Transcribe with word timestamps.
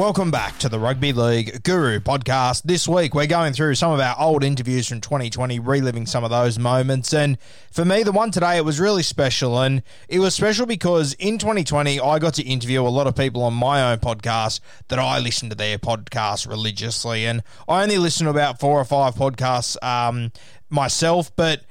Welcome 0.00 0.30
back 0.30 0.56
to 0.60 0.70
the 0.70 0.78
Rugby 0.78 1.12
League 1.12 1.62
Guru 1.62 2.00
podcast. 2.00 2.62
This 2.62 2.88
week, 2.88 3.14
we're 3.14 3.26
going 3.26 3.52
through 3.52 3.74
some 3.74 3.92
of 3.92 4.00
our 4.00 4.16
old 4.18 4.42
interviews 4.42 4.88
from 4.88 5.02
2020, 5.02 5.58
reliving 5.58 6.06
some 6.06 6.24
of 6.24 6.30
those 6.30 6.58
moments. 6.58 7.12
And 7.12 7.36
for 7.70 7.84
me, 7.84 8.02
the 8.02 8.10
one 8.10 8.30
today, 8.30 8.56
it 8.56 8.64
was 8.64 8.80
really 8.80 9.02
special. 9.02 9.60
And 9.60 9.82
it 10.08 10.18
was 10.18 10.34
special 10.34 10.64
because 10.64 11.12
in 11.18 11.36
2020, 11.36 12.00
I 12.00 12.18
got 12.18 12.32
to 12.34 12.42
interview 12.42 12.80
a 12.80 12.88
lot 12.88 13.08
of 13.08 13.14
people 13.14 13.42
on 13.42 13.52
my 13.52 13.92
own 13.92 13.98
podcast 13.98 14.60
that 14.88 14.98
I 14.98 15.18
listen 15.18 15.50
to 15.50 15.54
their 15.54 15.76
podcast 15.76 16.48
religiously. 16.48 17.26
And 17.26 17.42
I 17.68 17.82
only 17.82 17.98
listen 17.98 18.24
to 18.24 18.30
about 18.30 18.58
four 18.58 18.80
or 18.80 18.86
five 18.86 19.16
podcasts 19.16 19.76
um, 19.84 20.32
myself, 20.70 21.30
but 21.36 21.64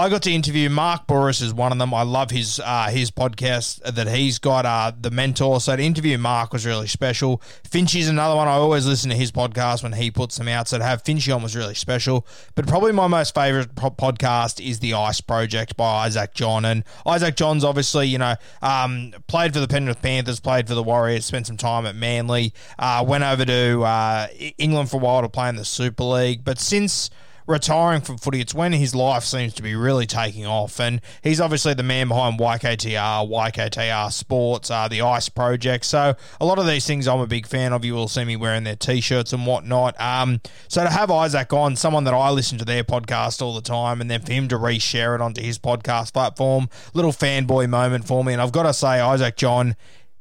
I 0.00 0.08
got 0.08 0.22
to 0.22 0.32
interview 0.32 0.70
Mark 0.70 1.06
Bouris 1.06 1.42
is 1.42 1.52
one 1.52 1.72
of 1.72 1.78
them. 1.78 1.92
I 1.92 2.04
love 2.04 2.30
his 2.30 2.58
uh, 2.64 2.88
his 2.88 3.10
podcast 3.10 3.82
that 3.82 4.08
he's 4.08 4.38
got, 4.38 4.64
uh, 4.64 4.92
the 4.98 5.10
mentor. 5.10 5.60
So 5.60 5.76
to 5.76 5.82
interview 5.82 6.16
Mark 6.16 6.54
was 6.54 6.64
really 6.64 6.86
special. 6.86 7.42
Finchy's 7.70 8.08
another 8.08 8.34
one. 8.34 8.48
I 8.48 8.52
always 8.52 8.86
listen 8.86 9.10
to 9.10 9.16
his 9.16 9.30
podcast 9.30 9.82
when 9.82 9.92
he 9.92 10.10
puts 10.10 10.38
them 10.38 10.48
out. 10.48 10.68
So 10.68 10.78
to 10.78 10.84
have 10.84 11.04
Finchy 11.04 11.36
on 11.36 11.42
was 11.42 11.54
really 11.54 11.74
special. 11.74 12.26
But 12.54 12.66
probably 12.66 12.92
my 12.92 13.08
most 13.08 13.34
favorite 13.34 13.74
po- 13.74 13.90
podcast 13.90 14.66
is 14.66 14.80
the 14.80 14.94
Ice 14.94 15.20
Project 15.20 15.76
by 15.76 16.06
Isaac 16.06 16.32
John. 16.32 16.64
And 16.64 16.82
Isaac 17.04 17.36
John's 17.36 17.62
obviously 17.62 18.08
you 18.08 18.16
know 18.16 18.36
um, 18.62 19.12
played 19.26 19.52
for 19.52 19.60
the 19.60 19.68
Penrith 19.68 20.00
Panthers, 20.00 20.40
played 20.40 20.66
for 20.66 20.74
the 20.74 20.82
Warriors, 20.82 21.26
spent 21.26 21.46
some 21.46 21.58
time 21.58 21.84
at 21.84 21.94
Manly, 21.94 22.54
uh, 22.78 23.04
went 23.06 23.22
over 23.22 23.44
to 23.44 23.82
uh, 23.82 24.28
England 24.56 24.88
for 24.88 24.96
a 24.96 25.00
while 25.00 25.20
to 25.20 25.28
play 25.28 25.50
in 25.50 25.56
the 25.56 25.64
Super 25.66 26.04
League. 26.04 26.42
But 26.42 26.58
since 26.58 27.10
retiring 27.50 28.00
from 28.00 28.16
footy. 28.16 28.40
It's 28.40 28.54
when 28.54 28.72
his 28.72 28.94
life 28.94 29.24
seems 29.24 29.52
to 29.54 29.62
be 29.62 29.74
really 29.74 30.06
taking 30.06 30.46
off. 30.46 30.80
And 30.80 31.00
he's 31.22 31.40
obviously 31.40 31.74
the 31.74 31.82
man 31.82 32.08
behind 32.08 32.38
YKTR, 32.38 33.28
YKTR 33.28 34.12
Sports, 34.12 34.70
uh, 34.70 34.88
the 34.88 35.02
ICE 35.02 35.28
project. 35.30 35.84
So 35.84 36.14
a 36.40 36.46
lot 36.46 36.58
of 36.58 36.66
these 36.66 36.86
things 36.86 37.06
I'm 37.08 37.20
a 37.20 37.26
big 37.26 37.46
fan 37.46 37.72
of. 37.72 37.84
You 37.84 37.94
will 37.94 38.08
see 38.08 38.24
me 38.24 38.36
wearing 38.36 38.64
their 38.64 38.76
t-shirts 38.76 39.32
and 39.32 39.46
whatnot. 39.46 40.00
Um, 40.00 40.40
so 40.68 40.84
to 40.84 40.90
have 40.90 41.10
Isaac 41.10 41.52
on, 41.52 41.76
someone 41.76 42.04
that 42.04 42.14
I 42.14 42.30
listen 42.30 42.58
to 42.58 42.64
their 42.64 42.84
podcast 42.84 43.42
all 43.42 43.54
the 43.54 43.60
time, 43.60 44.00
and 44.00 44.10
then 44.10 44.22
for 44.22 44.32
him 44.32 44.48
to 44.48 44.56
reshare 44.56 45.14
it 45.14 45.20
onto 45.20 45.42
his 45.42 45.58
podcast 45.58 46.12
platform, 46.12 46.68
little 46.94 47.12
fanboy 47.12 47.68
moment 47.68 48.06
for 48.06 48.24
me. 48.24 48.32
And 48.32 48.40
I've 48.40 48.52
got 48.52 48.62
to 48.62 48.72
say, 48.72 49.00
Isaac 49.00 49.36
John 49.36 49.76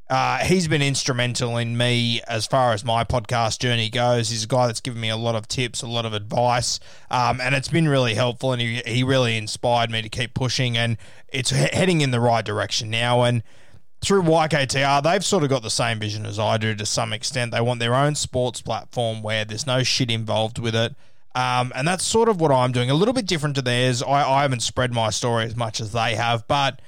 uh, 0.09 0.39
he's 0.39 0.67
been 0.67 0.81
instrumental 0.81 1.57
in 1.57 1.77
me 1.77 2.19
as 2.27 2.47
far 2.47 2.73
as 2.73 2.83
my 2.83 3.03
podcast 3.03 3.59
journey 3.59 3.89
goes. 3.89 4.29
He's 4.29 4.43
a 4.43 4.47
guy 4.47 4.65
that's 4.65 4.81
given 4.81 4.99
me 4.99 5.09
a 5.09 5.17
lot 5.17 5.35
of 5.35 5.47
tips, 5.47 5.83
a 5.83 5.87
lot 5.87 6.05
of 6.05 6.13
advice, 6.13 6.79
um, 7.11 7.39
and 7.39 7.53
it's 7.53 7.67
been 7.67 7.87
really 7.87 8.15
helpful. 8.15 8.51
And 8.51 8.61
he, 8.61 8.81
he 8.85 9.03
really 9.03 9.37
inspired 9.37 9.91
me 9.91 10.01
to 10.01 10.09
keep 10.09 10.33
pushing, 10.33 10.77
and 10.77 10.97
it's 11.27 11.51
he- 11.51 11.69
heading 11.73 12.01
in 12.01 12.09
the 12.09 12.19
right 12.19 12.43
direction 12.43 12.89
now. 12.89 13.21
And 13.21 13.43
through 14.01 14.23
YKTR, 14.23 15.03
they've 15.03 15.23
sort 15.23 15.43
of 15.43 15.49
got 15.49 15.61
the 15.61 15.69
same 15.69 15.99
vision 15.99 16.25
as 16.25 16.39
I 16.39 16.57
do 16.57 16.73
to 16.73 16.85
some 16.87 17.13
extent. 17.13 17.51
They 17.51 17.61
want 17.61 17.79
their 17.79 17.93
own 17.93 18.15
sports 18.15 18.61
platform 18.61 19.21
where 19.21 19.45
there's 19.45 19.67
no 19.67 19.83
shit 19.83 20.09
involved 20.09 20.57
with 20.57 20.73
it. 20.73 20.95
Um, 21.35 21.71
and 21.75 21.87
that's 21.87 22.03
sort 22.03 22.29
of 22.29 22.41
what 22.41 22.51
I'm 22.51 22.71
doing. 22.71 22.89
A 22.89 22.95
little 22.95 23.13
bit 23.13 23.27
different 23.27 23.55
to 23.55 23.61
theirs. 23.61 24.01
I, 24.01 24.27
I 24.27 24.41
haven't 24.41 24.61
spread 24.61 24.91
my 24.91 25.11
story 25.11 25.45
as 25.45 25.55
much 25.55 25.79
as 25.79 25.91
they 25.91 26.15
have, 26.15 26.47
but 26.47 26.81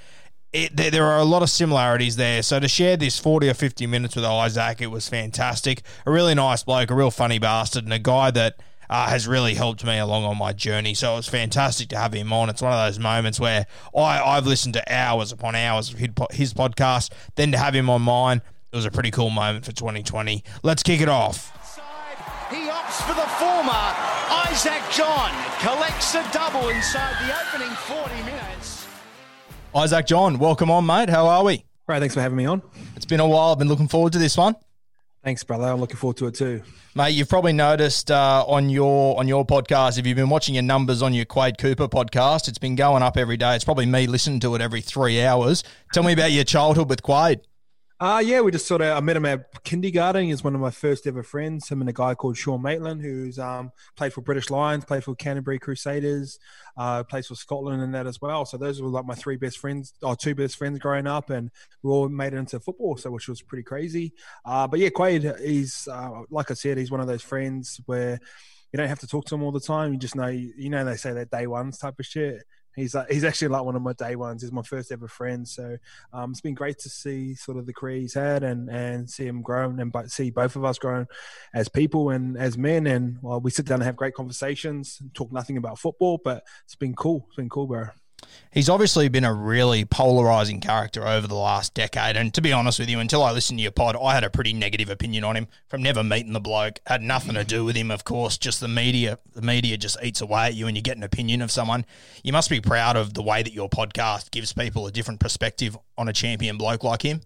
it, 0.54 0.76
there, 0.76 0.92
there 0.92 1.06
are 1.06 1.20
a 1.20 1.26
lot 1.26 1.44
of 1.44 1.50
similarities 1.50 2.16
there. 2.16 2.44
So 2.44 2.60
to 2.60 2.68
share 2.68 2.98
this 2.98 3.18
40 3.18 3.50
or 3.50 3.54
50 3.54 3.88
minutes 3.88 4.16
with 4.16 4.26
Isaac, 4.26 4.82
it 4.82 4.88
was 4.88 5.08
fantastic. 5.08 5.82
A 6.06 6.12
really 6.12 6.36
nice 6.36 6.64
bloke, 6.64 6.92
a 6.92 6.96
real 6.96 7.12
funny 7.12 7.40
bastard, 7.40 7.86
and 7.86 7.94
a 7.94 8.00
guy 8.00 8.32
that 8.32 8.58
uh, 8.90 9.08
has 9.08 9.26
really 9.26 9.54
helped 9.54 9.86
me 9.86 9.98
along 9.98 10.26
on 10.26 10.38
my 10.38 10.52
journey. 10.52 10.94
So 10.94 11.14
it 11.14 11.16
was 11.18 11.28
fantastic 11.28 11.88
to 11.90 11.98
have 11.98 12.14
him 12.14 12.34
on. 12.34 12.50
It's 12.50 12.62
one 12.62 12.74
of 12.74 12.86
those 12.86 13.00
moments 13.00 13.40
where 13.40 13.66
I, 13.96 14.22
I've 14.22 14.46
listened 14.46 14.74
to 14.74 14.94
hours 14.94 15.32
upon 15.32 15.56
hours 15.56 15.94
of 15.94 16.00
his, 16.32 16.54
podcast. 16.54 17.14
Then 17.36 17.54
to 17.54 17.58
have 17.58 17.74
him 17.74 17.90
on 17.90 18.02
mine, 18.02 18.42
it 18.72 18.76
was 18.76 18.86
a 18.86 18.92
pretty 18.92 19.12
cool 19.12 19.30
moment 19.30 19.64
for 19.64 19.72
2020. 19.72 20.44
Let's 20.64 20.84
kick 20.84 21.00
it 21.00 21.08
off. 21.08 21.58
He 22.50 22.68
opts 22.68 23.02
for 23.08 23.14
the 23.14 23.28
former. 23.40 23.72
Isaac 24.52 24.82
John 24.92 25.32
collects 25.62 26.14
a 26.16 26.30
double 26.34 26.68
inside 26.68 27.16
the 27.26 27.34
opening 27.34 27.74
40 27.74 28.16
minutes. 28.16 28.31
Isaac 29.74 30.06
John, 30.06 30.38
welcome 30.38 30.70
on, 30.70 30.86
mate. 30.86 31.10
How 31.10 31.28
are 31.28 31.44
we? 31.46 31.64
Great. 31.88 32.00
thanks 32.00 32.14
for 32.14 32.22
having 32.22 32.38
me 32.38 32.46
on. 32.46 32.62
It's 32.96 33.06
been 33.06 33.22
a 33.22 33.28
while. 33.28 33.54
I've 33.54 33.60
been 33.60 33.70
looking 33.70 33.88
forward 33.88 34.14
to 34.14 34.20
this 34.20 34.36
one. 34.36 34.56
Thanks, 35.24 35.44
brother. 35.44 35.66
I'm 35.66 35.80
looking 35.80 35.96
forward 35.98 36.18
to 36.18 36.28
it 36.28 36.36
too. 36.36 36.62
Mate, 36.94 37.12
you've 37.12 37.30
probably 37.30 37.54
noticed 37.54 38.12
uh, 38.12 38.44
on 38.48 38.70
your 38.70 39.18
on 39.18 39.28
your 39.30 39.46
podcast, 39.46 39.98
if 39.98 40.06
you've 40.06 40.18
been 40.18 40.30
watching 40.30 40.56
your 40.56 40.64
numbers 40.64 41.02
on 41.02 41.14
your 41.14 41.26
Quade 41.26 41.58
Cooper 41.58 41.88
podcast, 41.88 42.50
it's 42.50 42.58
been 42.58 42.76
going 42.76 43.02
up 43.02 43.16
every 43.18 43.38
day. 43.38 43.56
It's 43.56 43.64
probably 43.64 43.86
me 43.86 44.08
listening 44.08 44.42
to 44.42 44.56
it 44.56 44.62
every 44.62 44.82
three 44.82 45.24
hours. 45.24 45.64
Tell 45.94 46.04
me 46.04 46.12
about 46.12 46.32
your 46.32 46.44
childhood 46.44 46.90
with 46.90 47.02
Quade. 47.02 47.42
Uh, 48.02 48.18
yeah, 48.18 48.42
we 48.42 48.50
just 48.50 48.66
sort 48.66 48.82
of, 48.82 48.98
I 48.98 49.00
met 49.00 49.16
him 49.16 49.28
at 49.28 49.64
kindergarten. 49.64 50.26
He's 50.26 50.44
one 50.44 50.56
of 50.56 50.60
my 50.60 50.72
first 50.72 51.06
ever 51.06 51.22
friends. 51.22 51.70
Him 51.70 51.82
and 51.82 51.90
a 51.92 51.94
guy 51.94 52.16
called 52.16 52.36
Sean 52.36 52.60
Maitland, 52.60 53.00
who's 53.00 53.38
um, 53.38 53.72
played 53.96 54.12
for 54.12 54.22
British 54.22 54.50
Lions, 54.50 54.86
played 54.86 55.04
for 55.04 55.14
Canterbury 55.14 55.60
Crusaders, 55.60 56.40
uh, 56.78 57.04
plays 57.04 57.28
for 57.28 57.36
Scotland 57.36 57.84
and 57.84 57.94
that 57.94 58.08
as 58.08 58.20
well. 58.20 58.44
So 58.44 58.58
those 58.58 58.82
were 58.82 58.90
like 58.90 59.06
my 59.06 59.14
three 59.14 59.38
best 59.38 59.60
friends, 59.60 59.94
or 60.02 60.16
two 60.16 60.34
best 60.34 60.58
friends 60.58 60.80
growing 60.80 61.06
up, 61.06 61.30
and 61.30 61.52
we 61.84 61.92
all 61.92 62.10
made 62.10 62.34
it 62.34 62.38
into 62.38 62.60
football, 62.60 62.98
so 62.98 63.12
which 63.12 63.28
was 63.30 63.44
pretty 63.44 63.62
crazy. 63.62 64.14
Uh, 64.44 64.66
but 64.66 64.80
yeah, 64.80 64.90
Quade, 64.90 65.32
he's, 65.40 65.88
uh, 65.88 66.24
like 66.32 66.50
I 66.50 66.56
said, 66.56 66.80
he's 66.80 66.90
one 66.90 67.02
of 67.02 67.08
those 67.08 67.22
friends 67.22 67.82
where 67.86 68.20
you 68.74 68.78
don't 68.78 68.90
have 68.90 69.02
to 69.02 69.08
talk 69.08 69.26
to 69.26 69.36
him 69.36 69.44
all 69.44 69.52
the 69.52 69.60
time. 69.60 69.94
You 69.94 70.00
just 70.00 70.16
know, 70.16 70.26
you 70.26 70.72
know, 70.72 70.84
they 70.84 70.96
say 70.96 71.14
that 71.14 71.30
day 71.30 71.46
ones 71.46 71.78
type 71.78 72.00
of 72.00 72.06
shit. 72.08 72.46
He's 72.76 72.96
uh, 72.96 73.06
he's 73.10 73.24
actually 73.24 73.50
like 73.50 73.64
one 73.64 73.76
of 73.76 73.82
my 73.82 73.94
day 73.94 74.16
ones. 74.16 74.42
He's 74.42 74.52
my 74.52 74.62
first 74.62 74.92
ever 74.92 75.08
friend. 75.08 75.48
So 75.48 75.78
um, 76.14 76.32
it's 76.32 76.42
been 76.42 76.54
great 76.54 76.80
to 76.80 76.90
see 76.90 77.36
sort 77.36 77.58
of 77.58 77.66
the 77.66 77.74
career 77.74 77.98
he's 77.98 78.14
had 78.14 78.44
and 78.44 78.70
and 78.70 79.10
see 79.10 79.26
him 79.26 79.42
grow 79.42 79.70
and 79.70 79.92
but 79.92 80.12
see 80.12 80.32
both 80.32 80.56
of 80.56 80.66
us 80.66 80.80
grown 80.80 81.08
as 81.54 81.70
people 81.70 82.10
and 82.10 82.38
as 82.38 82.58
men. 82.58 82.88
And 82.88 83.18
well, 83.22 83.42
we 83.42 83.52
sit 83.52 83.66
down 83.66 83.76
and 83.76 83.84
have 83.84 83.96
great 83.96 84.14
conversations. 84.14 84.98
And 85.02 85.14
talk 85.14 85.32
nothing 85.32 85.58
about 85.58 85.80
football, 85.80 86.20
but 86.24 86.44
it's 86.66 86.76
been 86.76 86.96
cool. 86.96 87.26
It's 87.28 87.36
been 87.36 87.50
cool, 87.50 87.68
bro. 87.68 87.90
He's 88.52 88.68
obviously 88.68 89.08
been 89.08 89.24
a 89.24 89.34
really 89.34 89.86
polarizing 89.86 90.60
character 90.60 91.08
over 91.08 91.26
the 91.26 91.36
last 91.36 91.74
decade. 91.74 92.18
And 92.18 92.34
to 92.34 92.42
be 92.42 92.52
honest 92.52 92.80
with 92.80 92.90
you, 92.90 93.00
until 93.00 93.24
I 93.24 93.32
listened 93.32 93.60
to 93.60 93.64
your 93.64 93.72
pod, 93.72 93.96
I 93.96 94.14
had 94.14 94.26
a 94.26 94.30
pretty 94.30 94.52
negative 94.52 94.90
opinion 94.90 95.24
on 95.24 95.38
him 95.38 95.48
from 95.70 95.82
never 95.82 96.04
meeting 96.04 96.34
the 96.34 96.42
bloke. 96.42 96.80
Had 96.86 97.02
nothing 97.02 97.36
to 97.36 97.46
do 97.46 97.64
with 97.64 97.78
him, 97.78 97.90
of 97.92 98.04
course. 98.04 98.38
Just 98.38 98.60
the 98.60 98.68
media. 98.68 99.20
The 99.34 99.42
media 99.42 99.78
just 99.78 99.98
eats 100.04 100.20
away 100.20 100.48
at 100.48 100.56
you 100.56 100.68
and 100.68 100.76
you 100.76 100.84
get 100.84 100.98
an 100.98 101.04
opinion 101.04 101.42
of 101.42 101.50
someone. 101.50 101.86
You 102.24 102.34
must 102.34 102.50
be 102.50 102.60
proud 102.60 102.98
of 102.98 103.14
the 103.14 103.24
way 103.24 103.42
that 103.42 103.54
your 103.54 103.70
podcast 103.70 104.32
gives 104.32 104.52
people 104.52 104.86
a 104.86 104.92
different 104.92 105.22
perspective 105.22 105.78
on 105.98 106.10
a 106.10 106.14
champion 106.14 106.58
bloke 106.58 106.84
like 106.84 107.04
him. 107.04 107.22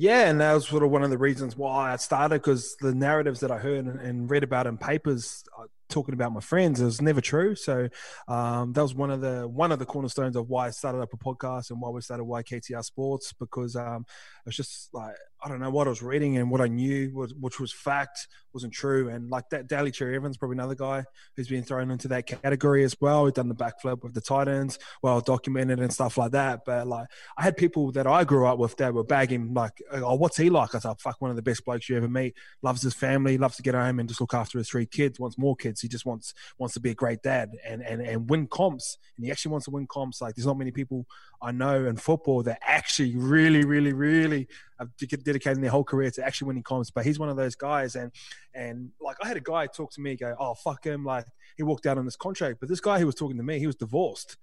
Yeah, 0.00 0.30
and 0.30 0.40
that 0.40 0.54
was 0.54 0.66
sort 0.66 0.82
of 0.82 0.90
one 0.90 1.02
of 1.02 1.10
the 1.10 1.18
reasons 1.18 1.58
why 1.58 1.92
I 1.92 1.96
started 1.96 2.36
because 2.36 2.74
the 2.80 2.94
narratives 2.94 3.40
that 3.40 3.50
I 3.50 3.58
heard 3.58 3.84
and, 3.84 4.30
read 4.30 4.42
about 4.42 4.66
in 4.66 4.78
papers 4.78 5.44
uh, 5.58 5.64
talking 5.90 6.14
about 6.14 6.32
my 6.32 6.40
friends 6.40 6.80
is 6.80 7.02
never 7.02 7.20
true. 7.20 7.54
So 7.54 7.86
um, 8.26 8.72
that 8.72 8.80
was 8.80 8.94
one 8.94 9.10
of 9.10 9.20
the 9.20 9.46
one 9.46 9.72
of 9.72 9.78
the 9.78 9.84
cornerstones 9.84 10.36
of 10.36 10.48
why 10.48 10.68
I 10.68 10.70
started 10.70 11.02
up 11.02 11.12
a 11.12 11.18
podcast 11.18 11.68
and 11.68 11.82
why 11.82 11.90
we 11.90 12.00
started 12.00 12.24
YKTR 12.24 12.82
Sports 12.82 13.34
because 13.34 13.76
um, 13.76 14.06
it 14.08 14.46
was 14.46 14.56
just 14.56 14.88
like 14.94 15.16
I 15.42 15.48
don't 15.48 15.60
know 15.60 15.70
what 15.70 15.86
I 15.86 15.90
was 15.90 16.02
reading 16.02 16.36
and 16.36 16.50
what 16.50 16.60
I 16.60 16.68
knew 16.68 17.12
was 17.14 17.34
which 17.34 17.58
was 17.58 17.72
fact 17.72 18.28
wasn't 18.52 18.72
true 18.72 19.08
and 19.08 19.30
like 19.30 19.48
that 19.50 19.68
Daly 19.68 19.90
Cherry 19.90 20.16
Evans 20.16 20.36
probably 20.36 20.56
another 20.56 20.74
guy 20.74 21.04
who's 21.36 21.48
been 21.48 21.62
thrown 21.62 21.90
into 21.90 22.08
that 22.08 22.26
category 22.26 22.84
as 22.84 22.96
well. 23.00 23.26
He's 23.26 23.34
done 23.34 23.48
the 23.48 23.54
backflip 23.54 24.02
with 24.02 24.14
the 24.14 24.20
Titans, 24.20 24.78
well 25.02 25.20
documented 25.20 25.80
and 25.80 25.92
stuff 25.92 26.18
like 26.18 26.32
that. 26.32 26.60
But 26.66 26.86
like 26.86 27.06
I 27.38 27.42
had 27.42 27.56
people 27.56 27.92
that 27.92 28.06
I 28.06 28.24
grew 28.24 28.46
up 28.46 28.58
with 28.58 28.76
that 28.76 28.92
were 28.92 29.04
bagging 29.04 29.54
like, 29.54 29.82
oh, 29.92 30.14
what's 30.16 30.36
he 30.36 30.50
like? 30.50 30.74
I 30.74 30.78
said, 30.78 31.00
fuck, 31.00 31.20
one 31.20 31.30
of 31.30 31.36
the 31.36 31.42
best 31.42 31.64
blokes 31.64 31.88
you 31.88 31.96
ever 31.96 32.08
meet. 32.08 32.34
Loves 32.62 32.82
his 32.82 32.94
family, 32.94 33.38
loves 33.38 33.56
to 33.56 33.62
get 33.62 33.74
home 33.74 33.98
and 33.98 34.08
just 34.08 34.20
look 34.20 34.34
after 34.34 34.58
his 34.58 34.68
three 34.68 34.86
kids. 34.86 35.20
Wants 35.20 35.38
more 35.38 35.56
kids. 35.56 35.80
He 35.80 35.88
just 35.88 36.06
wants 36.06 36.34
wants 36.58 36.74
to 36.74 36.80
be 36.80 36.90
a 36.90 36.94
great 36.94 37.22
dad 37.22 37.50
and 37.66 37.82
and 37.82 38.02
and 38.02 38.28
win 38.28 38.46
comps. 38.46 38.98
And 39.16 39.24
he 39.24 39.30
actually 39.30 39.52
wants 39.52 39.66
to 39.66 39.70
win 39.70 39.86
comps. 39.86 40.20
Like 40.20 40.34
there's 40.34 40.46
not 40.46 40.58
many 40.58 40.72
people 40.72 41.06
I 41.42 41.52
know 41.52 41.86
in 41.86 41.96
football 41.96 42.42
that 42.42 42.58
actually 42.62 43.16
really, 43.16 43.64
really, 43.64 43.92
really 43.92 44.48
have 44.80 44.96
dedicated 45.24 45.62
their 45.62 45.70
whole 45.70 45.84
career 45.84 46.10
to 46.10 46.24
actually 46.24 46.48
winning 46.48 46.62
comps. 46.62 46.90
But 46.90 47.04
he's 47.04 47.18
one 47.18 47.28
of 47.28 47.36
those 47.36 47.54
guys. 47.54 47.94
And 47.94 48.10
and 48.54 48.90
like 49.00 49.16
I 49.22 49.28
had 49.28 49.36
a 49.36 49.40
guy 49.40 49.66
talk 49.66 49.92
to 49.92 50.00
me, 50.00 50.16
go, 50.16 50.34
"Oh 50.38 50.54
fuck 50.54 50.84
him!" 50.84 51.04
Like 51.04 51.26
he 51.56 51.62
walked 51.62 51.86
out 51.86 51.98
on 51.98 52.04
this 52.04 52.16
contract. 52.16 52.58
But 52.60 52.68
this 52.68 52.80
guy 52.80 52.98
who 52.98 53.06
was 53.06 53.14
talking 53.14 53.36
to 53.36 53.42
me, 53.42 53.58
he 53.58 53.66
was 53.66 53.76
divorced. 53.76 54.36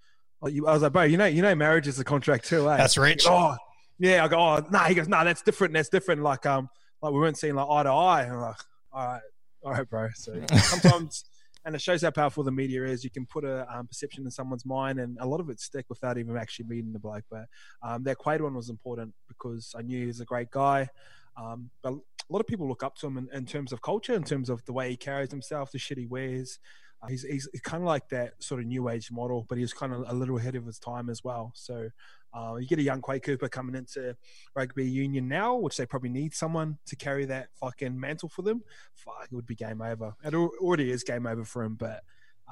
I 0.43 0.49
was 0.49 0.83
like, 0.83 0.93
bro, 0.93 1.03
you 1.03 1.17
know, 1.17 1.25
you 1.25 1.41
know, 1.41 1.55
marriage 1.55 1.87
is 1.87 1.99
a 1.99 2.03
contract 2.03 2.45
too, 2.45 2.69
eh? 2.69 2.77
That's 2.77 2.95
rich. 2.97 3.25
oh, 3.27 3.55
yeah. 3.97 4.23
I 4.23 4.27
go, 4.27 4.37
oh, 4.37 4.63
nah. 4.69 4.83
He 4.83 4.93
goes, 4.93 5.07
nah, 5.07 5.23
that's 5.23 5.41
different. 5.41 5.73
That's 5.73 5.89
different. 5.89 6.21
Like, 6.21 6.45
um, 6.45 6.69
like 7.01 7.11
we 7.11 7.19
weren't 7.19 7.37
seeing 7.37 7.55
like 7.55 7.67
eye 7.67 7.83
to 7.83 7.89
eye. 7.89 8.21
And 8.23 8.33
I'm 8.33 8.41
like, 8.41 8.55
all 8.91 9.07
right, 9.07 9.21
all 9.63 9.71
right, 9.71 9.89
bro. 9.89 10.09
So 10.13 10.39
sometimes 10.57 11.25
and 11.67 11.75
it 11.75 11.81
shows 11.81 12.01
how 12.01 12.09
powerful 12.09 12.45
the 12.45 12.51
media 12.51 12.85
is. 12.85 13.03
You 13.03 13.09
can 13.09 13.25
put 13.25 13.43
a 13.43 13.67
um, 13.69 13.87
perception 13.87 14.23
in 14.23 14.31
someone's 14.31 14.65
mind, 14.65 15.01
and 15.01 15.17
a 15.19 15.27
lot 15.27 15.41
of 15.41 15.49
it 15.49 15.59
stick 15.59 15.85
without 15.89 16.17
even 16.17 16.37
actually 16.37 16.65
meeting 16.65 16.93
the 16.93 16.99
bloke. 16.99 17.25
But 17.29 17.47
um, 17.83 18.03
that 18.05 18.17
Quade 18.17 18.39
one 18.39 18.55
was 18.55 18.69
important 18.69 19.13
because 19.27 19.75
I 19.77 19.81
knew 19.81 19.99
he 19.99 20.07
was 20.07 20.21
a 20.21 20.25
great 20.25 20.49
guy. 20.49 20.87
Um, 21.35 21.69
but 21.81 21.91
a 21.91 22.29
lot 22.29 22.39
of 22.39 22.47
people 22.47 22.69
look 22.69 22.83
up 22.83 22.95
to 22.99 23.07
him 23.07 23.17
in, 23.17 23.27
in, 23.33 23.45
terms 23.45 23.73
of 23.73 23.81
culture, 23.81 24.13
in 24.13 24.23
terms 24.23 24.49
of 24.49 24.63
the 24.63 24.71
way 24.71 24.89
he 24.89 24.95
carries 24.95 25.29
himself, 25.29 25.73
the 25.73 25.77
shit 25.77 25.97
he 25.97 26.05
wears. 26.05 26.57
Uh, 27.03 27.07
he's, 27.07 27.23
he's 27.23 27.49
kind 27.63 27.83
of 27.83 27.87
like 27.87 28.07
that 28.09 28.41
sort 28.41 28.61
of 28.61 28.65
new 28.65 28.87
age 28.87 29.11
model, 29.11 29.45
but 29.49 29.57
he's 29.57 29.73
kind 29.73 29.93
of 29.93 30.05
a 30.07 30.13
little 30.13 30.37
ahead 30.37 30.55
of 30.55 30.65
his 30.65 30.79
time 30.79 31.09
as 31.09 31.21
well. 31.21 31.51
So 31.53 31.89
uh, 32.33 32.55
you 32.55 32.67
get 32.67 32.79
a 32.79 32.83
young 32.83 33.01
Quade 33.01 33.23
Cooper 33.23 33.49
coming 33.49 33.75
into 33.75 34.15
rugby 34.55 34.89
union 34.89 35.27
now, 35.27 35.55
which 35.55 35.77
they 35.77 35.85
probably 35.85 36.09
need 36.09 36.33
someone 36.33 36.77
to 36.85 36.95
carry 36.95 37.25
that 37.25 37.49
fucking 37.59 37.99
mantle 37.99 38.29
for 38.29 38.41
them. 38.41 38.63
Fuck, 38.93 39.27
it 39.31 39.35
would 39.35 39.47
be 39.47 39.55
game 39.55 39.81
over. 39.81 40.13
It 40.23 40.33
already 40.33 40.91
is 40.91 41.03
game 41.03 41.25
over 41.25 41.43
for 41.43 41.63
him, 41.63 41.75
but 41.75 42.03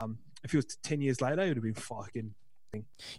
um, 0.01 0.17
if 0.43 0.53
it 0.53 0.57
was 0.57 0.77
10 0.83 1.01
years 1.01 1.21
later, 1.21 1.41
it 1.41 1.47
would 1.49 1.57
have 1.57 1.63
been 1.63 1.73
fucking 1.73 2.33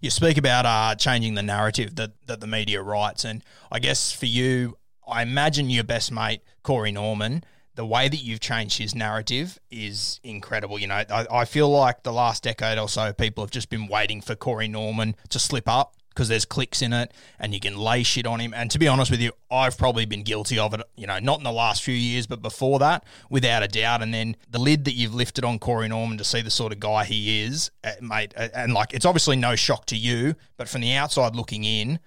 you 0.02 0.10
speak 0.10 0.36
about 0.36 0.66
uh, 0.66 0.94
changing 0.96 1.32
the 1.32 1.42
narrative 1.42 1.96
that, 1.96 2.12
that 2.26 2.40
the 2.40 2.46
media 2.46 2.82
writes, 2.82 3.24
and 3.24 3.42
I 3.72 3.78
guess 3.78 4.12
for 4.12 4.26
you, 4.26 4.76
I 5.08 5.22
imagine 5.22 5.70
your 5.70 5.82
best 5.82 6.12
mate 6.12 6.42
Corey 6.62 6.92
Norman 6.92 7.42
the 7.76 7.86
way 7.86 8.08
that 8.08 8.16
you've 8.16 8.40
changed 8.40 8.78
his 8.78 8.94
narrative 8.94 9.58
is 9.70 10.18
incredible. 10.24 10.78
You 10.78 10.86
know, 10.88 10.94
I, 10.94 11.26
I, 11.30 11.44
feel 11.44 11.68
like 11.68 12.02
the 12.02 12.12
last 12.12 12.42
decade 12.42 12.78
or 12.78 12.88
so, 12.88 13.12
people 13.12 13.44
have 13.44 13.50
just 13.50 13.68
been 13.68 13.86
waiting 13.86 14.22
for 14.22 14.34
Corey 14.34 14.66
Norman 14.66 15.14
to 15.28 15.38
slip 15.38 15.68
up 15.68 15.94
because 16.16 16.28
there's 16.28 16.46
clicks 16.46 16.80
in 16.80 16.94
it 16.94 17.12
and 17.38 17.52
you 17.52 17.60
can 17.60 17.76
lay 17.76 18.02
shit 18.02 18.26
on 18.26 18.40
him. 18.40 18.54
And 18.54 18.70
to 18.70 18.78
be 18.78 18.88
honest 18.88 19.10
with 19.10 19.20
you, 19.20 19.32
I've 19.50 19.76
probably 19.76 20.06
been 20.06 20.22
guilty 20.22 20.58
of 20.58 20.72
it, 20.72 20.80
you 20.96 21.06
know, 21.06 21.18
not 21.18 21.38
in 21.38 21.44
the 21.44 21.52
last 21.52 21.82
few 21.82 21.94
years, 21.94 22.26
but 22.26 22.40
before 22.40 22.78
that, 22.78 23.04
without 23.28 23.62
a 23.62 23.68
doubt. 23.68 24.02
And 24.02 24.14
then 24.14 24.34
the 24.50 24.58
lid 24.58 24.86
that 24.86 24.94
you've 24.94 25.14
lifted 25.14 25.44
on 25.44 25.58
Corey 25.58 25.88
Norman 25.88 26.16
to 26.16 26.24
see 26.24 26.40
the 26.40 26.50
sort 26.50 26.72
of 26.72 26.80
guy 26.80 27.04
he 27.04 27.42
is, 27.42 27.70
uh, 27.84 27.92
mate, 28.00 28.32
uh, 28.36 28.48
and 28.54 28.72
like 28.72 28.94
it's 28.94 29.04
obviously 29.04 29.36
no 29.36 29.54
shock 29.54 29.84
to 29.86 29.96
you, 29.96 30.34
but 30.56 30.68
from 30.68 30.80
the 30.80 30.94
outside 30.94 31.36
looking 31.36 31.64
in, 31.64 31.98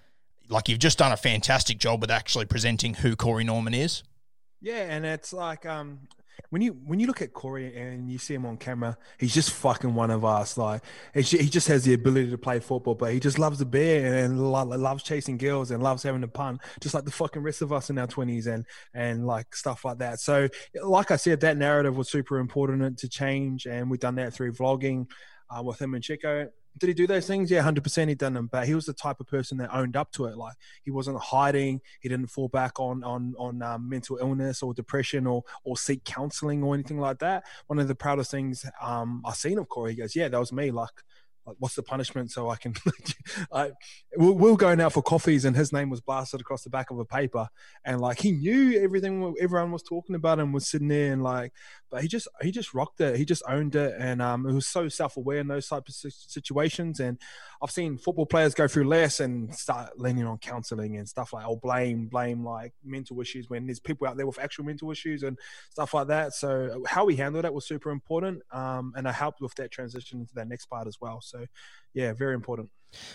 like 0.50 0.67
you've 0.67 0.79
just 0.79 0.97
done 0.97 1.11
a 1.11 1.17
fantastic 1.17 1.77
job 1.77 2.01
with 2.01 2.09
actually 2.09 2.45
presenting 2.45 2.95
who 2.95 3.15
Corey 3.15 3.44
Norman 3.44 3.75
is. 3.75 4.03
Yeah, 4.59 4.88
and 4.89 5.06
it's 5.06 5.31
like 5.31 5.65
um, 5.65 6.00
when 6.50 6.62
you 6.62 6.71
when 6.86 7.00
you 7.00 7.07
look 7.07 7.21
at 7.21 7.33
Corey 7.33 7.75
and 7.75 8.12
you 8.12 8.18
see 8.18 8.33
him 8.33 8.45
on 8.45 8.57
camera, 8.57 8.97
he's 9.18 9.33
just 9.33 9.51
fucking 9.51 9.94
one 9.94 10.12
of 10.12 10.25
us. 10.25 10.57
Like 10.57 10.81
he 11.13 11.21
just 11.24 11.68
has 11.68 11.83
the 11.83 11.94
ability 11.94 12.31
to 12.31 12.38
play 12.38 12.59
football, 12.59 12.95
but 12.95 13.13
he 13.13 13.19
just 13.19 13.39
loves 13.39 13.59
the 13.59 13.65
beer 13.65 14.24
and 14.24 14.51
loves 14.51 15.03
chasing 15.03 15.38
girls 15.38 15.71
and 15.71 15.83
loves 15.83 16.03
having 16.03 16.24
a 16.24 16.27
pun, 16.27 16.59
just 16.80 16.95
like 16.95 17.06
the 17.06 17.12
fucking 17.12 17.41
rest 17.41 17.62
of 17.62 17.71
us 17.71 17.89
in 17.89 17.97
our 17.97 18.07
twenties 18.07 18.47
and 18.47 18.65
and 18.94 19.25
like 19.25 19.56
stuff 19.56 19.86
like 19.86 20.00
that. 20.00 20.19
So, 20.19 20.47
like 20.81 21.12
I 21.12 21.15
said, 21.15 21.41
that 21.41 21.57
narrative 21.57 21.95
was 21.95 22.09
super 22.09 22.39
important 22.39 22.97
to 23.00 23.09
change, 23.09 23.65
and 23.65 23.89
we've 23.89 24.00
done 24.00 24.15
that 24.15 24.33
through 24.33 24.53
vlogging 24.53 25.07
uh, 25.50 25.62
with 25.63 25.81
him 25.81 25.94
and 25.94 26.03
Chico 26.03 26.50
did 26.80 26.88
he 26.88 26.94
do 26.94 27.08
those 27.08 27.28
things? 27.28 27.52
Yeah, 27.52 27.62
hundred 27.62 27.84
percent. 27.84 28.10
He 28.10 28.16
done 28.16 28.34
them, 28.34 28.50
but 28.52 28.68
he 28.68 28.76
was 28.76 28.86
the 28.86 28.94
type 28.94 29.20
of 29.20 29.28
person 29.28 29.58
that 29.58 29.74
owned 29.74 29.96
up 29.96 30.12
to 30.14 30.26
it. 30.26 30.38
Like 30.38 30.56
he 30.84 30.92
wasn't 30.92 31.20
hiding. 31.20 31.81
He 32.00 32.10
didn't 32.10 32.28
fall 32.28 32.48
back 32.48 32.80
on 32.80 33.04
on 33.04 33.34
on 33.38 33.62
um, 33.62 33.90
mental 33.90 34.18
illness 34.18 34.64
or 34.64 34.74
depression 34.74 35.28
or 35.28 35.44
or 35.64 35.78
seek 35.78 36.04
counseling 36.04 36.64
or 36.64 36.74
anything 36.74 37.00
like 37.00 37.20
that. 37.20 37.44
One 37.68 37.80
of 37.80 37.88
the 37.88 37.96
proudest 37.96 38.31
things 38.31 38.66
um, 38.81 39.22
I've 39.26 39.36
seen 39.36 39.58
of 39.60 39.70
Corey. 39.70 39.92
He 39.92 39.98
goes, 39.98 40.16
"Yeah, 40.16 40.28
that 40.30 40.40
was 40.40 40.52
me." 40.52 40.72
Like 40.72 40.90
like, 41.45 41.56
what's 41.59 41.75
the 41.75 41.83
punishment 41.83 42.31
so 42.31 42.50
I 42.50 42.56
can? 42.56 42.75
I, 43.53 43.71
we'll 44.15 44.56
go 44.56 44.75
now 44.75 44.89
for 44.89 45.01
coffees, 45.01 45.45
and 45.45 45.56
his 45.56 45.74
name 45.74 45.89
was 45.89 46.01
blasted 46.01 46.41
across 46.41 46.63
the 46.63 46.69
back 46.69 46.91
of 46.91 47.00
a 47.00 47.06
paper, 47.06 47.47
and 47.86 48.00
like 48.00 48.19
he 48.19 48.31
knew 48.31 48.80
everything 48.81 49.36
everyone 49.39 49.71
was 49.71 49.83
talking 49.83 50.15
about, 50.15 50.39
and 50.39 50.53
was 50.53 50.68
sitting 50.68 50.88
there, 50.88 51.12
and 51.12 51.24
like, 51.24 51.53
but 51.89 52.01
he 52.01 52.07
just 52.07 52.27
he 52.41 52.51
just 52.51 52.74
rocked 52.74 53.01
it. 53.01 53.18
He 53.18 53.25
just 53.25 53.44
owned 53.47 53.75
it, 53.75 53.95
and 53.97 54.21
um, 54.21 54.45
it 54.45 54.53
was 54.53 54.68
so 54.68 54.88
self 54.89 55.18
aware 55.18 55.39
in 55.39 55.47
those 55.47 55.68
type 55.68 55.88
of 55.88 55.95
situations. 55.95 57.00
And 57.00 57.18
I've 57.62 57.71
seen 57.71 57.97
football 57.97 58.25
players 58.25 58.53
go 58.53 58.68
through 58.68 58.88
less 58.88 59.19
and 59.19 59.53
start 59.53 60.00
leaning 60.00 60.25
on 60.25 60.38
counselling 60.38 60.97
and 60.97 61.09
stuff 61.09 61.33
like, 61.33 61.45
oh, 61.47 61.57
blame, 61.57 62.07
blame 62.07 62.44
like 62.44 62.74
mental 62.83 63.19
issues 63.19 63.50
when 63.50 63.65
there's 63.65 63.80
people 63.80 64.07
out 64.07 64.18
there 64.18 64.27
with 64.27 64.39
actual 64.39 64.65
mental 64.65 64.92
issues 64.92 65.24
and 65.24 65.38
stuff 65.69 65.94
like 65.94 66.07
that. 66.07 66.33
So 66.33 66.83
how 66.88 67.06
we 67.06 67.15
handled 67.15 67.45
it 67.45 67.53
was 67.53 67.68
super 67.68 67.89
important, 67.89 68.44
um, 68.51 68.94
and 68.95 69.07
I 69.07 69.12
helped 69.12 69.42
with 69.42 69.56
that 69.56 69.71
transition 69.71 70.19
into 70.19 70.33
that 70.35 70.47
next 70.47 70.68
part 70.68 70.88
as 70.88 71.00
well. 71.01 71.21
So, 71.21 71.38
yeah, 71.94 72.13
very 72.13 72.35
important. 72.35 72.69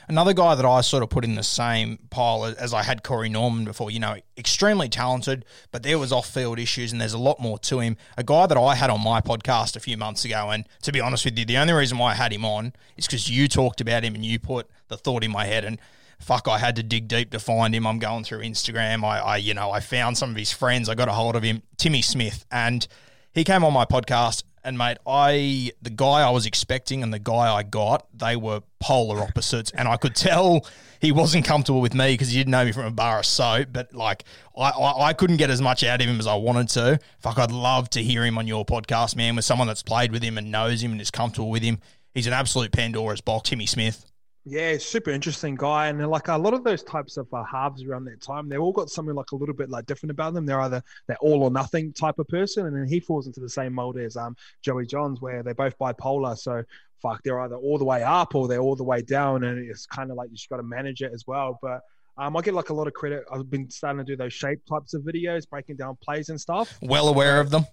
Another 0.08 0.32
guy 0.32 0.54
that 0.54 0.64
I 0.64 0.82
sort 0.82 1.02
of 1.02 1.10
put 1.10 1.24
in 1.24 1.34
the 1.34 1.42
same 1.42 1.98
pile 2.10 2.44
as 2.44 2.72
I 2.72 2.84
had 2.84 3.02
Corey 3.02 3.28
Norman 3.28 3.64
before, 3.64 3.90
you 3.90 3.98
know, 3.98 4.16
extremely 4.38 4.88
talented, 4.88 5.44
but 5.72 5.82
there 5.82 5.98
was 5.98 6.12
off 6.12 6.28
field 6.28 6.60
issues 6.60 6.92
and 6.92 7.00
there's 7.00 7.12
a 7.12 7.18
lot 7.18 7.40
more 7.40 7.58
to 7.60 7.80
him. 7.80 7.96
A 8.16 8.22
guy 8.22 8.46
that 8.46 8.56
I 8.56 8.76
had 8.76 8.90
on 8.90 9.02
my 9.02 9.20
podcast 9.20 9.74
a 9.74 9.80
few 9.80 9.96
months 9.96 10.24
ago, 10.24 10.50
and 10.50 10.68
to 10.82 10.92
be 10.92 11.00
honest 11.00 11.24
with 11.24 11.36
you, 11.36 11.44
the 11.44 11.56
only 11.56 11.72
reason 11.72 11.98
why 11.98 12.12
I 12.12 12.14
had 12.14 12.32
him 12.32 12.44
on 12.44 12.72
is 12.96 13.06
because 13.06 13.28
you 13.28 13.48
talked 13.48 13.80
about 13.80 14.04
him 14.04 14.14
and 14.14 14.24
you 14.24 14.38
put 14.38 14.68
the 14.88 14.96
thought 14.96 15.24
in 15.24 15.32
my 15.32 15.44
head 15.44 15.64
and 15.64 15.80
fuck, 16.20 16.46
I 16.48 16.58
had 16.58 16.76
to 16.76 16.82
dig 16.82 17.08
deep 17.08 17.30
to 17.32 17.40
find 17.40 17.74
him. 17.74 17.86
I'm 17.86 17.98
going 17.98 18.24
through 18.24 18.40
Instagram. 18.40 19.04
I, 19.04 19.18
I 19.18 19.36
you 19.38 19.54
know, 19.54 19.70
I 19.70 19.80
found 19.80 20.16
some 20.16 20.30
of 20.30 20.36
his 20.36 20.52
friends. 20.52 20.88
I 20.88 20.94
got 20.94 21.08
a 21.08 21.12
hold 21.12 21.36
of 21.36 21.42
him, 21.42 21.62
Timmy 21.76 22.02
Smith, 22.02 22.46
and 22.50 22.86
he 23.32 23.44
came 23.44 23.64
on 23.64 23.72
my 23.72 23.84
podcast 23.84 24.44
and 24.64 24.78
mate, 24.78 24.98
I 25.06 25.72
the 25.82 25.90
guy 25.90 26.22
I 26.22 26.30
was 26.30 26.46
expecting 26.46 27.02
and 27.02 27.12
the 27.12 27.18
guy 27.18 27.52
I 27.52 27.62
got, 27.62 28.06
they 28.16 28.36
were 28.36 28.62
polar 28.80 29.20
opposites, 29.20 29.70
and 29.72 29.86
I 29.86 29.96
could 29.96 30.14
tell 30.16 30.66
he 31.00 31.12
wasn't 31.12 31.44
comfortable 31.44 31.80
with 31.80 31.94
me 31.94 32.14
because 32.14 32.30
he 32.30 32.38
didn't 32.38 32.50
know 32.50 32.64
me 32.64 32.72
from 32.72 32.86
a 32.86 32.90
bar 32.90 33.18
of 33.18 33.26
soap. 33.26 33.68
But 33.72 33.94
like, 33.94 34.24
I, 34.56 34.70
I, 34.70 35.06
I 35.08 35.12
couldn't 35.12 35.36
get 35.36 35.50
as 35.50 35.60
much 35.60 35.84
out 35.84 36.00
of 36.00 36.06
him 36.06 36.18
as 36.18 36.26
I 36.26 36.34
wanted 36.34 36.68
to. 36.70 36.98
Fuck, 37.18 37.38
I'd 37.38 37.52
love 37.52 37.90
to 37.90 38.02
hear 38.02 38.24
him 38.24 38.38
on 38.38 38.46
your 38.46 38.64
podcast, 38.64 39.16
man, 39.16 39.36
with 39.36 39.44
someone 39.44 39.66
that's 39.66 39.82
played 39.82 40.12
with 40.12 40.22
him 40.22 40.38
and 40.38 40.50
knows 40.50 40.82
him 40.82 40.92
and 40.92 41.00
is 41.00 41.10
comfortable 41.10 41.50
with 41.50 41.62
him. 41.62 41.78
He's 42.14 42.26
an 42.26 42.32
absolute 42.32 42.72
Pandora's 42.72 43.20
box, 43.20 43.50
Timmy 43.50 43.66
Smith. 43.66 44.06
Yeah, 44.46 44.76
super 44.76 45.10
interesting 45.10 45.54
guy, 45.54 45.86
and 45.86 46.06
like 46.10 46.28
a 46.28 46.36
lot 46.36 46.52
of 46.52 46.64
those 46.64 46.82
types 46.82 47.16
of 47.16 47.32
uh, 47.32 47.44
halves 47.44 47.82
around 47.82 48.04
that 48.04 48.20
time, 48.20 48.48
they've 48.48 48.60
all 48.60 48.72
got 48.72 48.90
something 48.90 49.14
like 49.14 49.32
a 49.32 49.36
little 49.36 49.54
bit 49.54 49.70
like 49.70 49.86
different 49.86 50.10
about 50.10 50.34
them. 50.34 50.44
They're 50.44 50.60
either 50.60 50.82
that 51.06 51.16
all 51.22 51.42
or 51.42 51.50
nothing 51.50 51.94
type 51.94 52.18
of 52.18 52.28
person, 52.28 52.66
and 52.66 52.76
then 52.76 52.86
he 52.86 53.00
falls 53.00 53.26
into 53.26 53.40
the 53.40 53.48
same 53.48 53.72
mold 53.72 53.96
as 53.96 54.18
um 54.18 54.36
Joey 54.60 54.84
Johns, 54.84 55.22
where 55.22 55.42
they're 55.42 55.54
both 55.54 55.78
bipolar. 55.78 56.36
So 56.36 56.62
fuck, 57.00 57.22
they're 57.22 57.40
either 57.40 57.56
all 57.56 57.78
the 57.78 57.84
way 57.86 58.02
up 58.02 58.34
or 58.34 58.46
they're 58.46 58.60
all 58.60 58.76
the 58.76 58.84
way 58.84 59.00
down, 59.00 59.44
and 59.44 59.58
it's 59.58 59.86
kind 59.86 60.10
of 60.10 60.18
like 60.18 60.28
you 60.28 60.36
just 60.36 60.50
got 60.50 60.58
to 60.58 60.62
manage 60.62 61.00
it 61.00 61.12
as 61.14 61.24
well. 61.26 61.58
But 61.62 61.80
um, 62.18 62.36
I 62.36 62.42
get 62.42 62.52
like 62.52 62.68
a 62.68 62.74
lot 62.74 62.86
of 62.86 62.92
credit. 62.92 63.24
I've 63.32 63.48
been 63.48 63.70
starting 63.70 63.98
to 63.98 64.04
do 64.04 64.14
those 64.14 64.34
shape 64.34 64.60
types 64.66 64.92
of 64.92 65.02
videos, 65.02 65.48
breaking 65.48 65.76
down 65.76 65.96
plays 66.02 66.28
and 66.28 66.38
stuff. 66.38 66.78
Well 66.82 67.08
aware 67.08 67.40
of 67.40 67.50
them. 67.50 67.66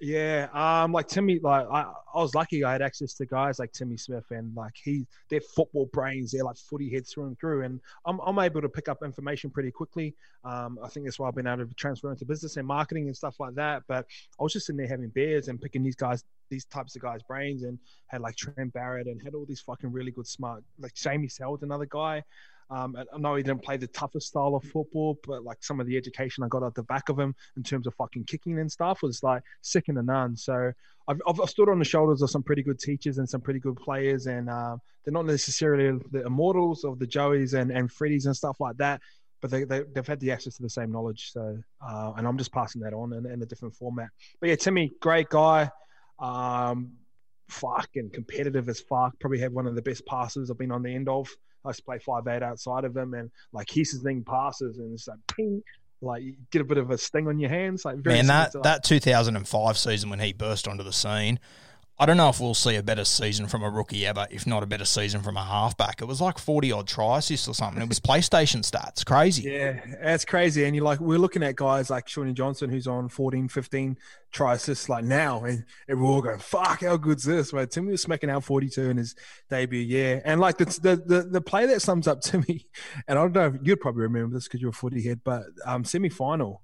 Yeah, 0.00 0.46
um, 0.52 0.92
like 0.92 1.08
Timmy, 1.08 1.40
like 1.40 1.66
I, 1.68 1.92
I 2.14 2.20
was 2.20 2.32
lucky 2.32 2.62
I 2.62 2.70
had 2.70 2.82
access 2.82 3.14
to 3.14 3.26
guys 3.26 3.58
like 3.58 3.72
Timmy 3.72 3.96
Smith 3.96 4.26
and 4.30 4.54
like 4.54 4.74
he, 4.80 5.08
they're 5.28 5.40
football 5.40 5.86
brains, 5.92 6.30
they're 6.30 6.44
like 6.44 6.56
footy 6.56 6.88
heads 6.88 7.12
through 7.12 7.26
and 7.26 7.38
through, 7.40 7.64
and 7.64 7.80
I'm, 8.06 8.20
I'm 8.20 8.38
able 8.38 8.60
to 8.60 8.68
pick 8.68 8.88
up 8.88 8.98
information 9.02 9.50
pretty 9.50 9.72
quickly. 9.72 10.14
Um, 10.44 10.78
I 10.84 10.88
think 10.88 11.06
that's 11.06 11.18
why 11.18 11.26
I've 11.26 11.34
been 11.34 11.48
able 11.48 11.66
to 11.66 11.74
transfer 11.74 12.12
into 12.12 12.24
business 12.24 12.56
and 12.56 12.66
marketing 12.66 13.06
and 13.08 13.16
stuff 13.16 13.40
like 13.40 13.56
that. 13.56 13.82
But 13.88 14.06
I 14.38 14.42
was 14.44 14.52
just 14.52 14.70
in 14.70 14.76
there 14.76 14.86
having 14.86 15.08
beers 15.08 15.48
and 15.48 15.60
picking 15.60 15.82
these 15.82 15.96
guys, 15.96 16.22
these 16.48 16.64
types 16.64 16.94
of 16.94 17.02
guys' 17.02 17.24
brains, 17.24 17.64
and 17.64 17.76
had 18.06 18.20
like 18.20 18.36
Trent 18.36 18.72
Barrett 18.72 19.08
and 19.08 19.20
had 19.20 19.34
all 19.34 19.46
these 19.46 19.60
fucking 19.60 19.90
really 19.90 20.12
good 20.12 20.28
smart, 20.28 20.62
like 20.78 20.94
Jamie 20.94 21.26
Soward, 21.26 21.62
another 21.62 21.86
guy. 21.86 22.22
Um, 22.70 22.96
I 22.96 23.18
know 23.18 23.34
he 23.34 23.42
didn't 23.42 23.62
play 23.62 23.78
the 23.78 23.86
toughest 23.86 24.28
style 24.28 24.54
of 24.54 24.62
football, 24.64 25.18
but 25.26 25.42
like 25.42 25.58
some 25.62 25.80
of 25.80 25.86
the 25.86 25.96
education 25.96 26.44
I 26.44 26.48
got 26.48 26.62
at 26.62 26.74
the 26.74 26.82
back 26.82 27.08
of 27.08 27.18
him 27.18 27.34
in 27.56 27.62
terms 27.62 27.86
of 27.86 27.94
fucking 27.94 28.24
kicking 28.24 28.58
and 28.58 28.70
stuff 28.70 29.02
was 29.02 29.22
like 29.22 29.42
second 29.62 29.94
to 29.94 30.02
none. 30.02 30.36
So 30.36 30.72
I've, 31.08 31.18
I've 31.26 31.48
stood 31.48 31.70
on 31.70 31.78
the 31.78 31.84
shoulders 31.84 32.20
of 32.20 32.30
some 32.30 32.42
pretty 32.42 32.62
good 32.62 32.78
teachers 32.78 33.18
and 33.18 33.28
some 33.28 33.40
pretty 33.40 33.60
good 33.60 33.76
players, 33.76 34.26
and 34.26 34.50
uh, 34.50 34.76
they're 35.04 35.12
not 35.12 35.24
necessarily 35.24 35.98
the 36.10 36.26
immortals 36.26 36.84
of 36.84 36.98
the 36.98 37.06
Joeys 37.06 37.58
and, 37.58 37.70
and 37.70 37.88
Freddies 37.88 38.26
and 38.26 38.36
stuff 38.36 38.60
like 38.60 38.76
that. 38.76 39.00
But 39.40 39.50
they, 39.50 39.64
they, 39.64 39.82
have 39.94 40.06
had 40.06 40.20
the 40.20 40.32
access 40.32 40.56
to 40.56 40.62
the 40.62 40.68
same 40.68 40.90
knowledge. 40.90 41.30
So, 41.32 41.58
uh, 41.80 42.12
and 42.16 42.26
I'm 42.26 42.36
just 42.36 42.52
passing 42.52 42.82
that 42.82 42.92
on 42.92 43.12
in, 43.12 43.24
in, 43.24 43.40
a 43.40 43.46
different 43.46 43.74
format. 43.74 44.08
But 44.40 44.48
yeah, 44.48 44.56
Timmy, 44.56 44.90
great 45.00 45.28
guy. 45.28 45.70
Um, 46.18 46.94
fucking 47.48 48.10
competitive 48.10 48.68
as 48.68 48.80
fuck. 48.80 49.18
Probably 49.20 49.38
had 49.38 49.52
one 49.52 49.66
of 49.68 49.76
the 49.76 49.82
best 49.82 50.04
passes 50.06 50.50
I've 50.50 50.58
been 50.58 50.72
on 50.72 50.82
the 50.82 50.92
end 50.94 51.08
of. 51.08 51.28
I 51.64 51.70
used 51.70 51.80
to 51.80 51.84
play 51.84 51.98
five 51.98 52.26
eight 52.26 52.42
outside 52.42 52.84
of 52.84 52.96
him, 52.96 53.14
and 53.14 53.30
like 53.52 53.70
he's 53.70 53.92
his 53.92 54.02
thing 54.02 54.24
passes, 54.24 54.78
and 54.78 54.92
it's 54.92 55.08
like 55.08 55.18
ping, 55.28 55.62
like 56.00 56.22
you 56.22 56.34
get 56.50 56.62
a 56.62 56.64
bit 56.64 56.78
of 56.78 56.90
a 56.90 56.98
sting 56.98 57.28
on 57.28 57.38
your 57.38 57.50
hands. 57.50 57.84
Like 57.84 58.04
man, 58.04 58.26
that 58.26 58.54
that 58.62 58.84
2005 58.84 59.78
season 59.78 60.10
when 60.10 60.20
he 60.20 60.32
burst 60.32 60.68
onto 60.68 60.84
the 60.84 60.92
scene, 60.92 61.38
I 62.00 62.06
don't 62.06 62.16
know 62.16 62.28
if 62.28 62.40
we'll 62.40 62.54
see 62.54 62.76
a 62.76 62.82
better 62.82 63.04
season 63.04 63.48
from 63.48 63.64
a 63.64 63.68
rookie 63.68 64.06
ever, 64.06 64.28
if 64.30 64.46
not 64.46 64.62
a 64.62 64.66
better 64.66 64.84
season 64.84 65.20
from 65.20 65.36
a 65.36 65.42
halfback. 65.42 66.00
It 66.00 66.04
was 66.04 66.20
like 66.20 66.38
40 66.38 66.70
odd 66.70 66.86
try 66.86 67.18
assists 67.18 67.48
or 67.48 67.54
something. 67.54 67.82
It 67.82 67.88
was 67.88 67.98
PlayStation 67.98 68.60
stats. 68.62 69.04
Crazy. 69.04 69.50
Yeah, 69.50 69.80
that's 70.00 70.24
crazy. 70.24 70.64
And 70.64 70.76
you're 70.76 70.84
like, 70.84 71.00
we're 71.00 71.18
looking 71.18 71.42
at 71.42 71.56
guys 71.56 71.90
like 71.90 72.08
Shawnee 72.08 72.34
Johnson, 72.34 72.70
who's 72.70 72.86
on 72.86 73.08
14, 73.08 73.48
15 73.48 73.98
try 74.30 74.54
assists 74.54 74.88
like 74.88 75.04
now. 75.04 75.42
And, 75.42 75.64
and 75.88 76.00
we're 76.00 76.06
all 76.06 76.22
going, 76.22 76.38
fuck, 76.38 76.82
how 76.82 76.96
good's 76.96 77.24
this? 77.24 77.50
But 77.50 77.72
Timmy 77.72 77.90
was 77.90 78.02
smacking 78.02 78.30
out 78.30 78.44
42 78.44 78.90
in 78.90 78.96
his 78.96 79.16
debut 79.50 79.80
year. 79.80 80.22
And 80.24 80.40
like 80.40 80.58
the, 80.58 80.66
the, 80.66 81.02
the, 81.04 81.22
the 81.22 81.40
play 81.40 81.66
that 81.66 81.82
sums 81.82 82.06
up 82.06 82.20
Timmy, 82.22 82.66
and 83.08 83.18
I 83.18 83.22
don't 83.22 83.34
know, 83.34 83.46
if 83.46 83.66
you'd 83.66 83.80
probably 83.80 84.02
remember 84.02 84.34
this 84.34 84.46
because 84.46 84.60
you're 84.60 84.70
a 84.70 84.72
footy 84.72 85.02
head, 85.02 85.22
but 85.24 85.46
um, 85.66 85.84
semi 85.84 86.10
final 86.10 86.62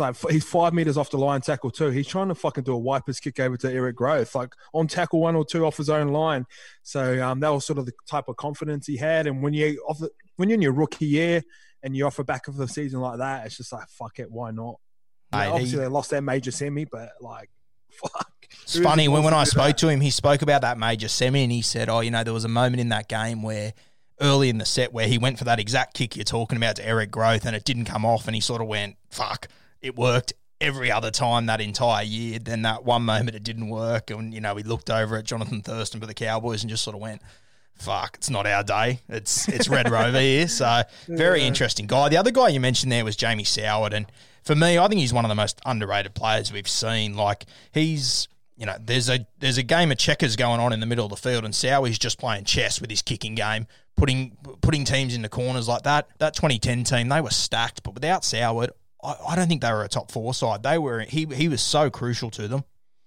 like 0.00 0.16
he's 0.30 0.44
five 0.44 0.72
meters 0.72 0.96
off 0.96 1.10
the 1.10 1.18
line, 1.18 1.40
tackle 1.40 1.70
two. 1.70 1.90
He's 1.90 2.06
trying 2.06 2.28
to 2.28 2.34
fucking 2.34 2.64
do 2.64 2.72
a 2.72 2.78
wipers 2.78 3.20
kick 3.20 3.38
over 3.40 3.56
to 3.58 3.70
Eric 3.70 3.96
Grothe, 3.96 4.34
like 4.34 4.54
on 4.72 4.86
tackle 4.86 5.20
one 5.20 5.36
or 5.36 5.44
two 5.44 5.66
off 5.66 5.76
his 5.76 5.90
own 5.90 6.08
line. 6.08 6.46
So 6.82 7.22
um, 7.22 7.40
that 7.40 7.50
was 7.50 7.66
sort 7.66 7.78
of 7.78 7.86
the 7.86 7.92
type 8.08 8.28
of 8.28 8.36
confidence 8.36 8.86
he 8.86 8.96
had. 8.96 9.26
And 9.26 9.42
when 9.42 9.52
you 9.52 9.82
when 10.36 10.48
you're 10.48 10.54
in 10.54 10.62
your 10.62 10.72
rookie 10.72 11.06
year 11.06 11.42
and 11.82 11.96
you're 11.96 12.06
off 12.06 12.16
the 12.16 12.24
back 12.24 12.48
of 12.48 12.56
the 12.56 12.68
season 12.68 13.00
like 13.00 13.18
that, 13.18 13.46
it's 13.46 13.56
just 13.56 13.72
like 13.72 13.88
fuck 13.88 14.18
it, 14.18 14.30
why 14.30 14.50
not? 14.50 14.76
Mate, 15.32 15.48
obviously, 15.48 15.78
he, 15.78 15.84
they 15.84 15.88
lost 15.88 16.10
their 16.10 16.22
major 16.22 16.50
semi, 16.50 16.84
but 16.84 17.12
like, 17.20 17.50
fuck. 17.90 18.28
It's 18.62 18.78
funny 18.78 19.08
when 19.08 19.22
when 19.22 19.34
I 19.34 19.44
spoke 19.44 19.66
that? 19.66 19.78
to 19.78 19.88
him, 19.88 20.00
he 20.00 20.10
spoke 20.10 20.42
about 20.42 20.60
that 20.62 20.78
major 20.78 21.08
semi, 21.08 21.42
and 21.42 21.52
he 21.52 21.62
said, 21.62 21.88
"Oh, 21.88 22.00
you 22.00 22.10
know, 22.10 22.22
there 22.22 22.34
was 22.34 22.44
a 22.44 22.48
moment 22.48 22.80
in 22.80 22.88
that 22.90 23.08
game 23.08 23.42
where." 23.42 23.74
Early 24.20 24.50
in 24.50 24.58
the 24.58 24.66
set, 24.66 24.92
where 24.92 25.08
he 25.08 25.18
went 25.18 25.38
for 25.38 25.44
that 25.44 25.58
exact 25.58 25.94
kick 25.94 26.14
you're 26.14 26.22
talking 26.22 26.56
about 26.56 26.76
to 26.76 26.86
Eric 26.86 27.10
Grothe, 27.10 27.44
and 27.44 27.56
it 27.56 27.64
didn't 27.64 27.86
come 27.86 28.04
off, 28.04 28.28
and 28.28 28.36
he 28.36 28.40
sort 28.40 28.60
of 28.60 28.68
went, 28.68 28.94
"Fuck, 29.10 29.48
it 29.82 29.96
worked 29.96 30.32
every 30.60 30.90
other 30.90 31.10
time 31.10 31.46
that 31.46 31.60
entire 31.60 32.04
year. 32.04 32.38
Then 32.38 32.62
that 32.62 32.84
one 32.84 33.02
moment 33.02 33.36
it 33.36 33.42
didn't 33.42 33.68
work, 33.68 34.10
and 34.10 34.32
you 34.32 34.40
know 34.40 34.54
we 34.54 34.62
looked 34.62 34.90
over 34.90 35.16
at 35.16 35.24
Jonathan 35.24 35.60
Thurston 35.60 36.00
for 36.00 36.06
the 36.06 36.14
Cowboys 36.14 36.62
and 36.62 36.70
just 36.70 36.84
sort 36.84 36.94
of 36.94 37.02
went, 37.02 37.20
"Fuck, 37.74 38.16
it's 38.16 38.30
not 38.30 38.46
our 38.46 38.62
day. 38.62 39.00
It's 39.08 39.48
it's 39.48 39.68
Red 39.68 39.90
Rover 39.90 40.20
here." 40.20 40.48
So 40.48 40.82
very 41.08 41.40
yeah. 41.40 41.48
interesting 41.48 41.86
guy. 41.86 42.08
The 42.08 42.16
other 42.16 42.30
guy 42.30 42.48
you 42.48 42.60
mentioned 42.60 42.92
there 42.92 43.04
was 43.04 43.16
Jamie 43.16 43.44
Soward, 43.44 43.92
and 43.92 44.06
for 44.42 44.54
me, 44.54 44.78
I 44.78 44.88
think 44.88 45.00
he's 45.00 45.12
one 45.12 45.24
of 45.24 45.28
the 45.28 45.34
most 45.34 45.60
underrated 45.66 46.14
players 46.14 46.52
we've 46.52 46.68
seen. 46.68 47.14
Like 47.14 47.46
he's 47.72 48.28
you 48.56 48.66
know, 48.66 48.76
there's 48.78 49.08
a 49.08 49.26
there's 49.40 49.58
a 49.58 49.62
game 49.62 49.90
of 49.90 49.98
checkers 49.98 50.36
going 50.36 50.60
on 50.60 50.72
in 50.72 50.78
the 50.78 50.86
middle 50.86 51.04
of 51.04 51.10
the 51.10 51.16
field, 51.16 51.44
and 51.44 51.52
Sowie's 51.52 51.98
just 51.98 52.18
playing 52.18 52.44
chess 52.44 52.80
with 52.80 52.90
his 52.90 53.02
kicking 53.02 53.34
game, 53.34 53.66
putting 53.96 54.36
putting 54.60 54.84
teams 54.84 55.16
in 55.16 55.22
the 55.22 55.28
corners 55.28 55.66
like 55.66 55.82
that. 55.82 56.06
That 56.18 56.34
2010 56.34 56.84
team, 56.84 57.08
they 57.08 57.20
were 57.20 57.30
stacked, 57.30 57.82
but 57.82 57.94
without 57.94 58.22
Soward, 58.22 58.70
I, 59.02 59.16
I 59.28 59.36
don't 59.36 59.48
think 59.48 59.62
they 59.62 59.72
were 59.72 59.84
a 59.84 59.88
top 59.88 60.10
four 60.10 60.34
side. 60.34 60.62
They 60.62 60.78
were 60.78 61.00
he 61.00 61.26
he 61.26 61.48
was 61.48 61.62
so 61.62 61.90
crucial 61.90 62.30
to 62.30 62.48
them. 62.48 62.64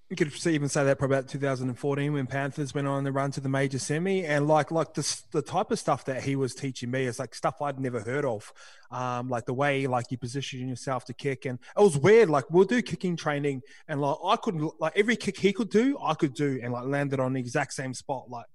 You 0.10 0.16
could 0.16 0.32
even 0.46 0.70
say 0.70 0.84
that 0.84 1.00
probably 1.00 1.18
about 1.18 1.30
2014 1.30 2.14
when 2.14 2.28
Panthers 2.28 2.76
went 2.76 2.86
on 2.86 3.04
the 3.04 3.12
run 3.12 3.32
to 3.32 3.42
the 3.42 3.50
major 3.50 3.80
semi, 3.80 4.24
and 4.24 4.48
like 4.48 4.70
like 4.70 4.94
the 4.94 5.22
the 5.32 5.42
type 5.42 5.72
of 5.72 5.80
stuff 5.80 6.06
that 6.06 6.24
he 6.24 6.36
was 6.36 6.54
teaching 6.54 6.92
me 6.92 7.06
is 7.06 7.18
like 7.18 7.34
stuff 7.34 7.60
I'd 7.60 7.80
never 7.80 8.00
heard 8.02 8.24
of, 8.24 8.54
um, 8.92 9.30
like 9.30 9.46
the 9.46 9.56
way 9.56 9.88
like 9.88 10.12
you 10.12 10.20
position 10.20 10.70
yourself 10.70 11.06
to 11.06 11.14
kick, 11.16 11.46
and 11.46 11.58
it 11.76 11.82
was 11.82 11.98
weird. 11.98 12.30
Like 12.30 12.46
we'll 12.52 12.66
do 12.66 12.84
kicking 12.84 13.16
training, 13.16 13.64
and 13.88 14.00
like 14.00 14.18
I 14.24 14.36
couldn't 14.36 14.80
like 14.80 14.94
every 14.96 15.16
kick 15.16 15.40
he 15.40 15.52
could 15.52 15.72
do, 15.72 15.98
I 16.00 16.14
could 16.14 16.36
do, 16.36 16.60
and 16.62 16.72
like 16.72 16.86
landed 16.86 17.20
on 17.20 17.34
the 17.34 17.40
exact 17.40 17.74
same 17.74 17.96
spot. 17.96 18.30
Like 18.30 18.46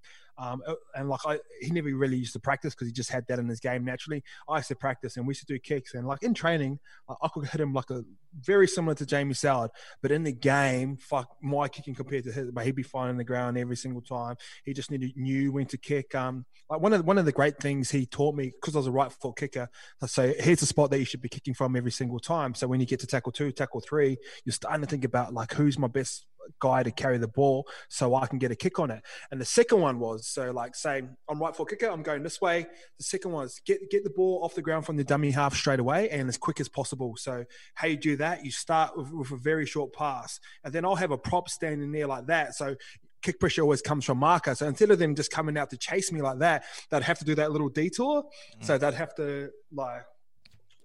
um, 0.40 0.62
uh, 0.66 0.75
and 0.94 1.09
like 1.09 1.20
I, 1.26 1.38
he 1.61 1.70
never 1.70 1.94
really 1.94 2.16
used 2.16 2.32
to 2.32 2.40
practice 2.40 2.75
because 2.75 2.88
he 2.88 2.92
just 2.92 3.11
had 3.11 3.26
that 3.28 3.38
in 3.38 3.47
his 3.47 3.61
game 3.61 3.85
naturally. 3.85 4.25
I 4.49 4.56
used 4.56 4.68
to 4.68 4.75
practice 4.75 5.16
and 5.16 5.26
we 5.26 5.32
used 5.32 5.47
to 5.47 5.52
do 5.52 5.59
kicks 5.59 5.94
and 5.94 6.06
like 6.06 6.23
in 6.23 6.32
training, 6.32 6.78
I 7.09 7.28
could 7.28 7.47
hit 7.47 7.61
him 7.61 7.75
like 7.75 7.90
a 7.90 8.02
very 8.40 8.66
similar 8.66 8.94
to 8.94 9.04
Jamie 9.04 9.35
Soward, 9.35 9.68
but 10.00 10.11
in 10.11 10.23
the 10.23 10.32
game, 10.32 10.97
fuck 10.97 11.28
my 11.42 11.68
kicking 11.68 11.94
compared 11.94 12.25
to 12.25 12.32
his, 12.32 12.50
but 12.52 12.64
he'd 12.64 12.75
be 12.75 12.82
finding 12.82 13.18
the 13.18 13.25
ground 13.25 13.59
every 13.59 13.76
single 13.76 14.00
time. 14.00 14.37
He 14.64 14.73
just 14.73 14.90
needed 14.90 15.12
knew 15.16 15.52
when 15.52 15.66
to 15.66 15.76
kick. 15.76 16.14
Um, 16.14 16.47
like 16.70 16.80
one 16.80 16.92
of 16.92 17.04
one 17.04 17.18
of 17.18 17.26
the 17.26 17.32
great 17.32 17.59
things 17.59 17.90
he 17.90 18.06
taught 18.06 18.35
me 18.35 18.52
because 18.59 18.75
I 18.75 18.78
was 18.78 18.87
a 18.87 18.92
right 18.92 19.12
foot 19.12 19.37
kicker. 19.37 19.68
So 20.06 20.32
here's 20.38 20.61
the 20.61 20.66
spot 20.66 20.90
that 20.90 20.99
you 20.99 21.04
should 21.04 21.20
be 21.20 21.28
kicking 21.28 21.54
from 21.54 21.76
every 21.76 21.90
single 21.90 22.18
time. 22.18 22.54
So 22.54 22.66
when 22.66 22.80
you 22.80 22.87
get 22.87 23.00
to 23.00 23.06
tackle 23.06 23.32
two, 23.32 23.52
tackle 23.52 23.80
three, 23.80 24.16
you're 24.44 24.52
starting 24.52 24.80
to 24.80 24.87
think 24.87 25.04
about 25.04 25.35
like 25.35 25.52
who's 25.52 25.78
my 25.78 25.88
best 25.88 26.26
guy 26.61 26.83
to 26.83 26.90
carry 26.90 27.19
the 27.19 27.28
ball 27.28 27.66
so 27.88 28.14
I 28.14 28.26
can 28.26 28.38
get 28.38 28.50
a 28.50 28.57
kick 28.57 28.78
on 28.78 28.90
it. 28.90 29.02
And 29.30 29.40
the 29.40 29.45
second 29.45 29.80
one 29.80 29.99
was 29.99 30.26
so 30.26 30.50
like 30.50 30.75
say 30.75 31.02
I'm 31.28 31.38
right 31.40 31.54
foot 31.54 31.71
kicker, 31.71 31.88
I'm 31.88 32.02
going 32.02 32.23
this 32.23 32.40
way. 32.40 32.66
The 32.99 33.04
second 33.04 33.33
one 33.33 33.47
is 33.47 33.61
get 33.64 33.90
get 33.90 34.04
the 34.04 34.11
ball 34.11 34.40
off 34.42 34.54
the 34.54 34.62
ground 34.62 34.87
from 34.87 34.97
the 34.97 35.04
dummy 35.04 35.30
half 35.30 35.54
straight 35.54 35.80
away 35.80 36.11
and 36.11 36.28
as 36.28 36.38
quick 36.38 36.61
as 36.61 36.69
possible. 36.69 37.16
So 37.16 37.45
how 37.75 37.87
you 37.87 37.97
do 37.97 38.16
that, 38.16 38.45
you 38.45 38.50
start 38.50 38.97
with, 38.97 39.12
with 39.12 39.30
a 39.30 39.37
very 39.37 39.66
short 39.66 39.92
pass, 39.92 40.40
and 40.64 40.73
then 40.73 40.85
I'll 40.85 40.97
have 40.97 41.11
a 41.11 41.19
prop 41.19 41.49
standing 41.49 41.92
there 41.92 42.07
like 42.07 42.26
that. 42.26 42.54
So 42.54 42.76
kick 43.23 43.38
pressure 43.38 43.62
always 43.62 43.83
comes 43.83 44.04
from 44.04 44.19
marker. 44.19 44.54
So 44.54 44.66
instead 44.66 44.90
of 44.90 44.99
them 44.99 45.14
just 45.14 45.30
coming 45.30 45.57
out 45.57 45.71
to 45.71 45.76
chase 45.76 46.12
me 46.12 46.23
like 46.23 46.38
that, 46.38 46.64
they'd 46.90 47.02
have 47.02 47.19
to 47.19 47.25
do 47.25 47.35
that 47.37 47.52
little 47.52 47.69
detour. 47.69 48.23
Mm. 48.23 48.64
So 48.64 48.78
they'd 48.78 48.95
have 48.95 49.14
to 49.16 49.50
like. 49.73 50.02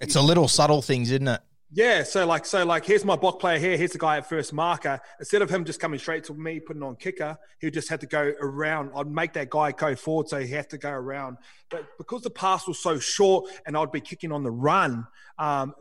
It's 0.02 0.16
a 0.16 0.22
little 0.22 0.48
subtle 0.48 0.82
things, 0.82 1.12
isn't 1.12 1.28
it? 1.28 1.42
Yeah, 1.76 2.04
so 2.04 2.26
like 2.26 2.46
so 2.46 2.66
like 2.66 2.86
here's 2.86 3.04
my 3.04 3.18
block 3.18 3.42
player 3.42 3.60
here, 3.60 3.76
here's 3.76 3.92
the 3.92 3.98
guy 3.98 4.16
at 4.16 4.30
first 4.30 4.54
marker. 4.54 4.98
Instead 5.20 5.42
of 5.42 5.50
him 5.50 5.66
just 5.66 5.82
coming 5.82 6.00
straight 6.00 6.24
to 6.24 6.34
me, 6.34 6.62
putting 6.62 6.82
on 6.82 6.96
kicker, 6.96 7.38
he 7.60 7.70
just 7.70 7.90
had 7.90 8.00
to 8.00 8.08
go 8.08 8.32
around. 8.40 8.92
I'd 8.96 9.08
make 9.08 9.34
that 9.34 9.50
guy 9.50 9.74
go 9.74 9.94
forward, 9.94 10.30
so 10.30 10.40
he 10.40 10.48
had 10.48 10.70
to 10.70 10.78
go 10.78 10.90
around. 10.90 11.36
But 11.70 11.86
because 11.98 12.22
the 12.22 12.30
pass 12.30 12.66
was 12.66 12.80
so 12.80 12.98
short 12.98 13.52
and 13.68 13.76
I'd 13.76 13.92
be 13.92 14.00
kicking 14.00 14.32
on 14.32 14.42
the 14.42 14.52
run, 14.52 15.06
um, 15.38 15.74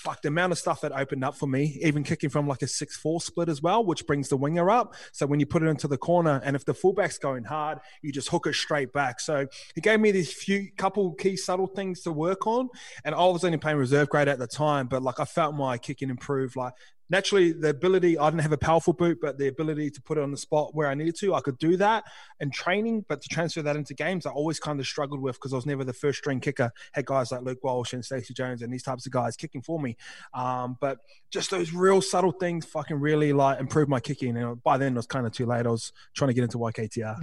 fuck 0.00 0.22
the 0.22 0.28
amount 0.28 0.52
of 0.52 0.58
stuff 0.58 0.80
that 0.80 0.92
opened 0.92 1.22
up 1.24 1.36
for 1.36 1.46
me, 1.46 1.78
even 1.82 2.02
kicking 2.02 2.30
from 2.30 2.48
like 2.48 2.62
a 2.62 2.66
6 2.66 2.96
4 2.96 3.20
split 3.20 3.48
as 3.48 3.60
well, 3.60 3.84
which 3.84 4.06
brings 4.06 4.28
the 4.28 4.36
winger 4.36 4.70
up. 4.70 4.94
So 5.12 5.26
when 5.26 5.40
you 5.40 5.46
put 5.46 5.62
it 5.62 5.66
into 5.66 5.88
the 5.88 5.98
corner, 5.98 6.40
and 6.44 6.56
if 6.56 6.64
the 6.64 6.74
fullback's 6.74 7.18
going 7.18 7.44
hard, 7.44 7.78
you 8.02 8.12
just 8.12 8.28
hook 8.28 8.46
it 8.46 8.54
straight 8.54 8.92
back. 8.92 9.20
So 9.20 9.46
he 9.74 9.80
gave 9.80 10.00
me 10.00 10.10
these 10.10 10.32
few 10.32 10.68
couple 10.76 11.12
key 11.14 11.36
subtle 11.36 11.66
things 11.66 12.00
to 12.02 12.12
work 12.12 12.46
on. 12.46 12.68
And 13.04 13.14
I 13.14 13.24
was 13.26 13.44
only 13.44 13.58
playing 13.58 13.78
reserve 13.78 14.08
grade 14.08 14.28
at 14.28 14.38
the 14.38 14.46
time, 14.46 14.86
but 14.86 15.02
like 15.02 15.20
I 15.20 15.24
felt 15.24 15.54
my 15.54 15.76
kicking 15.76 16.10
improve. 16.10 16.56
Like 16.56 16.72
naturally 17.10 17.52
the 17.52 17.68
ability 17.68 18.18
i 18.18 18.30
didn't 18.30 18.42
have 18.42 18.52
a 18.52 18.58
powerful 18.58 18.92
boot 18.92 19.18
but 19.20 19.38
the 19.38 19.48
ability 19.48 19.90
to 19.90 20.00
put 20.00 20.16
it 20.16 20.22
on 20.22 20.30
the 20.30 20.36
spot 20.36 20.74
where 20.74 20.88
i 20.88 20.94
needed 20.94 21.16
to 21.16 21.34
i 21.34 21.40
could 21.40 21.58
do 21.58 21.76
that. 21.76 22.04
In 22.40 22.50
training 22.50 23.04
but 23.08 23.20
to 23.20 23.28
transfer 23.28 23.62
that 23.62 23.76
into 23.76 23.92
games 23.94 24.26
i 24.26 24.30
always 24.30 24.58
kind 24.58 24.80
of 24.80 24.86
struggled 24.86 25.20
with 25.20 25.36
because 25.36 25.52
i 25.52 25.56
was 25.56 25.66
never 25.66 25.84
the 25.84 25.92
first 25.92 26.18
string 26.18 26.40
kicker. 26.40 26.72
Had 26.92 27.06
guys 27.06 27.32
like 27.32 27.42
luke 27.42 27.62
walsh 27.62 27.92
and 27.92 28.04
stacey 28.04 28.34
jones 28.34 28.62
and 28.62 28.72
these 28.72 28.82
types 28.82 29.06
of 29.06 29.12
guys 29.12 29.36
kicking 29.36 29.62
for 29.62 29.80
me. 29.80 29.96
Um, 30.34 30.76
but 30.80 30.98
just 31.30 31.50
those 31.50 31.72
real 31.72 32.02
subtle 32.02 32.32
things 32.32 32.64
fucking 32.66 32.98
really 32.98 33.32
like 33.32 33.60
improved 33.60 33.88
my 33.88 34.00
kicking. 34.00 34.36
And 34.36 34.62
by 34.62 34.78
then 34.78 34.94
it 34.94 34.96
was 34.96 35.06
kind 35.06 35.26
of 35.26 35.32
too 35.32 35.46
late. 35.46 35.66
I 35.66 35.70
was 35.70 35.92
trying 36.14 36.28
to 36.28 36.34
get 36.34 36.44
into 36.44 36.58
yktr 36.58 37.16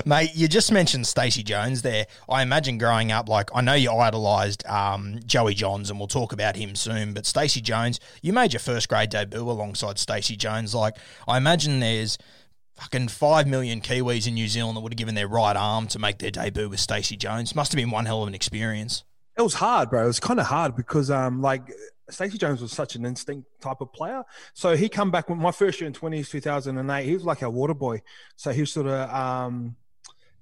mate 0.06 0.30
you 0.34 0.48
just 0.48 0.72
mentioned 0.72 1.06
stacey 1.06 1.42
jones 1.42 1.82
there. 1.82 2.06
I 2.28 2.42
imagine 2.42 2.78
growing 2.78 3.12
up 3.12 3.28
like 3.28 3.50
i 3.54 3.60
know 3.60 3.74
you 3.74 3.90
idolized 3.90 4.66
um, 4.66 5.20
joey 5.26 5.54
johns 5.54 5.90
and 5.90 5.98
we'll 5.98 6.08
talk 6.08 6.32
about 6.32 6.56
him 6.56 6.74
soon 6.74 7.12
but 7.14 7.26
stacey 7.26 7.60
jones 7.60 8.00
you 8.22 8.32
made 8.32 8.52
your 8.52 8.60
first 8.60 8.88
grade 8.88 9.10
debut 9.10 9.40
alongside 9.40 9.98
Stacey 9.98 10.36
Jones. 10.36 10.74
Like, 10.74 10.96
I 11.26 11.36
imagine 11.36 11.80
there's 11.80 12.18
fucking 12.76 13.08
five 13.08 13.46
million 13.46 13.80
Kiwis 13.80 14.26
in 14.26 14.34
New 14.34 14.48
Zealand 14.48 14.76
that 14.76 14.80
would 14.80 14.92
have 14.92 14.98
given 14.98 15.14
their 15.14 15.28
right 15.28 15.56
arm 15.56 15.86
to 15.88 15.98
make 15.98 16.18
their 16.18 16.30
debut 16.30 16.68
with 16.68 16.80
Stacey 16.80 17.16
Jones. 17.16 17.54
Must 17.54 17.72
have 17.72 17.76
been 17.76 17.90
one 17.90 18.06
hell 18.06 18.22
of 18.22 18.28
an 18.28 18.34
experience. 18.34 19.04
It 19.36 19.42
was 19.42 19.54
hard, 19.54 19.90
bro. 19.90 20.04
It 20.04 20.08
was 20.08 20.20
kind 20.20 20.40
of 20.40 20.46
hard 20.46 20.76
because, 20.76 21.10
um, 21.10 21.40
like, 21.40 21.72
Stacey 22.10 22.38
Jones 22.38 22.60
was 22.60 22.72
such 22.72 22.96
an 22.96 23.04
instinct 23.06 23.48
type 23.60 23.80
of 23.80 23.92
player. 23.92 24.24
So 24.52 24.76
he 24.76 24.88
come 24.88 25.10
back 25.10 25.28
when 25.28 25.38
my 25.38 25.52
first 25.52 25.80
year 25.80 25.86
in 25.86 25.92
20s, 25.92 26.28
2008, 26.28 27.04
he 27.04 27.14
was 27.14 27.24
like 27.24 27.42
a 27.42 27.50
water 27.50 27.74
boy. 27.74 28.02
So 28.36 28.52
he 28.52 28.62
was 28.62 28.72
sort 28.72 28.86
of, 28.86 29.08
um, 29.10 29.76